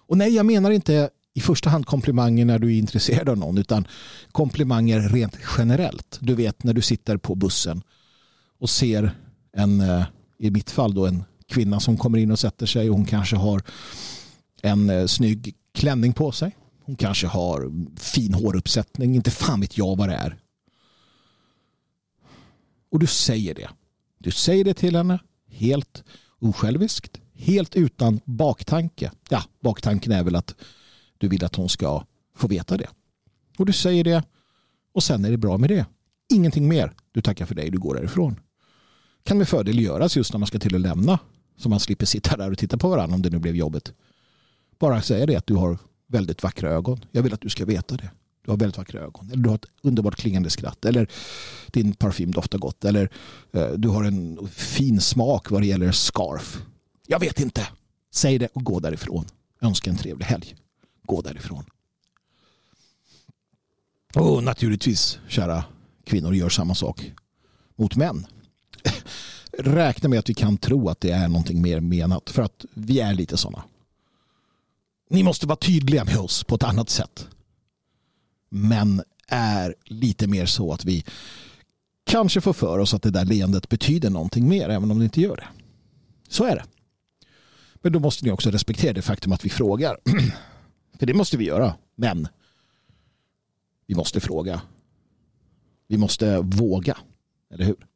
Och 0.08 0.18
nej, 0.18 0.36
jag 0.36 0.46
menar 0.46 0.72
inte 0.72 1.10
i 1.34 1.42
första 1.42 1.70
hand 1.70 1.86
komplimanger 1.86 2.46
när 2.46 2.60
du 2.60 2.74
är 2.74 2.80
intresserad 2.80 3.30
av 3.30 3.38
någon 3.38 3.58
utan 3.58 3.88
komplimanger 4.32 5.00
rent 5.00 5.38
generellt. 5.58 6.18
Du 6.22 6.36
vet 6.36 6.64
när 6.64 6.74
du 6.74 6.82
sitter 6.82 7.18
på 7.18 7.36
bussen 7.36 7.82
och 8.60 8.70
ser 8.70 9.16
en, 9.54 9.82
eh, 9.82 10.06
i 10.38 10.52
mitt 10.52 10.72
fall 10.72 10.94
då 10.94 11.08
en 11.08 11.24
kvinna 11.48 11.80
som 11.80 11.98
kommer 11.98 12.18
in 12.18 12.32
och 12.32 12.40
sätter 12.40 12.66
sig 12.66 12.90
och 12.90 12.96
hon 12.96 13.06
kanske 13.06 13.36
har 13.36 13.64
en 14.62 15.08
snygg 15.08 15.56
klänning 15.76 16.14
på 16.14 16.32
sig. 16.32 16.56
Hon 16.84 16.96
kanske 16.96 17.28
har 17.28 17.72
fin 18.00 18.34
håruppsättning, 18.34 19.16
inte 19.16 19.32
fan 19.32 19.62
vet 19.62 19.78
jag 19.78 19.98
vad 19.98 20.10
det 20.10 20.16
är. 20.16 20.38
Och 22.92 23.00
du 23.00 23.08
säger 23.08 23.56
det. 23.56 23.70
Du 24.18 24.32
säger 24.32 24.64
det 24.64 24.74
till 24.74 24.96
henne 24.96 25.20
helt 25.48 26.04
osjälviskt, 26.40 27.20
helt 27.34 27.76
utan 27.76 28.20
baktanke. 28.26 29.12
Ja, 29.30 29.44
baktanken 29.60 30.12
är 30.12 30.24
väl 30.24 30.36
att 30.36 30.56
du 31.18 31.28
vill 31.28 31.46
att 31.46 31.56
hon 31.56 31.70
ska 31.70 32.06
få 32.36 32.48
veta 32.48 32.78
det. 32.78 32.90
Och 33.58 33.66
du 33.66 33.74
säger 33.74 34.04
det 34.04 34.24
och 34.94 35.04
sen 35.04 35.26
är 35.26 35.32
det 35.32 35.38
bra 35.38 35.58
med 35.58 35.70
det. 35.70 35.86
Ingenting 36.34 36.68
mer. 36.68 36.94
Du 37.12 37.22
tackar 37.22 37.46
för 37.46 37.56
dig, 37.56 37.70
du 37.70 37.80
går 37.80 37.96
därifrån. 37.96 38.40
Kan 39.24 39.38
med 39.38 39.48
fördel 39.48 39.80
göras 39.80 40.18
just 40.18 40.34
när 40.34 40.40
man 40.40 40.48
ska 40.48 40.60
till 40.60 40.76
och 40.76 40.80
lämna. 40.80 41.20
Så 41.58 41.70
man 41.70 41.80
slipper 41.80 42.06
sitta 42.06 42.38
där 42.38 42.52
och 42.52 42.58
titta 42.58 42.78
på 42.78 42.90
varandra 42.90 43.16
om 43.16 43.22
det 43.22 43.30
nu 43.30 43.40
blev 43.40 43.56
jobbet. 43.56 43.94
Bara 44.80 45.02
säga 45.02 45.26
det 45.26 45.36
att 45.36 45.48
du 45.48 45.56
har 45.56 45.78
väldigt 46.08 46.44
vackra 46.44 46.70
ögon. 46.70 47.06
Jag 47.12 47.24
vill 47.24 47.34
att 47.34 47.42
du 47.42 47.50
ska 47.50 47.66
veta 47.66 47.98
det. 47.98 48.10
Du 48.46 48.52
har 48.52 48.58
väldigt 48.58 48.78
vackra 48.78 49.02
ögon. 49.02 49.30
Eller 49.32 49.44
du 49.44 49.50
har 49.50 49.56
ett 49.56 49.66
underbart 49.82 50.16
klingande 50.16 50.50
skratt. 50.50 50.86
Eller 50.86 51.08
din 51.68 51.94
parfym 51.94 52.32
doftar 52.32 52.58
gott. 52.58 52.86
Eller 52.86 53.10
eh, 53.52 53.70
du 53.70 53.88
har 53.88 54.04
en 54.04 54.48
fin 54.52 55.02
smak 55.02 55.52
vad 55.52 55.62
det 55.62 55.68
gäller 55.68 55.92
scarf. 55.92 56.62
Jag 57.08 57.20
vet 57.20 57.40
inte. 57.40 57.68
Säg 58.14 58.38
det 58.38 58.48
och 58.54 58.64
gå 58.64 58.80
därifrån. 58.80 59.26
Önska 59.62 59.90
en 59.90 59.98
trevlig 59.98 60.26
helg. 60.26 60.56
Gå 61.04 61.22
därifrån. 61.22 61.66
Och 64.16 64.44
naturligtvis, 64.44 65.20
kära 65.28 65.64
kvinnor, 66.04 66.36
gör 66.36 66.50
samma 66.50 66.76
sak 66.76 67.12
mot 67.76 67.96
män. 67.96 68.26
Räkna 69.60 70.10
med 70.10 70.20
att 70.20 70.30
vi 70.30 70.34
kan 70.34 70.58
tro 70.58 70.90
att 70.90 71.00
det 71.00 71.12
är 71.12 71.28
någonting 71.28 71.62
mer 71.62 71.80
menat. 71.80 72.30
För 72.30 72.42
att 72.42 72.66
vi 72.74 73.00
är 73.00 73.14
lite 73.14 73.38
sådana. 73.38 73.64
Ni 75.10 75.24
måste 75.24 75.48
vara 75.48 75.56
tydliga 75.56 76.06
med 76.06 76.18
oss 76.18 76.44
på 76.44 76.56
ett 76.56 76.64
annat 76.64 76.90
sätt. 76.90 77.28
Men 78.50 79.04
är 79.28 79.76
lite 79.86 80.28
mer 80.28 80.46
så 80.46 80.74
att 80.74 80.86
vi 80.86 81.06
kanske 82.04 82.42
får 82.42 82.54
för 82.54 82.80
oss 82.80 82.94
att 82.94 83.02
det 83.02 83.12
där 83.12 83.26
leendet 83.26 83.70
betyder 83.70 84.10
någonting 84.10 84.48
mer 84.48 84.70
även 84.70 84.92
om 84.92 85.00
det 85.00 85.06
inte 85.06 85.22
gör 85.22 85.36
det. 85.36 85.48
Så 86.30 86.44
är 86.44 86.56
det. 86.56 86.66
Men 87.76 87.92
då 87.92 88.00
måste 88.00 88.26
ni 88.26 88.32
också 88.32 88.52
respektera 88.52 88.94
det 88.94 89.02
faktum 89.02 89.32
att 89.32 89.46
vi 89.46 89.50
frågar. 89.50 89.98
För 91.00 91.06
det 91.06 91.14
måste 91.14 91.38
vi 91.38 91.46
göra. 91.46 91.76
Men 91.96 92.28
vi 93.86 93.96
måste 93.96 94.20
fråga. 94.20 94.62
Vi 95.88 95.98
måste 95.98 96.40
våga. 96.40 96.98
Eller 97.50 97.66
hur? 97.66 97.88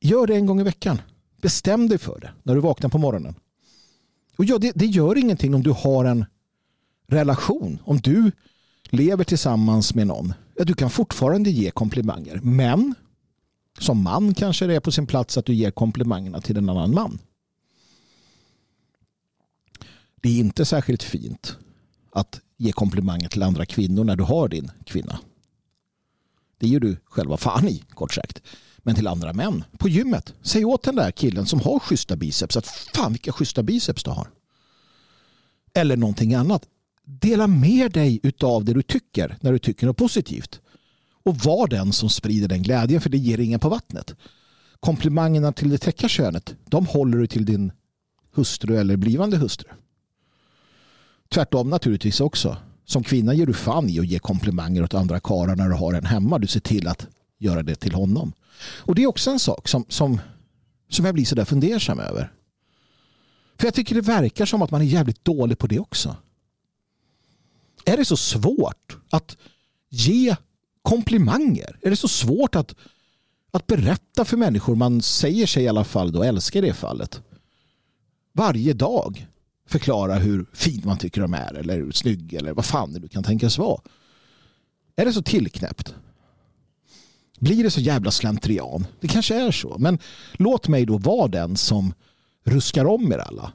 Gör 0.00 0.26
det 0.26 0.34
en 0.34 0.46
gång 0.46 0.60
i 0.60 0.64
veckan. 0.64 1.00
Bestäm 1.44 1.88
dig 1.88 1.98
för 1.98 2.20
det 2.20 2.32
när 2.42 2.54
du 2.54 2.60
vaknar 2.60 2.90
på 2.90 2.98
morgonen. 2.98 3.34
Och 4.36 4.44
ja, 4.44 4.58
det, 4.58 4.72
det 4.74 4.86
gör 4.86 5.18
ingenting 5.18 5.54
om 5.54 5.62
du 5.62 5.70
har 5.70 6.04
en 6.04 6.24
relation. 7.06 7.78
Om 7.84 7.98
du 7.98 8.32
lever 8.90 9.24
tillsammans 9.24 9.94
med 9.94 10.06
någon. 10.06 10.32
Ja, 10.56 10.64
du 10.64 10.74
kan 10.74 10.90
fortfarande 10.90 11.50
ge 11.50 11.70
komplimanger. 11.70 12.40
Men 12.42 12.94
som 13.78 14.02
man 14.02 14.34
kanske 14.34 14.66
det 14.66 14.74
är 14.74 14.80
på 14.80 14.92
sin 14.92 15.06
plats 15.06 15.38
att 15.38 15.44
du 15.46 15.54
ger 15.54 15.70
komplimangerna 15.70 16.40
till 16.40 16.56
en 16.56 16.68
annan 16.68 16.94
man. 16.94 17.18
Det 20.16 20.28
är 20.28 20.38
inte 20.38 20.64
särskilt 20.64 21.02
fint 21.02 21.56
att 22.12 22.40
ge 22.56 22.72
komplimanger 22.72 23.28
till 23.28 23.42
andra 23.42 23.66
kvinnor 23.66 24.04
när 24.04 24.16
du 24.16 24.24
har 24.24 24.48
din 24.48 24.70
kvinna. 24.84 25.18
Det 26.58 26.68
ger 26.68 26.80
du 26.80 26.96
själva 27.04 27.36
fan 27.36 27.68
i, 27.68 27.84
kort 27.90 28.14
sagt. 28.14 28.42
Men 28.86 28.94
till 28.94 29.06
andra 29.06 29.32
män 29.32 29.64
på 29.78 29.88
gymmet. 29.88 30.34
Säg 30.42 30.64
åt 30.64 30.82
den 30.82 30.96
där 30.96 31.10
killen 31.10 31.46
som 31.46 31.60
har 31.60 31.78
schyssta 31.78 32.16
biceps 32.16 32.56
att 32.56 32.66
fan 32.66 33.12
vilka 33.12 33.32
schyssta 33.32 33.62
biceps 33.62 34.04
du 34.04 34.10
har. 34.10 34.30
Eller 35.74 35.96
någonting 35.96 36.34
annat. 36.34 36.62
Dela 37.04 37.46
med 37.46 37.92
dig 37.92 38.20
av 38.42 38.64
det 38.64 38.74
du 38.74 38.82
tycker 38.82 39.36
när 39.40 39.52
du 39.52 39.58
tycker 39.58 39.86
något 39.86 39.96
positivt. 39.96 40.60
Och 41.24 41.36
var 41.36 41.68
den 41.68 41.92
som 41.92 42.08
sprider 42.08 42.48
den 42.48 42.62
glädjen 42.62 43.00
för 43.00 43.10
det 43.10 43.18
ger 43.18 43.40
ingen 43.40 43.60
på 43.60 43.68
vattnet. 43.68 44.14
Komplimangerna 44.80 45.52
till 45.52 45.70
det 45.70 45.78
täcka 45.78 46.08
könet 46.08 46.54
de 46.64 46.86
håller 46.86 47.18
du 47.18 47.26
till 47.26 47.44
din 47.44 47.72
hustru 48.34 48.76
eller 48.76 48.96
blivande 48.96 49.36
hustru. 49.36 49.68
Tvärtom 51.28 51.70
naturligtvis 51.70 52.20
också. 52.20 52.56
Som 52.84 53.02
kvinna 53.02 53.34
ger 53.34 53.46
du 53.46 53.54
fan 53.54 53.88
i 53.88 54.00
att 54.00 54.06
ge 54.06 54.18
komplimanger 54.18 54.82
åt 54.82 54.94
andra 54.94 55.20
karlar 55.20 55.56
när 55.56 55.68
du 55.68 55.74
har 55.74 55.94
en 55.94 56.06
hemma. 56.06 56.38
Du 56.38 56.46
ser 56.46 56.60
till 56.60 56.88
att 56.88 57.06
göra 57.38 57.62
det 57.62 57.74
till 57.74 57.94
honom. 57.94 58.32
Och 58.78 58.94
det 58.94 59.02
är 59.02 59.06
också 59.06 59.30
en 59.30 59.38
sak 59.38 59.68
som, 59.68 59.84
som, 59.88 60.20
som 60.88 61.04
jag 61.04 61.14
blir 61.14 61.24
så 61.24 61.34
där 61.34 61.44
fundersam 61.44 62.00
över. 62.00 62.32
För 63.58 63.66
jag 63.66 63.74
tycker 63.74 63.94
det 63.94 64.00
verkar 64.00 64.46
som 64.46 64.62
att 64.62 64.70
man 64.70 64.80
är 64.80 64.84
jävligt 64.84 65.24
dålig 65.24 65.58
på 65.58 65.66
det 65.66 65.78
också. 65.78 66.16
Är 67.84 67.96
det 67.96 68.04
så 68.04 68.16
svårt 68.16 68.96
att 69.10 69.36
ge 69.88 70.36
komplimanger? 70.82 71.78
Är 71.82 71.90
det 71.90 71.96
så 71.96 72.08
svårt 72.08 72.54
att, 72.54 72.74
att 73.50 73.66
berätta 73.66 74.24
för 74.24 74.36
människor 74.36 74.74
man 74.74 75.02
säger 75.02 75.46
sig 75.46 75.62
i 75.64 75.68
alla 75.68 75.84
fall 75.84 76.12
då 76.12 76.22
älskar 76.22 76.64
i 76.64 76.66
det 76.66 76.74
fallet? 76.74 77.22
Varje 78.32 78.72
dag 78.72 79.26
förklara 79.66 80.14
hur 80.14 80.46
fin 80.52 80.82
man 80.84 80.98
tycker 80.98 81.20
de 81.20 81.34
är 81.34 81.54
eller 81.54 81.76
hur 81.76 81.92
snygg 81.92 82.34
eller 82.34 82.52
vad 82.52 82.64
fan 82.64 82.92
det 82.92 82.98
du 82.98 83.08
kan 83.08 83.24
tänkas 83.24 83.58
vara. 83.58 83.80
Är 84.96 85.04
det 85.04 85.12
så 85.12 85.22
tillknäppt? 85.22 85.94
Blir 87.44 87.64
det 87.64 87.70
så 87.70 87.80
jävla 87.80 88.10
slentrian? 88.10 88.86
Det 89.00 89.08
kanske 89.08 89.46
är 89.46 89.50
så. 89.50 89.76
Men 89.78 89.98
låt 90.32 90.68
mig 90.68 90.86
då 90.86 90.98
vara 90.98 91.28
den 91.28 91.56
som 91.56 91.94
ruskar 92.44 92.84
om 92.84 93.12
er 93.12 93.18
alla. 93.18 93.52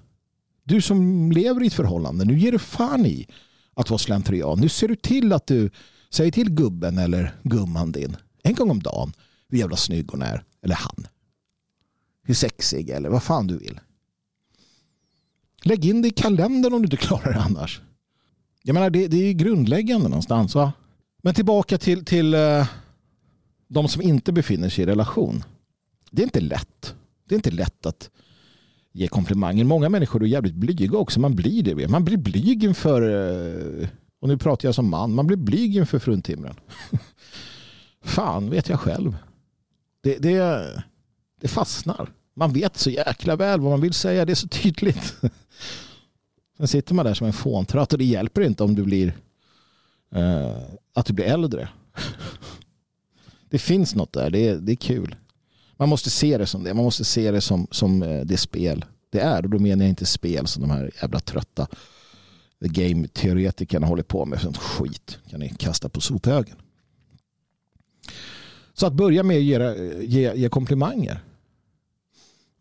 Du 0.63 0.81
som 0.81 1.31
lever 1.31 1.63
i 1.63 1.67
ett 1.67 1.73
förhållande, 1.73 2.25
nu 2.25 2.39
ger 2.39 2.51
du 2.51 2.59
fan 2.59 3.05
i 3.05 3.27
att 3.73 3.89
vara 3.89 3.97
slentrian. 3.97 4.59
Nu 4.59 4.69
ser 4.69 4.87
du 4.87 4.95
till 4.95 5.33
att 5.33 5.47
du 5.47 5.69
säger 6.09 6.31
till 6.31 6.51
gubben 6.51 6.97
eller 6.97 7.35
gumman 7.43 7.91
din 7.91 8.17
en 8.43 8.53
gång 8.53 8.69
om 8.69 8.79
dagen 8.79 9.13
hur 9.49 9.57
jävla 9.57 9.75
snygg 9.75 10.11
hon 10.11 10.21
är. 10.21 10.43
Eller 10.63 10.75
han. 10.75 11.07
Hur 12.23 12.33
sexig 12.33 12.89
eller 12.89 13.09
vad 13.09 13.23
fan 13.23 13.47
du 13.47 13.57
vill. 13.57 13.79
Lägg 15.63 15.85
in 15.85 16.01
det 16.01 16.07
i 16.07 16.11
kalendern 16.11 16.73
om 16.73 16.81
du 16.81 16.85
inte 16.85 16.97
klarar 16.97 17.33
det 17.33 17.39
annars. 17.39 17.81
Jag 18.63 18.73
menar, 18.73 18.89
det, 18.89 19.07
det 19.07 19.17
är 19.17 19.33
grundläggande 19.33 20.09
någonstans. 20.09 20.55
Va? 20.55 20.73
Men 21.21 21.33
tillbaka 21.33 21.77
till, 21.77 22.05
till 22.05 22.35
uh, 22.35 22.65
de 23.69 23.87
som 23.87 24.01
inte 24.01 24.31
befinner 24.31 24.69
sig 24.69 24.83
i 24.83 24.87
relation. 24.87 25.43
Det 26.11 26.21
är 26.21 26.23
inte 26.23 26.39
lätt. 26.39 26.95
Det 27.25 27.35
är 27.35 27.37
inte 27.37 27.51
lätt 27.51 27.85
att 27.85 28.09
ge 28.91 29.07
komplimanger. 29.07 29.63
Många 29.63 29.89
människor 29.89 30.23
är 30.23 30.27
jävligt 30.27 30.55
blyga 30.55 30.97
också. 30.97 31.19
Man 31.19 31.35
blir 31.35 31.63
det. 31.63 31.87
Man 31.87 32.05
blir 32.05 32.17
blyg 32.17 32.63
inför, 32.63 33.01
eh, 33.01 33.87
och 34.19 34.27
nu 34.27 34.37
pratar 34.37 34.67
jag 34.67 34.75
som 34.75 34.89
man, 34.89 35.13
man 35.13 35.27
blir 35.27 35.37
blyg 35.37 35.75
inför 35.75 35.99
fruntimren. 35.99 36.55
Fan 38.03 38.49
vet 38.49 38.69
jag 38.69 38.79
själv. 38.79 39.17
Det, 40.01 40.17
det, 40.17 40.83
det 41.41 41.47
fastnar. 41.47 42.09
Man 42.35 42.53
vet 42.53 42.77
så 42.77 42.89
jäkla 42.89 43.35
väl 43.35 43.59
vad 43.59 43.71
man 43.71 43.81
vill 43.81 43.93
säga. 43.93 44.25
Det 44.25 44.33
är 44.33 44.35
så 44.35 44.47
tydligt. 44.47 45.15
Sen 46.57 46.67
sitter 46.67 46.95
man 46.95 47.05
där 47.05 47.13
som 47.13 47.27
en 47.27 47.33
fåntratt 47.33 47.93
och 47.93 47.99
det 47.99 48.05
hjälper 48.05 48.41
inte 48.41 48.63
om 48.63 48.75
du 48.75 48.83
blir 48.83 49.13
eh, 50.15 50.57
att 50.93 51.05
du 51.05 51.13
blir 51.13 51.25
äldre. 51.25 51.69
det 53.49 53.59
finns 53.59 53.95
något 53.95 54.13
där. 54.13 54.29
Det 54.29 54.47
är, 54.47 54.55
det 54.55 54.71
är 54.71 54.75
kul. 54.75 55.15
Man 55.77 55.89
måste 55.89 56.09
se 56.09 56.37
det 56.37 56.45
som 56.45 56.63
det. 56.63 56.73
Man 56.73 56.83
måste 56.83 57.03
se 57.03 57.31
det 57.31 57.41
som, 57.41 57.67
som 57.71 58.03
eh, 58.03 58.21
det 58.25 58.37
spel 58.37 58.85
det 59.09 59.19
är. 59.19 59.43
Och 59.43 59.49
då 59.49 59.59
menar 59.59 59.83
jag 59.83 59.89
inte 59.89 60.05
spel 60.05 60.47
som 60.47 60.61
de 60.61 60.71
här 60.71 60.91
jävla 61.01 61.19
trötta 61.19 61.67
the 62.61 62.67
game-teoretikerna 62.67 63.87
håller 63.87 64.03
på 64.03 64.25
med. 64.25 64.41
Sånt 64.41 64.57
skit 64.57 65.17
kan 65.29 65.39
ni 65.39 65.49
kasta 65.49 65.89
på 65.89 66.01
sophögen. 66.01 66.55
Så 68.73 68.85
att 68.85 68.93
börja 68.93 69.23
med 69.23 69.37
att 69.37 69.43
ge, 69.43 70.03
ge, 70.05 70.33
ge 70.35 70.49
komplimanger. 70.49 71.23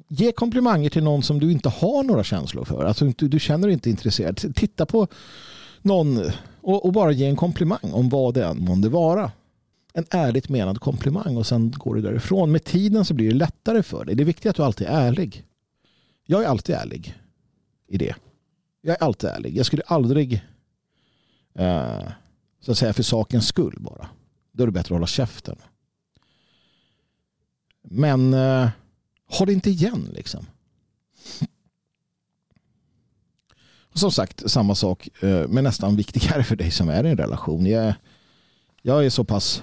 Ge 0.09 0.33
komplimanger 0.33 0.91
till 0.91 1.03
någon 1.03 1.23
som 1.23 1.39
du 1.41 1.53
inte 1.53 1.69
har 1.69 2.03
några 2.03 2.25
känslor 2.25 2.65
för. 2.65 2.85
Alltså 2.85 3.05
du, 3.05 3.29
du 3.29 3.41
känner 3.41 3.69
dig 3.69 3.73
inte 3.73 3.91
intresserad. 3.91 4.55
Titta 4.55 4.87
på 4.87 5.09
någon 5.83 6.19
och, 6.61 6.85
och, 6.85 6.93
bara 6.93 7.13
ge 7.13 7.27
en 7.27 7.37
komplimang 7.37 7.93
om 7.93 8.09
vad 8.09 8.35
det 8.35 8.45
än 8.45 8.65
månde 8.65 8.89
vara. 8.89 9.31
En 9.99 10.07
ärligt 10.11 10.49
menad 10.49 10.81
komplimang 10.81 11.37
och 11.37 11.47
sen 11.47 11.71
går 11.71 11.95
du 11.95 12.03
därifrån. 12.03 12.53
Med 12.53 12.65
tiden 12.65 13.05
så 13.05 13.15
blir 13.15 13.29
det 13.29 13.35
lättare 13.35 13.83
för 13.83 14.05
dig. 14.05 14.15
Det 14.15 14.23
är 14.23 14.25
viktigt 14.25 14.51
att 14.51 14.57
du 14.57 14.63
alltid 14.63 14.87
är 14.87 14.91
ärlig. 14.91 15.45
Jag 16.25 16.43
är 16.43 16.49
alltid 16.49 16.75
ärlig 16.75 17.19
i 17.87 17.99
det. 17.99 18.15
Jag 18.81 18.97
är 18.97 19.05
alltid 19.05 19.31
ärlig. 19.31 19.57
Jag 19.57 19.67
skulle 19.67 19.83
aldrig 19.87 20.45
eh, 21.55 22.09
så 22.61 22.71
att 22.71 22.79
säga 22.79 22.93
för 22.93 23.03
sakens 23.03 23.49
skull 23.49 23.77
bara. 23.81 24.09
Då 24.53 24.63
är 24.63 24.67
det 24.67 24.73
bättre 24.73 24.95
att 24.95 24.99
hålla 24.99 25.07
käften. 25.07 25.57
Men 27.83 28.35
eh, 28.35 28.69
håll 29.27 29.51
inte 29.51 29.71
igen 29.71 30.09
liksom. 30.13 30.47
Som 33.95 34.13
sagt, 34.13 34.51
samma 34.51 34.75
sak 34.75 35.09
eh, 35.23 35.49
men 35.49 35.65
nästan 35.65 35.97
viktigare 35.97 36.45
för 36.45 36.57
dig 36.57 36.71
som 36.71 36.89
är 36.89 37.05
i 37.05 37.11
en 37.11 37.17
relation. 37.17 37.67
Jag, 37.67 37.95
jag 38.83 39.07
är 39.07 39.11
så 39.11 39.25
pass 39.25 39.63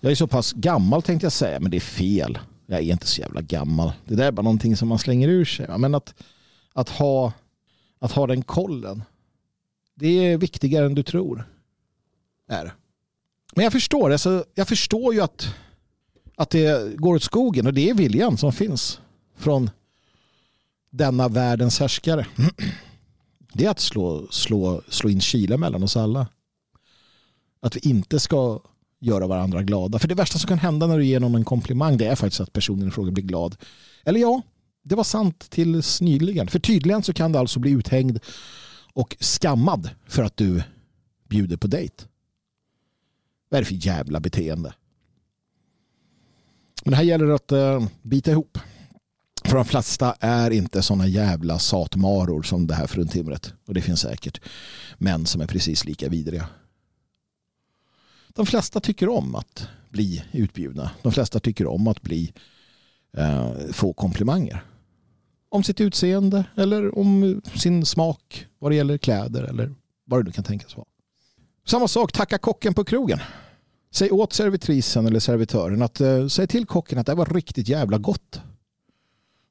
jag 0.00 0.10
är 0.12 0.16
så 0.16 0.26
pass 0.26 0.52
gammal 0.52 1.02
tänkte 1.02 1.24
jag 1.24 1.32
säga, 1.32 1.60
men 1.60 1.70
det 1.70 1.76
är 1.76 1.80
fel. 1.80 2.38
Jag 2.66 2.78
är 2.78 2.92
inte 2.92 3.06
så 3.06 3.20
jävla 3.20 3.40
gammal. 3.40 3.92
Det 4.04 4.14
där 4.14 4.24
är 4.24 4.32
bara 4.32 4.42
någonting 4.42 4.76
som 4.76 4.88
man 4.88 4.98
slänger 4.98 5.28
ur 5.28 5.44
sig. 5.44 5.78
Men 5.78 5.94
att, 5.94 6.14
att, 6.72 6.88
ha, 6.88 7.32
att 7.98 8.12
ha 8.12 8.26
den 8.26 8.42
kollen, 8.42 9.02
det 9.94 10.08
är 10.08 10.38
viktigare 10.38 10.86
än 10.86 10.94
du 10.94 11.02
tror. 11.02 11.48
Är. 12.48 12.74
Men 13.54 13.64
jag 13.64 13.72
förstår, 13.72 14.10
alltså, 14.10 14.44
jag 14.54 14.68
förstår 14.68 15.14
ju 15.14 15.20
att, 15.20 15.54
att 16.36 16.50
det 16.50 16.96
går 16.96 17.14
åt 17.14 17.22
skogen 17.22 17.66
och 17.66 17.74
det 17.74 17.90
är 17.90 17.94
viljan 17.94 18.36
som 18.36 18.52
finns 18.52 19.00
från 19.36 19.70
denna 20.90 21.28
världens 21.28 21.80
härskare. 21.80 22.26
Det 23.52 23.66
är 23.66 23.70
att 23.70 23.80
slå, 23.80 24.26
slå, 24.30 24.82
slå 24.88 25.10
in 25.10 25.20
kila 25.20 25.56
mellan 25.56 25.82
oss 25.82 25.96
alla. 25.96 26.26
Att 27.60 27.76
vi 27.76 27.80
inte 27.80 28.20
ska 28.20 28.60
göra 29.00 29.26
varandra 29.26 29.62
glada. 29.62 29.98
För 29.98 30.08
det 30.08 30.14
värsta 30.14 30.38
som 30.38 30.48
kan 30.48 30.58
hända 30.58 30.86
när 30.86 30.98
du 30.98 31.04
ger 31.04 31.20
någon 31.20 31.34
en 31.34 31.44
komplimang 31.44 31.96
det 31.96 32.06
är 32.06 32.14
faktiskt 32.14 32.40
att 32.40 32.52
personen 32.52 32.88
i 32.88 32.90
fråga 32.90 33.10
blir 33.10 33.24
glad. 33.24 33.56
Eller 34.04 34.20
ja, 34.20 34.42
det 34.82 34.94
var 34.94 35.04
sant 35.04 35.50
tills 35.50 36.00
nyligen. 36.00 36.48
För 36.48 36.58
tydligen 36.58 37.02
så 37.02 37.12
kan 37.12 37.32
du 37.32 37.38
alltså 37.38 37.60
bli 37.60 37.70
uthängd 37.70 38.18
och 38.92 39.16
skammad 39.20 39.90
för 40.06 40.22
att 40.22 40.36
du 40.36 40.62
bjuder 41.28 41.56
på 41.56 41.66
dejt. 41.66 42.04
Vad 43.48 43.58
är 43.58 43.62
det 43.62 43.66
för 43.66 43.86
jävla 43.86 44.20
beteende? 44.20 44.74
Men 46.84 46.94
här 46.94 47.02
gäller 47.02 47.26
det 47.26 47.34
att 47.34 47.52
eh, 47.52 47.86
bita 48.02 48.30
ihop. 48.30 48.58
För 49.44 49.56
de 49.56 49.64
flesta 49.64 50.14
är 50.20 50.50
inte 50.50 50.82
sådana 50.82 51.06
jävla 51.06 51.58
satmaror 51.58 52.42
som 52.42 52.66
det 52.66 52.74
här 52.74 52.86
fruntimret. 52.86 53.52
Och 53.66 53.74
det 53.74 53.82
finns 53.82 54.00
säkert 54.00 54.40
män 54.98 55.26
som 55.26 55.40
är 55.40 55.46
precis 55.46 55.84
lika 55.84 56.08
vidriga. 56.08 56.48
De 58.34 58.46
flesta 58.46 58.80
tycker 58.80 59.08
om 59.08 59.34
att 59.34 59.68
bli 59.88 60.24
utbjudna. 60.32 60.90
De 61.02 61.12
flesta 61.12 61.40
tycker 61.40 61.66
om 61.66 61.86
att 61.86 62.02
bli 62.02 62.32
eh, 63.16 63.52
få 63.72 63.92
komplimanger 63.92 64.64
om 65.50 65.62
sitt 65.62 65.80
utseende 65.80 66.44
eller 66.56 66.98
om 66.98 67.42
sin 67.54 67.86
smak 67.86 68.46
vad 68.58 68.70
det 68.70 68.74
gäller 68.74 68.98
kläder 68.98 69.42
eller 69.42 69.74
vad 70.04 70.20
det 70.20 70.24
nu 70.24 70.32
kan 70.32 70.44
tänkas 70.44 70.76
vara. 70.76 70.86
Samma 71.66 71.88
sak, 71.88 72.12
tacka 72.12 72.38
kocken 72.38 72.74
på 72.74 72.84
krogen. 72.84 73.18
Säg 73.90 74.10
åt 74.10 74.32
servitrisen 74.32 75.06
eller 75.06 75.20
servitören 75.20 75.82
att 75.82 76.00
eh, 76.00 76.26
säg 76.26 76.46
till 76.46 76.66
kocken 76.66 76.98
att 76.98 77.06
det 77.06 77.14
var 77.14 77.26
riktigt 77.26 77.68
jävla 77.68 77.98
gott. 77.98 78.40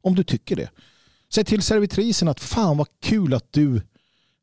Om 0.01 0.15
du 0.15 0.23
tycker 0.23 0.55
det. 0.55 0.69
Säg 1.29 1.45
till 1.45 1.61
servitrisen 1.61 2.27
att 2.27 2.39
fan 2.39 2.77
vad 2.77 2.87
kul 2.99 3.33
att 3.33 3.53
du 3.53 3.81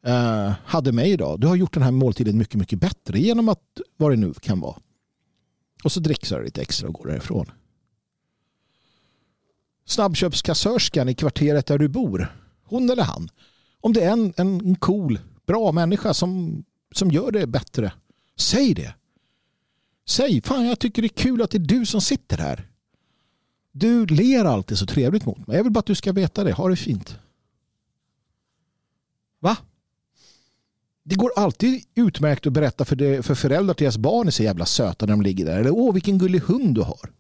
Eh, 0.07 0.53
hade 0.65 0.93
mig 0.93 1.11
idag. 1.11 1.41
Du 1.41 1.47
har 1.47 1.57
gjort 1.57 1.75
den 1.75 1.83
här 1.83 1.91
måltiden 1.91 2.39
mycket, 2.39 2.55
mycket 2.55 2.79
bättre 2.79 3.21
genom 3.21 3.49
att 3.49 3.81
vad 3.97 4.13
det 4.13 4.17
nu 4.17 4.35
kan 4.35 4.61
vara. 4.61 4.77
Och 5.85 5.93
så 5.93 6.01
dricksar 6.01 6.39
du 6.39 6.45
lite 6.45 6.63
extra 6.63 6.89
och 6.89 6.95
går 6.95 7.07
därifrån 7.07 7.47
snabbköpskassörskan 9.87 11.09
i 11.09 11.15
kvarteret 11.15 11.67
där 11.67 11.79
du 11.79 11.89
bor, 11.89 12.37
hon 12.65 12.91
eller 12.91 13.03
han, 13.03 13.29
om 13.81 13.93
det 13.93 14.05
är 14.05 14.13
en, 14.13 14.33
en 14.37 14.77
cool, 14.77 15.19
bra 15.47 15.73
människa 15.73 16.15
som, 16.15 16.65
som 16.93 17.11
gör 17.11 17.31
det 17.31 17.47
bättre, 17.47 17.93
säg 18.37 18.75
det. 18.75 18.95
Säg, 20.09 20.43
fan 20.43 20.67
jag 20.67 20.79
tycker 20.79 21.03
det 21.03 21.07
är 21.07 21.23
kul 21.23 21.43
att 21.43 21.51
det 21.51 21.59
är 21.59 21.79
du 21.79 21.87
som 21.87 22.01
sitter 22.01 22.39
här. 22.39 22.69
Du 23.73 24.07
ler 24.07 24.45
alltid 24.45 24.79
så 24.79 24.87
trevligt 24.87 25.27
mot 25.27 25.47
mig. 25.47 25.57
Jag 25.57 25.65
vill 25.65 25.73
bara 25.73 25.79
att 25.81 25.87
du 25.87 25.95
ska 25.95 26.13
veta 26.13 26.45
det. 26.45 26.53
Ha 26.53 26.69
det 26.69 26.77
fint. 26.77 27.19
Va? 29.41 29.57
Det 31.09 31.15
går 31.15 31.31
alltid 31.37 31.85
utmärkt 31.95 32.47
att 32.47 32.53
berätta 32.53 32.85
för, 32.85 32.97
det, 32.97 33.23
för 33.23 33.35
föräldrar 33.35 33.75
till 33.75 33.85
deras 33.85 33.97
barn 33.97 34.27
är 34.27 34.31
så 34.31 34.43
jävla 34.43 34.67
söta 34.67 35.07
när 35.07 35.13
de 35.13 35.23
ligger 35.23 35.45
där. 35.45 35.61
Eller 35.61 35.71
åh 35.71 35.95
vilken 35.95 36.19
gullig 36.19 36.41
hund 36.41 36.75
du 36.75 36.81
har. 36.81 37.13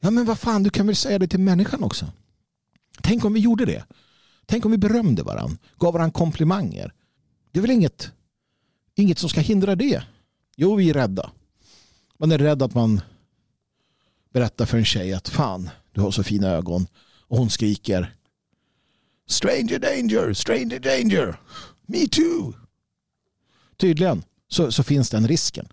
Ja 0.00 0.10
men 0.10 0.24
vad 0.24 0.38
fan, 0.38 0.62
du 0.62 0.70
kan 0.70 0.86
väl 0.86 0.96
säga 0.96 1.18
det 1.18 1.28
till 1.28 1.40
människan 1.40 1.82
också. 1.82 2.06
Tänk 3.02 3.24
om 3.24 3.32
vi 3.32 3.40
gjorde 3.40 3.64
det. 3.64 3.84
Tänk 4.46 4.64
om 4.64 4.70
vi 4.70 4.78
berömde 4.78 5.22
varandra, 5.22 5.56
gav 5.78 5.92
varandra 5.92 6.12
komplimanger. 6.12 6.92
Det 7.52 7.58
är 7.58 7.60
väl 7.60 7.70
inget, 7.70 8.10
inget 8.94 9.18
som 9.18 9.28
ska 9.28 9.40
hindra 9.40 9.74
det. 9.74 10.02
Jo, 10.56 10.74
vi 10.74 10.90
är 10.90 10.94
rädda. 10.94 11.30
Man 12.18 12.32
är 12.32 12.38
rädd 12.38 12.62
att 12.62 12.74
man 12.74 13.00
berättar 14.32 14.66
för 14.66 14.78
en 14.78 14.84
tjej 14.84 15.12
att 15.12 15.28
fan, 15.28 15.70
du 15.92 16.00
har 16.00 16.10
så 16.10 16.22
fina 16.22 16.48
ögon. 16.48 16.86
Och 17.20 17.38
hon 17.38 17.50
skriker 17.50 18.14
Stranger 19.28 19.78
danger, 19.78 20.32
stranger 20.32 20.78
danger. 20.78 21.40
Me 21.86 22.08
too. 22.08 22.65
Tydligen 23.76 24.22
så, 24.48 24.72
så 24.72 24.82
finns 24.82 25.10
den 25.10 25.28
risken. 25.28 25.68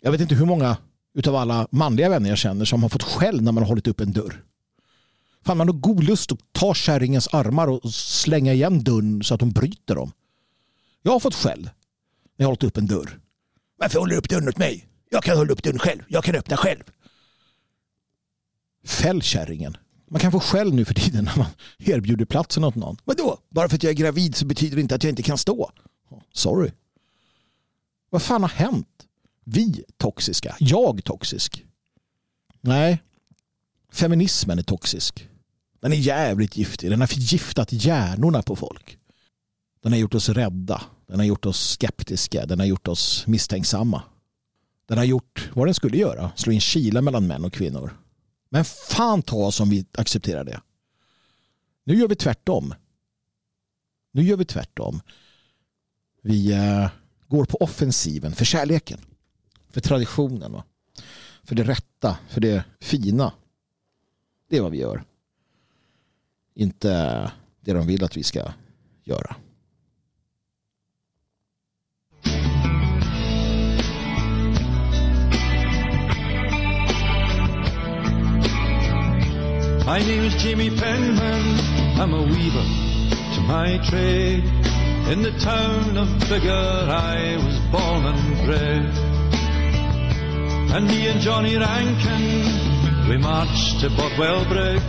Jag 0.00 0.12
vet 0.12 0.20
inte 0.20 0.34
hur 0.34 0.46
många 0.46 0.76
utav 1.14 1.36
alla 1.36 1.68
manliga 1.70 2.08
vänner 2.08 2.28
jag 2.28 2.38
känner 2.38 2.64
som 2.64 2.82
har 2.82 2.88
fått 2.88 3.02
skäll 3.02 3.40
när 3.40 3.52
man 3.52 3.62
har 3.62 3.68
hållit 3.68 3.88
upp 3.88 4.00
en 4.00 4.12
dörr. 4.12 4.44
Fan, 5.44 5.56
man 5.56 5.68
har 5.68 5.74
god 5.74 6.04
lust 6.04 6.32
att 6.32 6.38
ta 6.52 6.74
kärringens 6.74 7.28
armar 7.28 7.68
och 7.68 7.94
slänga 7.94 8.52
igen 8.52 8.84
dörren 8.84 9.22
så 9.22 9.34
att 9.34 9.40
hon 9.40 9.50
bryter 9.50 9.94
dem. 9.94 10.12
Jag 11.02 11.12
har 11.12 11.20
fått 11.20 11.34
skäll 11.34 11.62
när 11.62 11.70
jag 12.36 12.44
har 12.44 12.50
hållit 12.50 12.64
upp 12.64 12.76
en 12.76 12.86
dörr. 12.86 13.20
Varför 13.78 13.98
håller 13.98 14.12
du 14.12 14.18
upp 14.18 14.28
dörren 14.28 14.48
åt 14.48 14.58
mig? 14.58 14.88
Jag 15.10 15.22
kan 15.22 15.36
hålla 15.36 15.52
upp 15.52 15.62
dörren 15.62 15.78
själv. 15.78 16.02
Jag 16.08 16.24
kan 16.24 16.34
öppna 16.34 16.56
själv. 16.56 16.82
Fäll 18.84 19.22
kärringen. 19.22 19.76
Man 20.10 20.20
kan 20.20 20.32
få 20.32 20.40
skäll 20.40 20.74
nu 20.74 20.84
för 20.84 20.94
tiden 20.94 21.24
när 21.24 21.36
man 21.36 21.46
erbjuder 21.78 22.24
platsen 22.24 22.64
åt 22.64 22.74
någon. 22.74 22.96
Vadå? 23.04 23.38
Bara 23.50 23.68
för 23.68 23.76
att 23.76 23.82
jag 23.82 23.90
är 23.90 23.94
gravid 23.94 24.36
så 24.36 24.46
betyder 24.46 24.76
det 24.76 24.82
inte 24.82 24.94
att 24.94 25.04
jag 25.04 25.10
inte 25.10 25.22
kan 25.22 25.38
stå. 25.38 25.70
Sorry. 26.32 26.70
Vad 28.10 28.22
fan 28.22 28.42
har 28.42 28.48
hänt? 28.48 29.06
Vi 29.44 29.84
toxiska. 29.96 30.56
Jag 30.58 31.04
toxisk. 31.04 31.64
Nej. 32.60 33.02
Feminismen 33.92 34.58
är 34.58 34.62
toxisk. 34.62 35.28
Den 35.80 35.92
är 35.92 35.96
jävligt 35.96 36.56
giftig. 36.56 36.90
Den 36.90 37.00
har 37.00 37.06
förgiftat 37.06 37.72
hjärnorna 37.72 38.42
på 38.42 38.56
folk. 38.56 38.98
Den 39.82 39.92
har 39.92 39.98
gjort 39.98 40.14
oss 40.14 40.28
rädda. 40.28 40.82
Den 41.06 41.18
har 41.18 41.26
gjort 41.26 41.46
oss 41.46 41.70
skeptiska. 41.70 42.46
Den 42.46 42.58
har 42.58 42.66
gjort 42.66 42.88
oss 42.88 43.26
misstänksamma. 43.26 44.02
Den 44.86 44.98
har 44.98 45.04
gjort 45.04 45.50
vad 45.54 45.66
den 45.66 45.74
skulle 45.74 45.96
göra. 45.96 46.32
Slå 46.36 46.52
in 46.52 46.60
kila 46.60 47.02
mellan 47.02 47.26
män 47.26 47.44
och 47.44 47.52
kvinnor. 47.52 47.96
Men 48.48 48.64
fan 48.64 49.22
ta 49.22 49.36
oss 49.36 49.60
om 49.60 49.70
vi 49.70 49.86
accepterar 49.98 50.44
det. 50.44 50.60
Nu 51.84 51.94
gör 51.94 52.08
vi 52.08 52.16
tvärtom. 52.16 52.74
Nu 54.12 54.22
gör 54.22 54.36
vi 54.36 54.44
tvärtom. 54.44 55.00
Vi 56.22 56.52
eh, 56.52 56.90
går 57.28 57.44
på 57.44 57.56
offensiven 57.56 58.32
för 58.32 58.44
kärleken 58.44 59.00
för 59.70 59.80
traditionen. 59.80 60.52
Va? 60.52 60.64
För 61.42 61.54
det 61.54 61.62
rätta, 61.62 62.18
för 62.28 62.40
det 62.40 62.64
fina. 62.80 63.32
Det 64.48 64.56
är 64.56 64.62
vad 64.62 64.72
vi 64.72 64.78
gör. 64.78 65.04
Inte 66.54 66.90
det 67.60 67.72
de 67.72 67.86
vill 67.86 68.04
att 68.04 68.16
vi 68.16 68.22
ska 68.22 68.52
göra. 69.04 69.36
My 79.86 79.98
name 79.98 80.26
is 80.26 80.44
Jimmy 80.44 80.70
Penman. 80.70 81.42
I'm 81.98 82.14
a 82.14 82.22
weaver 82.22 82.64
to 83.34 83.40
my 83.42 83.78
trade. 83.90 84.79
In 85.08 85.22
the 85.22 85.32
town 85.40 85.96
of 85.96 86.08
Bigger 86.28 86.50
I 86.50 87.36
was 87.44 87.58
born 87.72 88.04
and 88.04 88.46
bred. 88.46 88.94
And 90.74 90.86
me 90.86 91.08
and 91.08 91.20
Johnny 91.20 91.56
Rankin, 91.56 93.08
we 93.08 93.16
marched 93.16 93.80
to 93.80 93.90
Bodwell 93.90 94.44
Brig. 94.44 94.80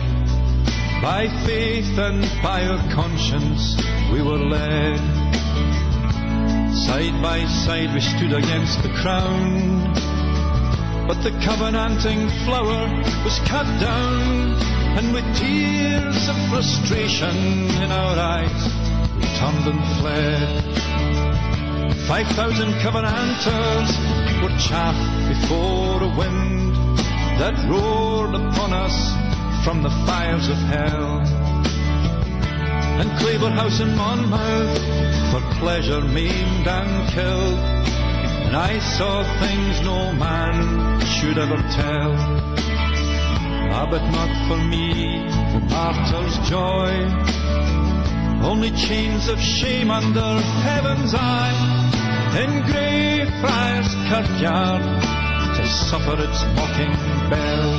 By 1.02 1.26
faith 1.44 1.98
and 1.98 2.22
by 2.42 2.64
our 2.66 2.78
conscience 2.92 3.76
we 4.12 4.22
were 4.22 4.38
led. 4.38 5.00
Side 6.86 7.20
by 7.20 7.44
side 7.46 7.92
we 7.92 8.00
stood 8.00 8.32
against 8.32 8.82
the 8.84 8.90
crown. 9.02 9.92
But 11.08 11.20
the 11.24 11.32
covenanting 11.42 12.28
flower 12.44 12.86
was 13.24 13.40
cut 13.40 13.66
down, 13.80 14.54
and 14.96 15.12
with 15.12 15.24
tears 15.36 16.28
of 16.28 16.36
frustration 16.48 17.36
in 17.82 17.90
our 17.90 18.16
eyes, 18.16 18.91
turned 19.38 19.66
and 19.66 19.82
fled. 19.98 20.62
Five 22.06 22.28
thousand 22.28 22.72
covenanters 22.80 23.90
were 24.42 24.56
chaff 24.58 24.96
before 25.28 26.02
a 26.02 26.16
wind 26.16 26.74
that 27.38 27.54
roared 27.68 28.34
upon 28.34 28.72
us 28.72 28.96
from 29.64 29.82
the 29.82 29.90
fires 30.06 30.48
of 30.48 30.56
hell. 30.56 31.20
And 33.00 33.10
Claverhouse 33.18 33.80
and 33.80 33.96
Monmouth 33.96 34.78
for 35.30 35.40
pleasure 35.58 36.00
maimed 36.00 36.68
and 36.68 37.08
killed. 37.10 37.58
And 38.46 38.56
I 38.56 38.78
saw 38.80 39.22
things 39.40 39.80
no 39.80 40.12
man 40.12 41.00
should 41.00 41.38
ever 41.38 41.56
tell. 41.72 42.12
Ah, 43.74 43.86
but 43.90 44.04
not 44.10 44.30
for 44.46 44.58
me, 44.62 45.24
the 45.54 45.60
martyr's 45.70 46.36
joy. 46.50 46.90
Only 48.42 48.70
chains 48.72 49.28
of 49.28 49.40
shame 49.40 49.90
under 49.90 50.40
heaven's 50.66 51.14
eye. 51.14 51.54
In 52.42 52.62
Greyfriars 52.66 53.94
Kirkyard, 54.08 54.82
to 55.56 55.66
suffer 55.66 56.16
its 56.18 56.44
mocking 56.56 56.92
bell. 57.30 57.70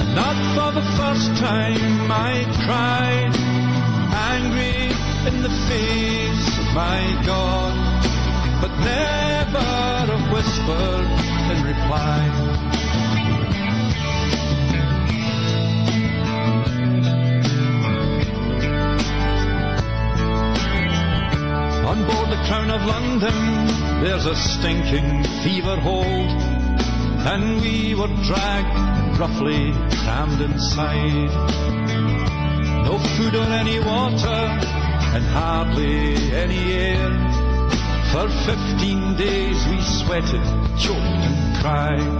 And 0.00 0.14
not 0.14 0.36
for 0.54 0.70
the 0.78 0.86
first 0.96 1.36
time 1.42 2.10
I 2.10 2.44
cried, 2.64 3.34
angry 4.32 4.94
in 5.28 5.42
the 5.42 5.54
face 5.68 6.58
of 6.58 6.66
my 6.74 7.22
God, 7.26 7.74
but 8.60 8.72
never 8.78 10.12
a 10.12 10.18
whisper 10.32 11.24
in 11.52 11.64
reply. 11.64 12.43
Of 22.74 22.86
London, 22.86 23.68
there's 24.02 24.26
a 24.26 24.34
stinking 24.34 25.22
fever 25.44 25.76
hold, 25.76 26.30
and 27.32 27.60
we 27.60 27.94
were 27.94 28.08
dragged 28.26 29.18
roughly 29.18 29.70
crammed 30.02 30.40
inside. 30.40 31.30
No 32.84 32.98
food 33.14 33.36
or 33.36 33.44
any 33.62 33.78
water, 33.78 34.40
and 35.14 35.24
hardly 35.26 36.16
any 36.32 36.72
air. 36.72 37.10
For 38.10 38.28
fifteen 38.44 39.14
days 39.14 39.58
we 39.68 39.80
sweated, 39.80 40.44
choked 40.76 41.22
and 41.28 41.56
cried. 41.60 42.14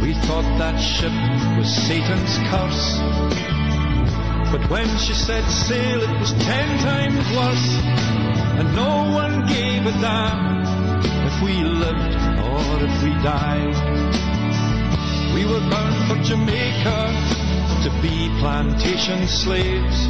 We 0.00 0.14
thought 0.26 0.46
that 0.58 0.78
ship 0.78 1.12
was 1.58 1.68
Satan's 1.86 2.38
curse. 2.50 3.00
But 4.52 4.70
when 4.70 4.86
she 4.98 5.14
said 5.14 5.44
sail, 5.48 6.02
it 6.02 6.20
was 6.20 6.32
ten 6.34 6.78
times 6.78 7.24
worse. 7.36 8.21
And 8.58 8.76
no 8.76 9.10
one 9.12 9.46
gave 9.46 9.86
a 9.86 9.92
damn 10.00 10.62
if 11.26 11.42
we 11.42 11.54
lived 11.64 12.16
or 12.50 12.84
if 12.88 13.02
we 13.02 13.10
died. 13.22 13.76
We 15.34 15.46
were 15.46 15.60
bound 15.70 15.96
for 16.08 16.22
Jamaica 16.22 17.00
to 17.82 17.90
be 18.00 18.28
plantation 18.38 19.26
slaves, 19.26 20.06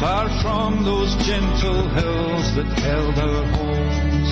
far 0.00 0.28
from 0.40 0.84
those 0.84 1.14
gentle 1.26 1.88
hills 1.90 2.54
that 2.56 2.66
held 2.80 3.18
our 3.18 3.44
homes. 3.54 4.30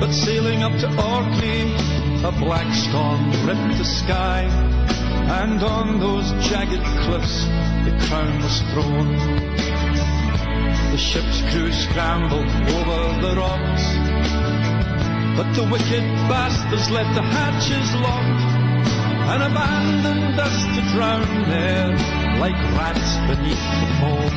But 0.00 0.12
sailing 0.12 0.62
up 0.62 0.72
to 0.80 0.88
Orkney, 0.88 1.72
a 2.24 2.32
black 2.32 2.74
storm 2.74 3.30
ripped 3.46 3.78
the 3.78 3.84
sky, 3.84 4.42
and 5.42 5.62
on 5.62 6.00
those 6.00 6.30
jagged 6.48 6.84
cliffs 7.04 7.44
the 7.84 7.96
crown 8.06 8.42
was 8.42 8.60
thrown. 8.72 9.79
The 10.90 10.98
ship's 10.98 11.40
crew 11.52 11.72
scrambled 11.72 12.50
over 12.76 13.20
the 13.22 13.34
rocks, 13.36 13.84
but 15.36 15.52
the 15.54 15.62
wicked 15.70 16.02
bastards 16.28 16.90
left 16.90 17.14
the 17.14 17.22
hatches 17.22 17.94
locked 17.94 18.42
and 19.30 19.42
abandoned 19.44 20.40
us 20.40 20.56
to 20.74 20.80
drown 20.92 21.48
there 21.48 21.90
like 22.40 22.58
rats 22.74 23.10
beneath 23.28 23.66
the 23.80 23.88
foam. 24.00 24.34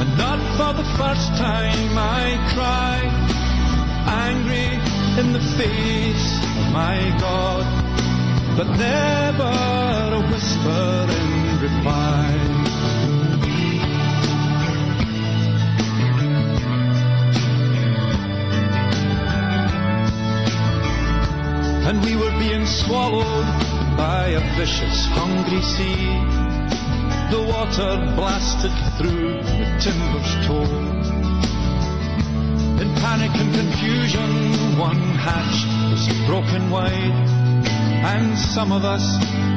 And 0.00 0.18
not 0.18 0.40
for 0.58 0.72
the 0.82 0.88
first 0.98 1.28
time 1.38 1.96
I 1.96 2.24
cried, 2.52 3.12
angry 4.26 4.70
in 5.20 5.32
the 5.32 5.44
face 5.60 6.26
of 6.58 6.72
my 6.72 6.98
God, 7.20 7.66
but 8.56 8.68
never 8.76 9.54
a 10.18 10.20
whisper 10.28 11.06
in 11.18 11.60
reply. 11.62 12.59
Swallowed 22.70 23.46
by 23.96 24.28
a 24.28 24.40
vicious, 24.56 25.06
hungry 25.06 25.60
sea. 25.62 26.06
The 27.34 27.42
water 27.42 27.92
blasted 28.14 28.72
through 28.96 29.42
the 29.42 29.66
timbers 29.82 30.30
tore. 30.46 31.10
In 32.80 32.88
panic 33.02 33.34
and 33.34 33.52
confusion, 33.54 34.78
one 34.78 35.02
hatch 35.26 35.66
was 35.90 36.06
broken 36.26 36.70
wide, 36.70 37.28
and 38.14 38.38
some 38.38 38.70
of 38.72 38.84
us 38.84 39.04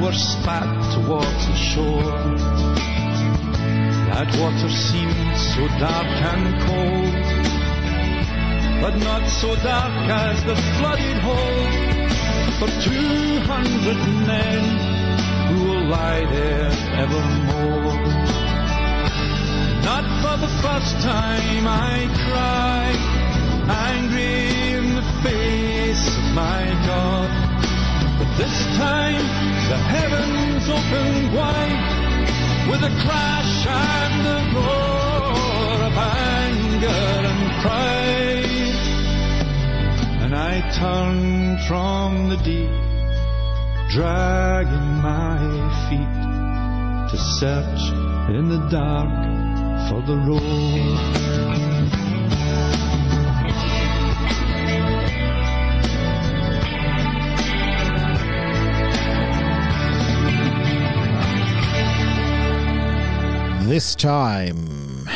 were 0.02 0.12
spat 0.12 0.68
towards 0.94 1.48
the 1.48 1.56
shore. 1.56 2.20
That 4.10 4.30
water 4.42 4.70
seemed 4.70 5.38
so 5.38 5.68
dark 5.78 6.10
and 6.32 6.46
cold, 6.68 7.14
but 8.82 8.98
not 8.98 9.30
so 9.30 9.56
dark 9.58 9.94
as 10.10 10.44
the 10.44 10.56
flooded 10.56 11.18
hold 11.20 11.93
for 12.60 12.70
two 12.82 13.40
hundred 13.52 14.00
men 14.28 14.64
who 15.50 15.58
will 15.68 15.86
lie 15.86 16.26
there 16.32 16.72
evermore. 17.04 18.00
Not 19.84 20.06
for 20.22 20.36
the 20.46 20.52
first 20.64 20.94
time 21.02 21.68
I 21.68 22.08
cry, 22.26 22.86
angry 23.92 24.38
in 24.78 24.96
the 24.96 25.08
face 25.24 26.08
of 26.18 26.26
my 26.34 26.64
God. 26.86 27.30
But 28.20 28.30
this 28.38 28.58
time 28.78 29.26
the 29.70 29.78
heavens 29.78 30.70
open 30.70 31.34
wide 31.34 32.70
with 32.70 32.84
a 32.84 32.94
crash 33.04 33.68
and 33.68 34.28
a 34.28 34.40
roar 34.56 35.76
of 35.90 35.96
anger 35.98 37.28
and 37.32 37.62
pride. 37.62 38.43
I 40.36 40.62
turned 40.74 41.60
from 41.68 42.30
the 42.30 42.38
deep, 42.38 42.70
dragging 43.92 45.02
my 45.02 45.40
feet 45.90 46.24
to 47.12 47.18
search 47.40 47.92
in 48.36 48.50
the 48.50 48.68
dark 48.70 49.10
for 49.90 50.02
the 50.02 50.18
road. 50.18 51.44
This 63.68 63.96
time, 63.96 65.10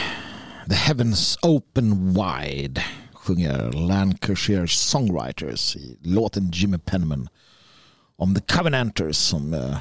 the 0.68 0.76
heavens 0.76 1.38
open 1.44 2.14
wide, 2.14 2.84
sjunger 3.28 3.72
Lancashire 3.72 4.68
Songwriters 4.68 5.76
i 5.76 5.98
låten 6.02 6.52
Jimmy 6.52 6.78
Penman 6.78 7.30
om 8.16 8.36
The 8.36 8.42
Covenanters 8.42 9.18
som 9.18 9.54
eh, 9.54 9.78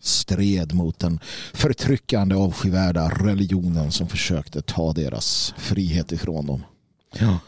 stred 0.00 0.74
mot 0.74 0.98
den 0.98 1.20
förtryckande 1.54 2.34
avskyvärda 2.34 3.08
religionen 3.08 3.92
som 3.92 4.08
försökte 4.08 4.62
ta 4.62 4.92
deras 4.92 5.54
frihet 5.58 6.12
ifrån 6.12 6.46
dem. 6.46 6.64
Ja. 7.18 7.38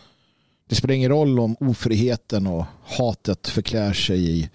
Det 0.68 0.74
spelar 0.74 0.94
ingen 0.94 1.10
roll 1.10 1.40
om 1.40 1.56
ofriheten 1.60 2.46
och 2.46 2.64
hatet 2.84 3.48
förklär 3.48 3.92
sig 3.92 4.38
i 4.38 4.50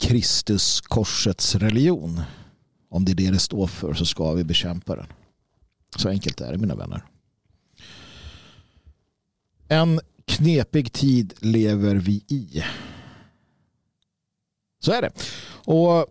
Kristus 0.00 0.80
korsets 0.80 1.54
religion. 1.54 2.22
Om 2.90 3.04
det 3.04 3.12
är 3.12 3.16
det 3.16 3.30
det 3.30 3.38
står 3.38 3.66
för 3.66 3.94
så 3.94 4.06
ska 4.06 4.32
vi 4.32 4.44
bekämpa 4.44 4.96
den. 4.96 5.06
Så 5.96 6.08
enkelt 6.08 6.40
är 6.40 6.52
det 6.52 6.58
mina 6.58 6.74
vänner. 6.74 7.04
En 9.68 10.00
knepig 10.24 10.92
tid 10.92 11.34
lever 11.38 11.94
vi 11.94 12.24
i. 12.28 12.64
Så 14.80 14.92
är 14.92 15.02
det. 15.02 15.10
Och 15.64 16.06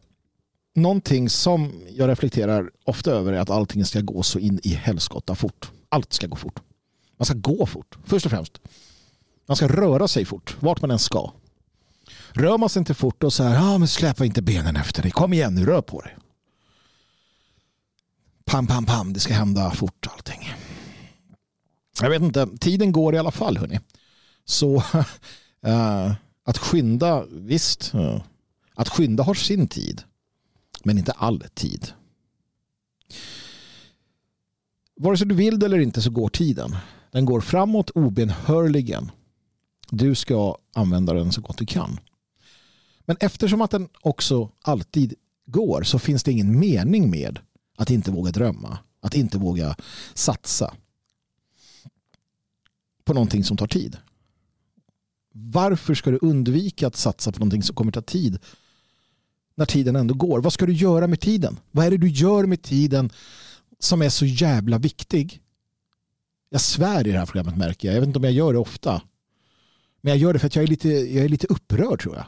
någonting 0.76 1.30
som 1.30 1.82
jag 1.89 2.10
reflekterar 2.10 2.72
ofta 2.84 3.12
över 3.12 3.34
är 3.34 3.39
att 3.39 3.49
allting 3.49 3.86
ska 3.86 4.01
gå 4.01 4.24
så 4.24 4.39
in 4.39 4.60
i 4.64 4.74
helskotta 4.74 5.36
fort. 5.36 5.72
Allt 5.89 6.14
ska 6.14 6.28
gå 6.28 6.36
fort. 6.36 6.60
Man 7.18 7.26
ska 7.26 7.34
gå 7.34 7.66
fort, 7.66 7.97
först 8.05 8.26
och 8.26 8.32
främst. 8.32 8.62
Man 9.45 9.58
ska 9.58 9.68
röra 9.68 10.08
sig 10.08 10.26
fort, 10.26 10.58
vart 10.60 10.82
man 10.82 10.91
än 10.91 10.99
ska. 10.99 11.34
Rör 12.32 12.58
man 12.58 12.70
sig 12.70 12.80
inte 12.80 12.93
fort 12.93 13.24
och 13.24 13.34
så 13.34 13.43
här, 13.43 13.55
ja 13.55 13.78
men 13.78 13.88
släpa 13.88 14.26
inte 14.26 14.41
benen 14.41 14.76
efter 14.76 15.01
dig. 15.01 15.12
Kom 15.12 15.34
igen 15.34 15.55
nu, 15.55 15.66
rör 15.66 15.82
på 15.82 16.01
dig. 16.01 16.18
Pam, 18.45 18.68
pam, 18.68 18.86
pam, 18.86 19.14
det 19.14 19.20
ska 19.20 19.34
hända 19.34 19.72
fort 19.72 20.08
allting. 20.12 20.53
Jag 22.02 22.10
vet 22.10 22.22
inte, 22.22 22.48
tiden 22.60 22.91
går 22.91 23.16
i 23.16 23.18
alla 23.18 23.32
fall 23.32 23.58
hörni. 23.58 23.80
Så 24.45 24.76
äh, 25.62 26.14
att 26.43 26.58
skynda, 26.58 27.26
visst, 27.30 27.93
äh, 27.93 28.22
att 28.76 28.89
skynda 28.89 29.24
har 29.24 29.34
sin 29.34 29.68
tid. 29.68 30.02
Men 30.84 30.98
inte 30.98 31.12
all 31.12 31.43
tid. 31.54 31.91
Vare 35.00 35.18
sig 35.18 35.28
du 35.28 35.36
vill 35.36 35.60
det 35.60 35.66
eller 35.66 35.80
inte 35.80 36.02
så 36.02 36.10
går 36.10 36.30
tiden. 36.30 36.76
Den 37.12 37.26
går 37.26 37.41
framåt 37.41 37.89
obenhörligen. 37.89 39.12
Du 39.89 40.16
ska 40.16 40.58
använda 40.74 41.14
den 41.14 41.32
så 41.32 41.41
gott 41.41 41.58
du 41.58 41.66
kan. 41.66 42.00
Men 43.06 43.18
eftersom 43.20 43.62
att 43.62 43.72
den 43.72 43.89
också 44.02 44.50
alltid 44.62 45.14
går 45.45 45.84
så 45.84 46.00
finns 46.00 46.24
det 46.24 46.32
ingen 46.32 46.60
mening 46.60 47.10
med 47.10 47.39
att 47.78 47.89
inte 47.89 48.12
våga 48.12 48.32
drömma. 48.32 48.78
Att 49.02 49.16
inte 49.16 49.38
våga 49.38 49.76
satsa 50.14 50.74
på 53.08 53.14
någonting 53.14 53.43
som 53.43 53.58
tar 53.58 53.68
tid. 53.68 53.97
Varför 55.34 55.95
ska 55.95 56.12
du 56.12 56.20
undvika 56.22 56.88
att 56.88 56.95
satsa 56.95 57.32
på 57.32 57.39
någonting 57.39 57.64
som 57.64 57.76
kommer 57.76 57.91
ta 57.91 58.01
tid 58.01 58.39
när 59.55 59.66
tiden 59.66 59.95
ändå 59.95 60.14
går? 60.14 60.41
Vad 60.41 60.53
ska 60.53 60.66
du 60.66 60.74
göra 60.74 61.08
med 61.08 61.20
tiden? 61.20 61.60
Vad 61.72 61.86
är 61.86 61.91
det 61.91 61.97
du 61.97 62.10
gör 62.10 62.45
med 62.45 62.62
tiden 62.62 63.10
som 63.80 64.01
är 64.01 64.10
så 64.10 64.26
jävla 64.26 64.78
viktig? 64.78 65.41
Jag 66.49 66.62
svär 66.62 67.08
i 67.08 67.12
det 67.12 67.18
här 67.18 67.26
programmet 67.26 67.58
märker 67.58 67.88
jag. 67.88 67.95
Jag 67.95 68.01
vet 68.01 68.08
inte 68.08 68.20
om 68.20 68.24
jag 68.24 68.34
gör 68.34 68.53
det 68.53 68.60
ofta. 68.60 69.01
Men 70.01 70.12
jag 70.12 70.18
gör 70.18 70.34
det 70.34 70.39
för 70.39 70.47
att 70.47 70.55
jag 70.55 70.64
är 70.64 70.68
lite, 70.68 70.89
jag 70.89 71.26
är 71.26 71.30
lite 71.30 71.47
upprörd 71.47 72.01
tror 72.01 72.16
jag. 72.16 72.26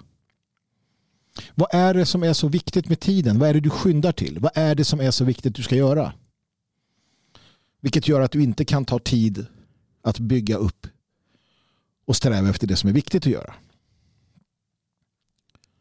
Vad 1.56 1.70
är 1.72 1.94
det 1.94 2.06
som 2.06 2.24
är 2.24 2.34
så 2.34 2.48
viktigt 2.48 2.90
med 2.90 3.00
tiden? 3.00 3.40
Vad 3.40 3.50
är 3.50 3.54
det 3.54 3.60
du 3.60 3.70
skyndar 3.70 4.12
till? 4.12 4.40
Vad 4.40 4.52
är 4.56 4.76
det 4.76 4.86
som 4.86 5.00
är 5.00 5.12
så 5.12 5.26
viktigt 5.26 5.56
du 5.56 5.64
ska 5.64 5.76
göra? 5.76 6.14
Vilket 7.82 8.08
gör 8.08 8.22
att 8.22 8.32
du 8.32 8.44
inte 8.44 8.66
kan 8.66 8.86
ta 8.86 9.00
tid 9.00 9.46
att 10.02 10.20
bygga 10.20 10.56
upp 10.56 10.88
och 12.06 12.16
sträva 12.16 12.50
efter 12.50 12.68
det 12.68 12.76
som 12.76 12.90
är 12.90 12.94
viktigt 12.94 13.26
att 13.26 13.32
göra. 13.32 13.54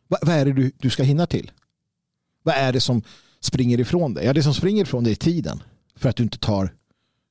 Vad 0.09 0.29
är 0.29 0.45
det 0.45 0.53
du, 0.53 0.73
du 0.77 0.91
ska 0.91 1.03
hinna 1.03 1.27
till? 1.27 1.51
Vad 2.43 2.55
är 2.55 2.73
det 2.73 2.81
som 2.81 3.03
springer 3.41 3.81
ifrån 3.81 4.15
dig? 4.15 4.25
Ja, 4.25 4.33
det 4.33 4.43
som 4.43 4.55
springer 4.55 4.83
ifrån 4.83 5.05
dig 5.05 5.13
är 5.13 5.17
tiden. 5.17 5.63
För 5.97 6.09
att 6.09 6.17
du 6.17 6.23
inte 6.23 6.39
tar 6.39 6.75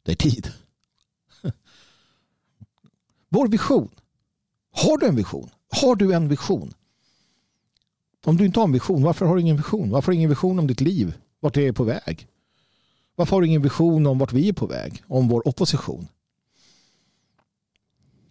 dig 0.03 0.15
tid. 0.15 0.51
Vår 3.29 3.47
vision. 3.47 3.89
Har 4.71 4.97
du 4.97 5.07
en 5.07 5.15
vision? 5.15 5.49
Har 5.69 5.95
du 5.95 6.13
en 6.13 6.27
vision? 6.27 6.73
Om 8.25 8.37
du 8.37 8.45
inte 8.45 8.59
har 8.59 8.67
en 8.67 8.73
vision, 8.73 9.03
varför 9.03 9.25
har 9.25 9.35
du 9.35 9.41
ingen 9.41 9.57
vision? 9.57 9.89
Varför 9.89 10.05
har 10.05 10.11
du 10.11 10.17
ingen 10.17 10.29
vision 10.29 10.59
om 10.59 10.67
ditt 10.67 10.81
liv? 10.81 11.13
Vart 11.39 11.53
det 11.53 11.67
är 11.67 11.71
på 11.71 11.83
väg? 11.83 12.27
Varför 13.15 13.35
har 13.35 13.41
du 13.41 13.47
ingen 13.47 13.61
vision 13.61 14.07
om 14.07 14.17
vart 14.17 14.33
vi 14.33 14.49
är 14.49 14.53
på 14.53 14.65
väg? 14.67 15.03
Om 15.07 15.27
vår 15.27 15.47
opposition? 15.47 16.07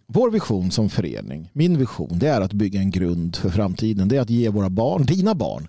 Vår 0.07 0.31
vision 0.31 0.71
som 0.71 0.89
förening, 0.89 1.49
min 1.53 1.77
vision, 1.77 2.19
det 2.19 2.27
är 2.27 2.41
att 2.41 2.53
bygga 2.53 2.79
en 2.79 2.91
grund 2.91 3.35
för 3.35 3.49
framtiden. 3.49 4.07
Det 4.07 4.17
är 4.17 4.21
att 4.21 4.29
ge 4.29 4.49
våra 4.49 4.69
barn, 4.69 5.05
dina 5.05 5.35
barn, 5.35 5.67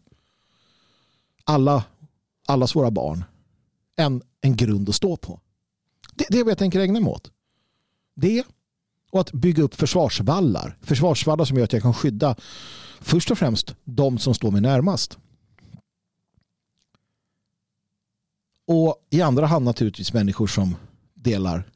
alla, 1.45 1.84
allas 2.47 2.76
våra 2.76 2.91
barn, 2.91 3.24
en, 3.97 4.22
en 4.41 4.57
grund 4.57 4.89
att 4.89 4.95
stå 4.95 5.16
på. 5.16 5.41
Det, 6.14 6.26
det 6.28 6.39
är 6.39 6.45
vad 6.45 6.51
jag 6.51 6.59
tänker 6.59 6.80
ägna 6.80 7.01
mig 7.01 7.12
åt. 7.12 7.30
Det 8.14 8.45
och 9.11 9.20
att 9.20 9.32
bygga 9.32 9.62
upp 9.62 9.74
försvarsvallar. 9.74 10.76
Försvarsvallar 10.82 11.45
som 11.45 11.57
gör 11.57 11.64
att 11.64 11.72
jag 11.72 11.82
kan 11.82 11.95
skydda 11.95 12.36
först 13.01 13.30
och 13.30 13.39
främst 13.39 13.74
de 13.84 14.18
som 14.18 14.34
står 14.34 14.51
mig 14.51 14.61
närmast. 14.61 15.18
Och 18.66 19.07
i 19.11 19.22
andra 19.22 19.47
hand 19.47 19.64
naturligtvis 19.64 20.12
människor 20.12 20.47
som 20.47 20.76
delar 21.14 21.70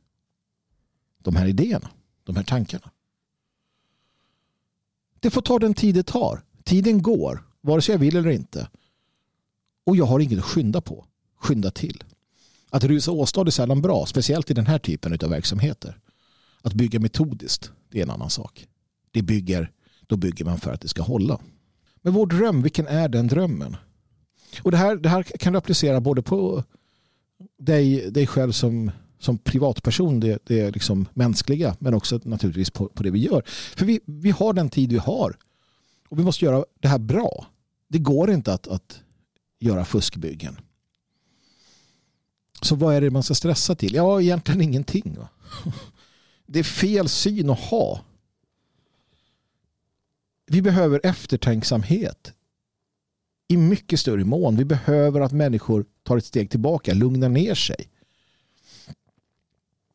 de 1.19 1.37
här 1.37 1.47
idéerna, 1.47 1.91
de 2.25 2.37
här 2.37 2.43
tankarna. 2.43 2.91
Det 5.21 5.31
får 5.31 5.43
ta 5.43 5.59
den 5.59 5.75
tid 5.75 5.95
det 5.95 6.03
tar. 6.03 6.43
Tiden 6.65 7.03
går, 7.03 7.45
vare 7.61 7.83
sig 7.83 7.93
jag 7.93 8.01
vill 8.01 8.17
eller 8.17 8.31
inte. 8.31 8.69
Och 9.85 9.97
jag 9.97 10.05
har 10.05 10.21
inget 10.21 10.39
att 10.39 10.45
skynda 10.45 10.81
på. 10.81 11.07
Skynda 11.37 11.71
till. 11.71 12.05
Att 12.71 12.85
rusa 12.85 13.13
åstad 13.13 13.47
är 13.47 13.51
sällan 13.51 13.83
bra, 13.83 14.07
speciellt 14.07 14.51
i 14.51 14.55
den 14.55 14.67
här 14.67 14.79
typen 14.79 15.19
av 15.23 15.31
verksamheter. 15.31 15.99
Att 16.63 16.73
bygga 16.73 17.01
metodiskt, 17.01 17.73
det 17.91 17.99
är 17.99 18.03
en 18.03 18.11
annan 18.11 18.31
sak. 18.31 18.67
Det 19.11 19.23
bygger, 19.23 19.71
då 20.07 20.17
bygger 20.17 20.45
man 20.45 20.59
för 20.59 20.73
att 20.73 20.81
det 20.81 20.89
ska 20.89 21.03
hålla. 21.03 21.41
Men 22.03 22.13
vår 22.13 22.27
dröm, 22.27 22.63
vilken 22.63 22.87
är 22.87 23.09
den 23.09 23.29
drömmen? 23.29 23.77
Och 24.63 24.71
det 24.71 24.77
här, 24.77 24.97
det 24.97 25.09
här 25.09 25.23
kan 25.23 25.53
du 25.53 25.59
applicera 25.59 26.01
både 26.01 26.23
på 26.23 26.65
dig, 27.59 28.11
dig 28.11 28.27
själv 28.27 28.53
som, 28.53 28.91
som 29.23 29.39
privatperson, 29.39 30.21
det, 30.21 30.39
det 30.45 30.61
är 30.61 30.73
liksom 30.73 31.09
mänskliga, 31.15 31.77
men 31.79 31.95
också 31.95 32.21
naturligtvis 32.25 32.71
på, 32.71 32.89
på 32.89 33.03
det 33.03 33.11
vi 33.11 33.19
gör. 33.19 33.43
För 33.47 33.87
vi, 33.87 34.01
vi 34.05 34.31
har 34.31 34.53
den 34.53 34.71
tid 34.71 34.93
vi 34.93 34.99
har. 34.99 35.37
Och 36.09 36.19
vi 36.19 36.23
måste 36.23 36.45
göra 36.45 36.65
det 36.81 36.89
här 36.89 36.99
bra. 36.99 37.47
Det 37.89 37.99
går 37.99 38.31
inte 38.31 38.53
att, 38.53 38.69
att 38.69 39.01
göra 39.61 39.85
fuskbyggen. 39.85 40.57
Så 42.63 42.77
vad 42.77 42.95
är 42.95 43.01
det 43.01 43.11
man 43.11 43.23
ska 43.23 43.35
stressa 43.35 43.75
till? 43.75 43.95
Ja, 43.95 44.21
egentligen 44.21 44.61
ingenting. 44.61 45.17
Va? 45.19 45.29
Det 46.47 46.59
är 46.59 46.65
fel 46.65 47.09
syn 47.09 47.51
att 47.51 47.61
ha. 47.61 48.01
Vi 50.47 50.63
behöver 50.63 51.01
eftertänksamhet 51.03 52.33
i 53.49 53.57
mycket 53.57 54.01
större 54.01 54.25
mån. 54.25 54.57
Vi 54.57 54.65
behöver 54.65 55.21
att 55.21 55.33
människor 55.33 55.85
tar 56.03 56.17
ett 56.17 56.25
steg 56.25 56.51
tillbaka, 56.51 56.95
lugnar 56.95 57.29
ner 57.29 57.55
sig. 57.55 57.89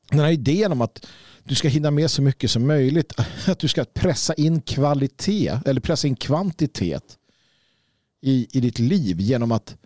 Den 0.09 0.19
här 0.19 0.31
idén 0.31 0.71
om 0.71 0.81
att 0.81 1.05
du 1.43 1.55
ska 1.55 1.67
hinna 1.67 1.91
med 1.91 2.11
så 2.11 2.21
mycket 2.21 2.51
som 2.51 2.67
möjligt, 2.67 3.13
att 3.47 3.59
du 3.59 3.67
ska 3.67 3.85
pressa 3.93 4.33
in 4.33 4.61
kvalitet 4.61 5.59
eller 5.65 5.81
pressa 5.81 6.07
in 6.07 6.15
kvantitet 6.15 7.17
i, 8.21 8.47
i 8.57 8.61
ditt 8.61 8.79
liv 8.79 9.19
genom 9.19 9.51
att, 9.51 9.77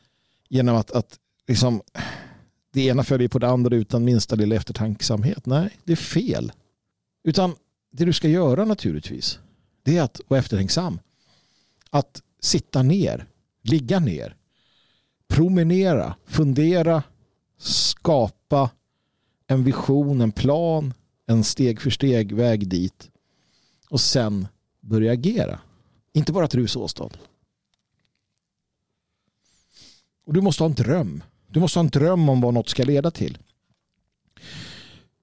genom 0.50 0.76
att, 0.76 0.92
att 0.92 1.20
liksom, 1.48 1.82
det 2.74 2.82
ena 2.82 3.04
följer 3.04 3.28
på 3.28 3.40
det 3.40 3.48
andra 3.48 3.76
utan 3.76 4.04
minsta 4.04 4.36
lilla 4.36 4.56
eftertanksamhet. 4.56 5.46
Nej, 5.46 5.78
det 5.84 5.92
är 5.92 5.98
fel. 5.98 6.52
Utan 7.24 7.56
det 7.92 8.06
du 8.06 8.14
ska 8.14 8.28
göra 8.28 8.66
naturligtvis, 8.66 9.40
det 9.84 9.98
är 9.98 10.02
att 10.02 10.22
vara 10.28 10.40
eftertänksam. 10.40 11.00
Att 11.90 12.22
sitta 12.42 12.84
ner, 12.84 13.26
ligga 13.62 14.00
ner, 14.00 14.36
promenera, 15.28 16.16
fundera, 16.26 17.04
skapa 17.58 18.70
en 19.52 19.64
vision, 19.64 20.22
en 20.22 20.32
plan, 20.32 20.94
en 21.26 21.44
steg 21.44 21.82
för 21.82 21.90
steg 21.90 22.32
väg 22.32 22.68
dit 22.68 23.12
och 23.90 24.02
sen 24.02 24.48
börja 24.80 25.12
agera. 25.12 25.60
Inte 26.14 26.32
bara 26.32 26.46
att 26.46 26.56
rusa 26.56 26.80
åstad. 26.80 27.10
Och 30.26 30.34
du 30.34 30.42
måste 30.42 30.64
ha 30.64 30.70
en 30.70 30.76
dröm. 30.76 31.24
Du 31.48 31.60
måste 31.60 31.80
ha 31.80 31.84
en 31.84 31.90
dröm 31.90 32.30
om 32.30 32.42
vad 32.42 32.54
något 32.54 32.70
ska 32.70 32.84
leda 32.84 33.12
till. 33.12 33.38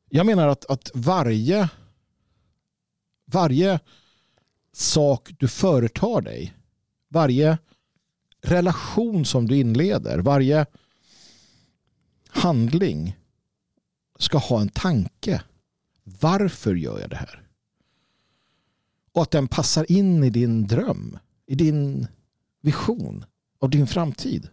Jag 0.08 0.26
menar 0.26 0.48
att, 0.48 0.64
att 0.64 0.90
varje, 0.94 1.68
varje 3.24 3.80
sak 4.72 5.30
du 5.38 5.48
företar 5.48 6.20
dig, 6.20 6.54
varje 7.08 7.58
relation 8.42 9.24
som 9.24 9.48
du 9.48 9.56
inleder, 9.56 10.18
varje 10.18 10.66
handling 12.28 13.16
ska 14.18 14.38
ha 14.38 14.60
en 14.60 14.68
tanke. 14.68 15.42
Varför 16.04 16.74
gör 16.74 17.00
jag 17.00 17.10
det 17.10 17.16
här? 17.16 17.42
Och 19.12 19.22
att 19.22 19.30
den 19.30 19.48
passar 19.48 19.92
in 19.92 20.24
i 20.24 20.30
din 20.30 20.66
dröm, 20.66 21.18
i 21.46 21.54
din 21.54 22.06
vision 22.62 23.24
av 23.60 23.70
din 23.70 23.86
framtid. 23.86 24.48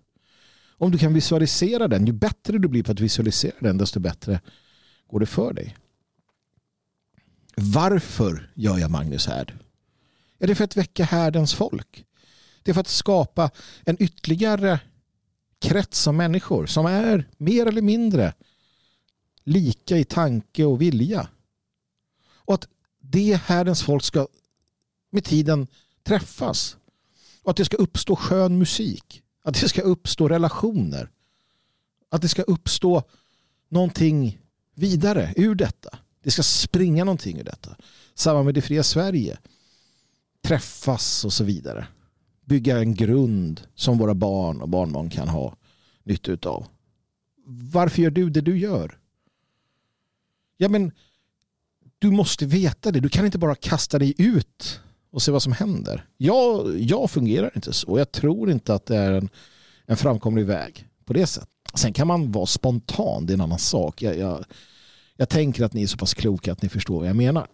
Om 0.78 0.92
du 0.92 0.98
kan 0.98 1.14
visualisera 1.14 1.88
den, 1.88 2.06
ju 2.06 2.14
bättre 2.14 2.58
du 2.58 2.68
blir 2.68 2.84
på 2.84 2.92
att 2.92 3.00
visualisera 3.00 3.56
den, 3.60 3.78
desto 3.78 4.00
bättre 4.00 4.42
går 5.08 5.20
det 5.20 5.26
för 5.26 5.54
dig. 5.54 5.76
Varför 7.56 8.52
gör 8.54 8.78
jag 8.78 8.92
Magnus 8.92 9.28
här? 9.28 9.60
Är 10.40 10.48
det 10.48 10.56
för 10.56 10.64
att 10.64 10.78
väcka 10.78 11.04
härdens 11.04 11.54
folk? 11.54 12.06
Det 12.64 12.72
är 12.72 12.74
för 12.74 12.82
att 12.82 12.88
skapa 12.88 13.50
en 13.86 14.04
ytterligare 14.04 14.80
krets 15.60 16.08
av 16.08 16.14
människor 16.14 16.66
som 16.66 16.86
är 16.86 17.30
mer 17.38 17.66
eller 17.66 17.82
mindre 17.82 18.34
lika 19.46 19.98
i 19.98 20.04
tanke 20.04 20.66
och 20.66 20.82
vilja. 20.82 21.30
Och 22.28 22.54
att 22.54 22.68
det 23.00 23.42
härdens 23.42 23.84
folk 23.84 24.04
ska 24.04 24.28
med 25.12 25.24
tiden 25.24 25.68
träffas. 26.04 26.78
Och 27.44 27.52
att 27.52 27.58
det 27.58 27.66
ska 27.66 27.78
uppstå 27.78 28.16
skön 28.16 28.58
musik. 28.58 29.24
Att 29.44 29.62
det 29.62 29.70
ska 29.70 29.82
uppstå 29.82 30.28
relationer. 30.30 31.10
Att 32.10 32.22
det 32.22 32.30
ska 32.30 32.42
uppstå 32.42 33.04
någonting 33.70 34.40
vidare 34.74 35.34
ur 35.36 35.56
detta. 35.56 36.00
Det 36.24 36.32
ska 36.32 36.44
springa 36.44 37.04
någonting 37.04 37.40
ur 37.40 37.44
detta. 37.44 37.76
Samma 38.16 38.44
med 38.44 38.54
det 38.54 38.62
fria 38.62 38.84
Sverige. 38.84 39.38
Träffas 40.42 41.26
och 41.26 41.34
så 41.34 41.44
vidare. 41.44 41.88
Bygga 42.46 42.80
en 42.80 42.96
grund 42.96 43.62
som 43.76 43.98
våra 43.98 44.14
barn 44.14 44.62
och 44.62 44.70
barnbarn 44.70 45.10
kan 45.10 45.28
ha 45.28 45.56
nytta 46.04 46.50
av. 46.50 46.68
Varför 47.48 48.02
gör 48.02 48.10
du 48.10 48.30
det 48.30 48.42
du 48.42 48.58
gör? 48.58 49.00
Ja 50.58 50.70
men 50.70 50.92
du 52.00 52.12
måste 52.12 52.46
veta 52.46 52.92
det. 52.92 53.00
Du 53.00 53.10
kan 53.10 53.26
inte 53.26 53.38
bara 53.38 53.56
kasta 53.56 54.00
dig 54.00 54.14
ut 54.18 54.80
och 55.12 55.22
se 55.22 55.32
vad 55.32 55.44
som 55.44 55.54
händer. 55.54 56.06
Jag, 56.18 56.80
jag 56.80 57.12
fungerar 57.12 57.52
inte 57.56 57.74
så. 57.74 57.98
Jag 57.98 58.12
tror 58.12 58.52
inte 58.52 58.74
att 58.74 58.86
det 58.86 58.98
är 58.98 59.12
en, 59.12 59.30
en 59.86 59.98
framkomlig 59.98 60.46
väg 60.46 60.88
på 61.06 61.14
det 61.14 61.28
sättet. 61.28 61.50
Sen 61.74 61.94
kan 61.94 62.08
man 62.08 62.32
vara 62.32 62.46
spontan, 62.46 63.26
det 63.26 63.32
är 63.32 63.36
en 63.36 63.42
annan 63.42 63.60
sak. 63.60 64.02
Jag, 64.02 64.18
jag, 64.18 64.46
jag 65.18 65.30
tänker 65.30 65.64
att 65.64 65.74
ni 65.74 65.84
är 65.84 65.88
så 65.88 65.98
pass 65.98 66.14
kloka 66.14 66.52
att 66.52 66.62
ni 66.62 66.70
förstår 66.70 67.00
vad 67.00 67.10
jag 67.10 67.16
menar. 67.16 67.48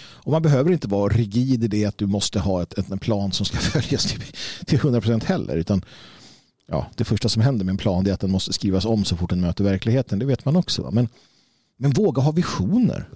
Och 0.00 0.32
man 0.32 0.42
behöver 0.42 0.72
inte 0.72 0.88
vara 0.88 1.12
rigid 1.12 1.64
i 1.64 1.68
det 1.68 1.84
att 1.84 1.98
du 1.98 2.06
måste 2.06 2.40
ha 2.40 2.62
ett, 2.62 2.90
en 2.90 2.98
plan 2.98 3.32
som 3.32 3.46
ska 3.46 3.58
följas 3.58 4.04
till, 4.04 4.22
till 4.66 4.78
100% 4.78 5.24
heller. 5.24 5.56
Utan 5.56 5.84
ja, 6.66 6.86
det 6.94 7.04
första 7.04 7.28
som 7.28 7.42
händer 7.42 7.64
med 7.64 7.72
en 7.72 7.78
plan 7.78 8.06
är 8.06 8.12
att 8.12 8.20
den 8.20 8.30
måste 8.30 8.52
skrivas 8.52 8.84
om 8.84 9.04
så 9.04 9.16
fort 9.16 9.30
den 9.30 9.40
möter 9.40 9.64
verkligheten. 9.64 10.18
Det 10.18 10.26
vet 10.26 10.44
man 10.44 10.56
också. 10.56 10.90
Men, 10.92 11.08
men 11.80 11.90
våga 11.90 12.22
ha 12.22 12.32
visioner. 12.32 13.08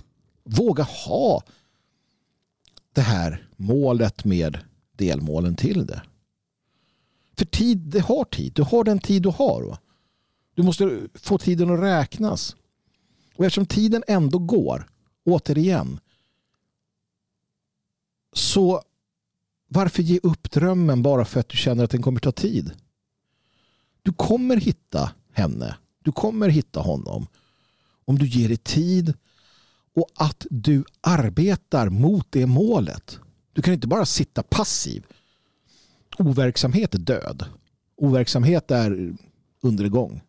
Våga 0.45 0.83
ha 0.83 1.43
det 2.93 3.01
här 3.01 3.49
målet 3.57 4.25
med 4.25 4.59
delmålen 4.97 5.57
till 5.57 5.87
det. 5.87 6.03
För 7.39 7.45
tid, 7.45 7.79
det 7.79 8.01
har 8.01 8.25
tid. 8.25 8.53
Du 8.53 8.63
har 8.63 8.85
den 8.85 8.99
tid 8.99 9.23
du 9.23 9.29
har. 9.29 9.63
Va? 9.63 9.79
Du 10.55 10.63
måste 10.63 11.09
få 11.15 11.39
tiden 11.39 11.71
att 11.71 11.81
räknas. 11.81 12.57
Och 13.37 13.45
eftersom 13.45 13.67
tiden 13.67 14.05
ändå 14.09 14.39
går, 14.39 14.89
återigen, 15.25 16.01
så 18.33 18.83
varför 19.69 20.03
ge 20.03 20.21
upp 20.23 20.51
drömmen 20.51 21.03
bara 21.03 21.25
för 21.25 21.41
att 21.41 21.49
du 21.49 21.57
känner 21.57 21.85
att 21.85 21.91
den 21.91 22.03
kommer 22.03 22.21
ta 22.21 22.33
tid? 22.33 22.73
Du 24.03 24.13
kommer 24.13 24.57
hitta 24.57 25.13
henne. 25.33 25.77
Du 26.03 26.13
kommer 26.13 26.49
hitta 26.49 26.81
honom. 26.81 27.27
Om 28.05 28.19
du 28.19 28.27
ger 28.27 28.49
dig 28.49 28.57
tid 28.57 29.15
och 29.95 30.09
att 30.15 30.47
du 30.51 30.85
arbetar 31.01 31.89
mot 31.89 32.27
det 32.31 32.47
målet. 32.47 33.19
Du 33.53 33.63
kan 33.63 33.75
inte 33.75 33.87
bara 33.87 34.07
sitta 34.07 34.43
passiv. 34.43 35.07
Overksamhet 36.19 36.95
är 36.95 36.99
död. 36.99 37.45
Overksamhet 37.97 38.71
är 38.71 39.17
undergång. 39.61 40.21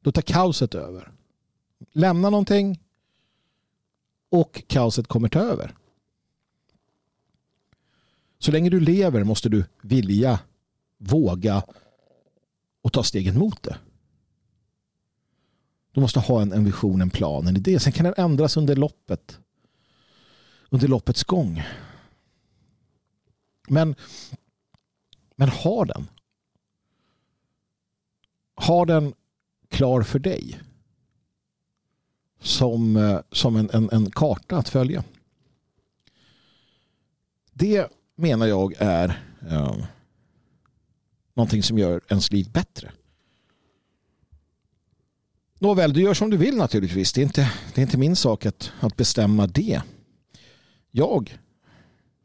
Då 0.00 0.12
tar 0.12 0.22
kaoset 0.22 0.74
över. 0.74 1.12
Lämna 1.92 2.30
någonting 2.30 2.80
och 4.28 4.62
kaoset 4.66 5.06
kommer 5.06 5.28
ta 5.28 5.40
över. 5.40 5.74
Så 8.38 8.52
länge 8.52 8.70
du 8.70 8.80
lever 8.80 9.24
måste 9.24 9.48
du 9.48 9.64
vilja, 9.82 10.40
våga 10.98 11.62
och 12.82 12.92
ta 12.92 13.02
stegen 13.02 13.38
mot 13.38 13.62
det. 13.62 13.76
Du 15.96 16.00
måste 16.00 16.20
ha 16.20 16.42
en, 16.42 16.52
en 16.52 16.64
vision, 16.64 17.02
en 17.02 17.10
plan, 17.10 17.46
en 17.46 17.56
idé. 17.56 17.80
Sen 17.80 17.92
kan 17.92 18.04
den 18.04 18.14
ändras 18.16 18.56
under 18.56 18.76
loppet. 18.76 19.38
Under 20.68 20.88
loppets 20.88 21.24
gång. 21.24 21.62
Men, 23.68 23.94
men 25.36 25.48
ha 25.48 25.84
den. 25.84 26.08
Ha 28.56 28.84
den 28.84 29.14
klar 29.68 30.02
för 30.02 30.18
dig. 30.18 30.60
Som, 32.40 32.96
eh, 32.96 33.20
som 33.32 33.56
en, 33.56 33.70
en, 33.72 33.90
en 33.92 34.10
karta 34.10 34.56
att 34.56 34.68
följa. 34.68 35.04
Det 37.52 37.88
menar 38.14 38.46
jag 38.46 38.74
är 38.78 39.22
eh, 39.50 39.76
någonting 41.34 41.62
som 41.62 41.78
gör 41.78 42.00
ens 42.08 42.32
liv 42.32 42.50
bättre. 42.52 42.92
Nåväl, 45.58 45.92
du 45.92 46.02
gör 46.02 46.14
som 46.14 46.30
du 46.30 46.36
vill 46.36 46.56
naturligtvis. 46.56 47.12
Det 47.12 47.20
är 47.20 47.22
inte, 47.22 47.52
det 47.74 47.80
är 47.80 47.82
inte 47.82 47.98
min 47.98 48.16
sak 48.16 48.46
att, 48.46 48.72
att 48.80 48.96
bestämma 48.96 49.46
det. 49.46 49.82
Jag 50.90 51.38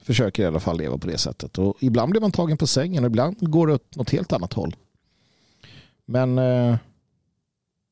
försöker 0.01 0.43
i 0.43 0.45
alla 0.45 0.59
fall 0.59 0.77
leva 0.77 0.97
på 0.97 1.07
det 1.07 1.17
sättet. 1.17 1.57
Och 1.57 1.77
ibland 1.79 2.11
blir 2.11 2.21
man 2.21 2.32
tagen 2.32 2.57
på 2.57 2.67
sängen 2.67 3.03
och 3.03 3.09
ibland 3.09 3.51
går 3.51 3.67
det 3.67 3.73
åt 3.73 3.95
något 3.95 4.09
helt 4.09 4.34
annat 4.34 4.53
håll. 4.53 4.75
Men 6.05 6.38
eh, 6.38 6.75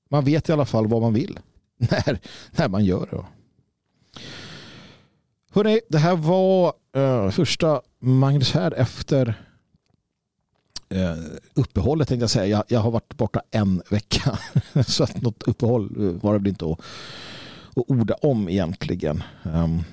man 0.10 0.26
vet 0.26 0.50
i 0.50 0.52
alla 0.52 0.66
fall 0.66 0.88
vad 0.88 1.02
man 1.02 1.14
vill 1.14 1.40
när, 1.78 2.20
när 2.52 2.70
man 2.70 2.86
gör 2.86 3.08
det. 3.12 3.26
Hörrni, 5.52 5.80
det 5.90 5.98
här 5.98 6.16
var 6.16 6.74
eh, 6.96 7.30
första 7.30 7.82
Magnus 8.00 8.52
här 8.52 8.72
efter 8.72 9.44
Eh, 10.90 11.18
uppehållet 11.54 12.08
tänkte 12.08 12.24
jag 12.24 12.30
säga. 12.30 12.46
Jag, 12.46 12.64
jag, 12.68 12.80
har 12.80 12.92
varit 12.92 13.18
borta 13.18 13.42
en 13.52 13.82
vecka. 13.90 14.40
Så 14.88 15.04
att 15.04 15.22
något 15.22 15.44
uppehåll 15.44 15.84
eh, 15.98 16.22
var 16.22 16.34
det 16.34 16.40
väl 16.40 16.48
inte 16.48 16.66
att, 16.66 16.80
att 17.76 17.84
orda 17.88 18.14
om 18.14 18.50
egentligen. 18.50 19.24
Um, 19.44 19.84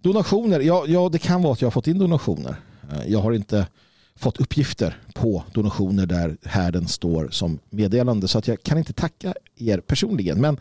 Donationer, 0.00 0.60
ja, 0.60 0.84
ja 0.86 1.08
det 1.08 1.18
kan 1.18 1.42
vara 1.42 1.52
att 1.52 1.60
jag 1.60 1.66
har 1.66 1.70
fått 1.70 1.86
in 1.86 1.98
donationer. 1.98 2.56
Eh, 2.92 3.06
jag 3.06 3.18
har 3.18 3.32
inte 3.32 3.66
fått 4.14 4.40
uppgifter 4.40 5.00
på 5.14 5.44
donationer 5.52 6.06
där 6.06 6.36
härden 6.42 6.88
står 6.88 7.28
som 7.28 7.58
meddelande. 7.70 8.28
Så 8.28 8.38
att 8.38 8.48
jag 8.48 8.62
kan 8.62 8.78
inte 8.78 8.92
tacka 8.92 9.34
er 9.56 9.80
personligen. 9.80 10.40
Men 10.40 10.60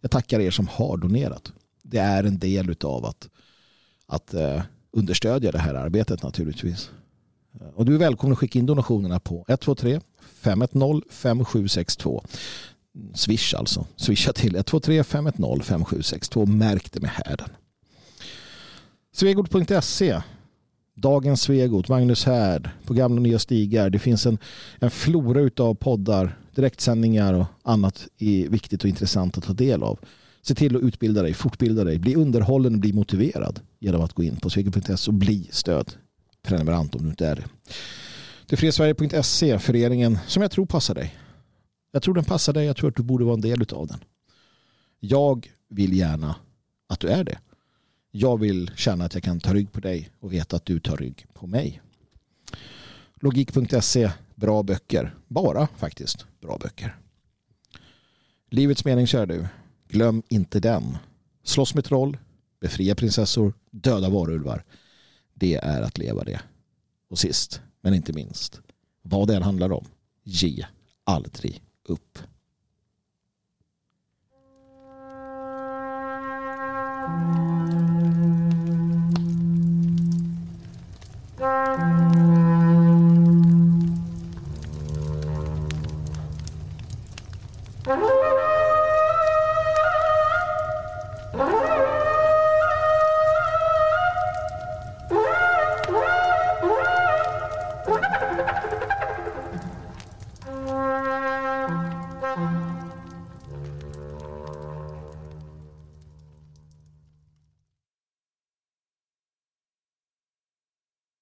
jag 0.00 0.10
tackar 0.10 0.40
er 0.40 0.50
som 0.50 0.68
har 0.68 0.96
donerat. 0.96 1.52
Det 1.82 1.98
är 1.98 2.24
en 2.24 2.38
del 2.38 2.76
av 2.84 3.06
att, 3.06 3.28
att 4.06 4.34
understödja 4.90 5.52
det 5.52 5.58
här 5.58 5.74
arbetet 5.74 6.22
naturligtvis. 6.22 6.90
Eh, 7.60 7.66
och 7.74 7.84
du 7.84 7.94
är 7.94 7.98
välkommen 7.98 8.32
att 8.32 8.38
skicka 8.38 8.58
in 8.58 8.66
donationerna 8.66 9.20
på 9.20 9.44
123 9.48 10.00
510 10.20 11.02
5762. 11.10 12.24
Swish 13.14 13.54
alltså. 13.54 13.86
Swisha 13.96 14.32
till 14.32 14.56
123 14.56 15.04
510 15.04 15.62
5762. 15.62 16.46
Märk 16.46 16.92
det 16.92 17.00
med 17.00 17.10
härden. 17.10 17.48
Svegot.se 19.12 20.22
Dagens 20.94 21.42
Svegot, 21.42 21.88
Magnus 21.88 22.24
Härd, 22.24 22.70
på 22.84 22.94
gamla 22.94 23.16
och 23.16 23.22
nya 23.22 23.38
stigar. 23.38 23.90
Det 23.90 23.98
finns 23.98 24.26
en, 24.26 24.38
en 24.78 24.90
flora 24.90 25.64
av 25.64 25.74
poddar, 25.74 26.38
direktsändningar 26.54 27.34
och 27.34 27.46
annat 27.62 28.08
är 28.18 28.48
viktigt 28.48 28.82
och 28.82 28.88
intressant 28.88 29.38
att 29.38 29.44
ta 29.44 29.52
del 29.52 29.82
av. 29.82 29.98
Se 30.42 30.54
till 30.54 30.76
att 30.76 30.82
utbilda 30.82 31.22
dig, 31.22 31.34
fortbilda 31.34 31.84
dig, 31.84 31.98
bli 31.98 32.14
underhållen 32.14 32.74
och 32.74 32.80
bli 32.80 32.92
motiverad 32.92 33.60
genom 33.78 34.00
att 34.00 34.12
gå 34.12 34.22
in 34.22 34.36
på 34.36 34.50
svegot.se 34.50 35.10
och 35.10 35.14
bli 35.14 35.48
stöd 35.50 35.92
prenumerant 36.42 36.94
om 36.94 37.02
du 37.02 37.08
inte 37.08 37.26
är 37.26 37.36
det. 37.36 37.44
Tillfredsverige.se, 38.46 39.58
föreningen 39.58 40.18
som 40.26 40.42
jag 40.42 40.50
tror 40.50 40.66
passar 40.66 40.94
dig. 40.94 41.18
Jag 41.92 42.02
tror 42.02 42.14
den 42.14 42.24
passar 42.24 42.52
dig, 42.52 42.66
jag 42.66 42.76
tror 42.76 42.90
att 42.90 42.96
du 42.96 43.02
borde 43.02 43.24
vara 43.24 43.34
en 43.34 43.40
del 43.40 43.66
av 43.72 43.86
den. 43.86 44.04
Jag 45.00 45.52
vill 45.68 45.92
gärna 45.92 46.36
att 46.88 47.00
du 47.00 47.08
är 47.08 47.24
det. 47.24 47.38
Jag 48.10 48.40
vill 48.40 48.70
känna 48.76 49.04
att 49.04 49.14
jag 49.14 49.22
kan 49.22 49.40
ta 49.40 49.54
rygg 49.54 49.72
på 49.72 49.80
dig 49.80 50.10
och 50.20 50.32
veta 50.32 50.56
att 50.56 50.66
du 50.66 50.80
tar 50.80 50.96
rygg 50.96 51.26
på 51.32 51.46
mig. 51.46 51.82
Logik.se, 53.14 54.10
bra 54.34 54.62
böcker. 54.62 55.14
Bara 55.28 55.68
faktiskt 55.76 56.26
bra 56.40 56.58
böcker. 56.58 56.96
Livets 58.50 58.84
mening, 58.84 59.06
kör 59.06 59.26
du. 59.26 59.46
Glöm 59.88 60.22
inte 60.28 60.60
den. 60.60 60.98
Slåss 61.44 61.74
med 61.74 61.84
troll, 61.84 62.18
befria 62.60 62.94
prinsessor, 62.94 63.52
döda 63.70 64.08
varulvar 64.08 64.64
det 65.42 65.54
är 65.54 65.82
att 65.82 65.98
leva 65.98 66.24
det. 66.24 66.40
Och 67.08 67.18
sist, 67.18 67.60
men 67.80 67.94
inte 67.94 68.12
minst, 68.12 68.60
vad 69.02 69.28
det 69.28 69.36
än 69.36 69.42
handlar 69.42 69.72
om, 69.72 69.84
ge 70.22 70.66
aldrig 71.04 71.62
upp. 71.84 72.18
Mm. 77.08 77.41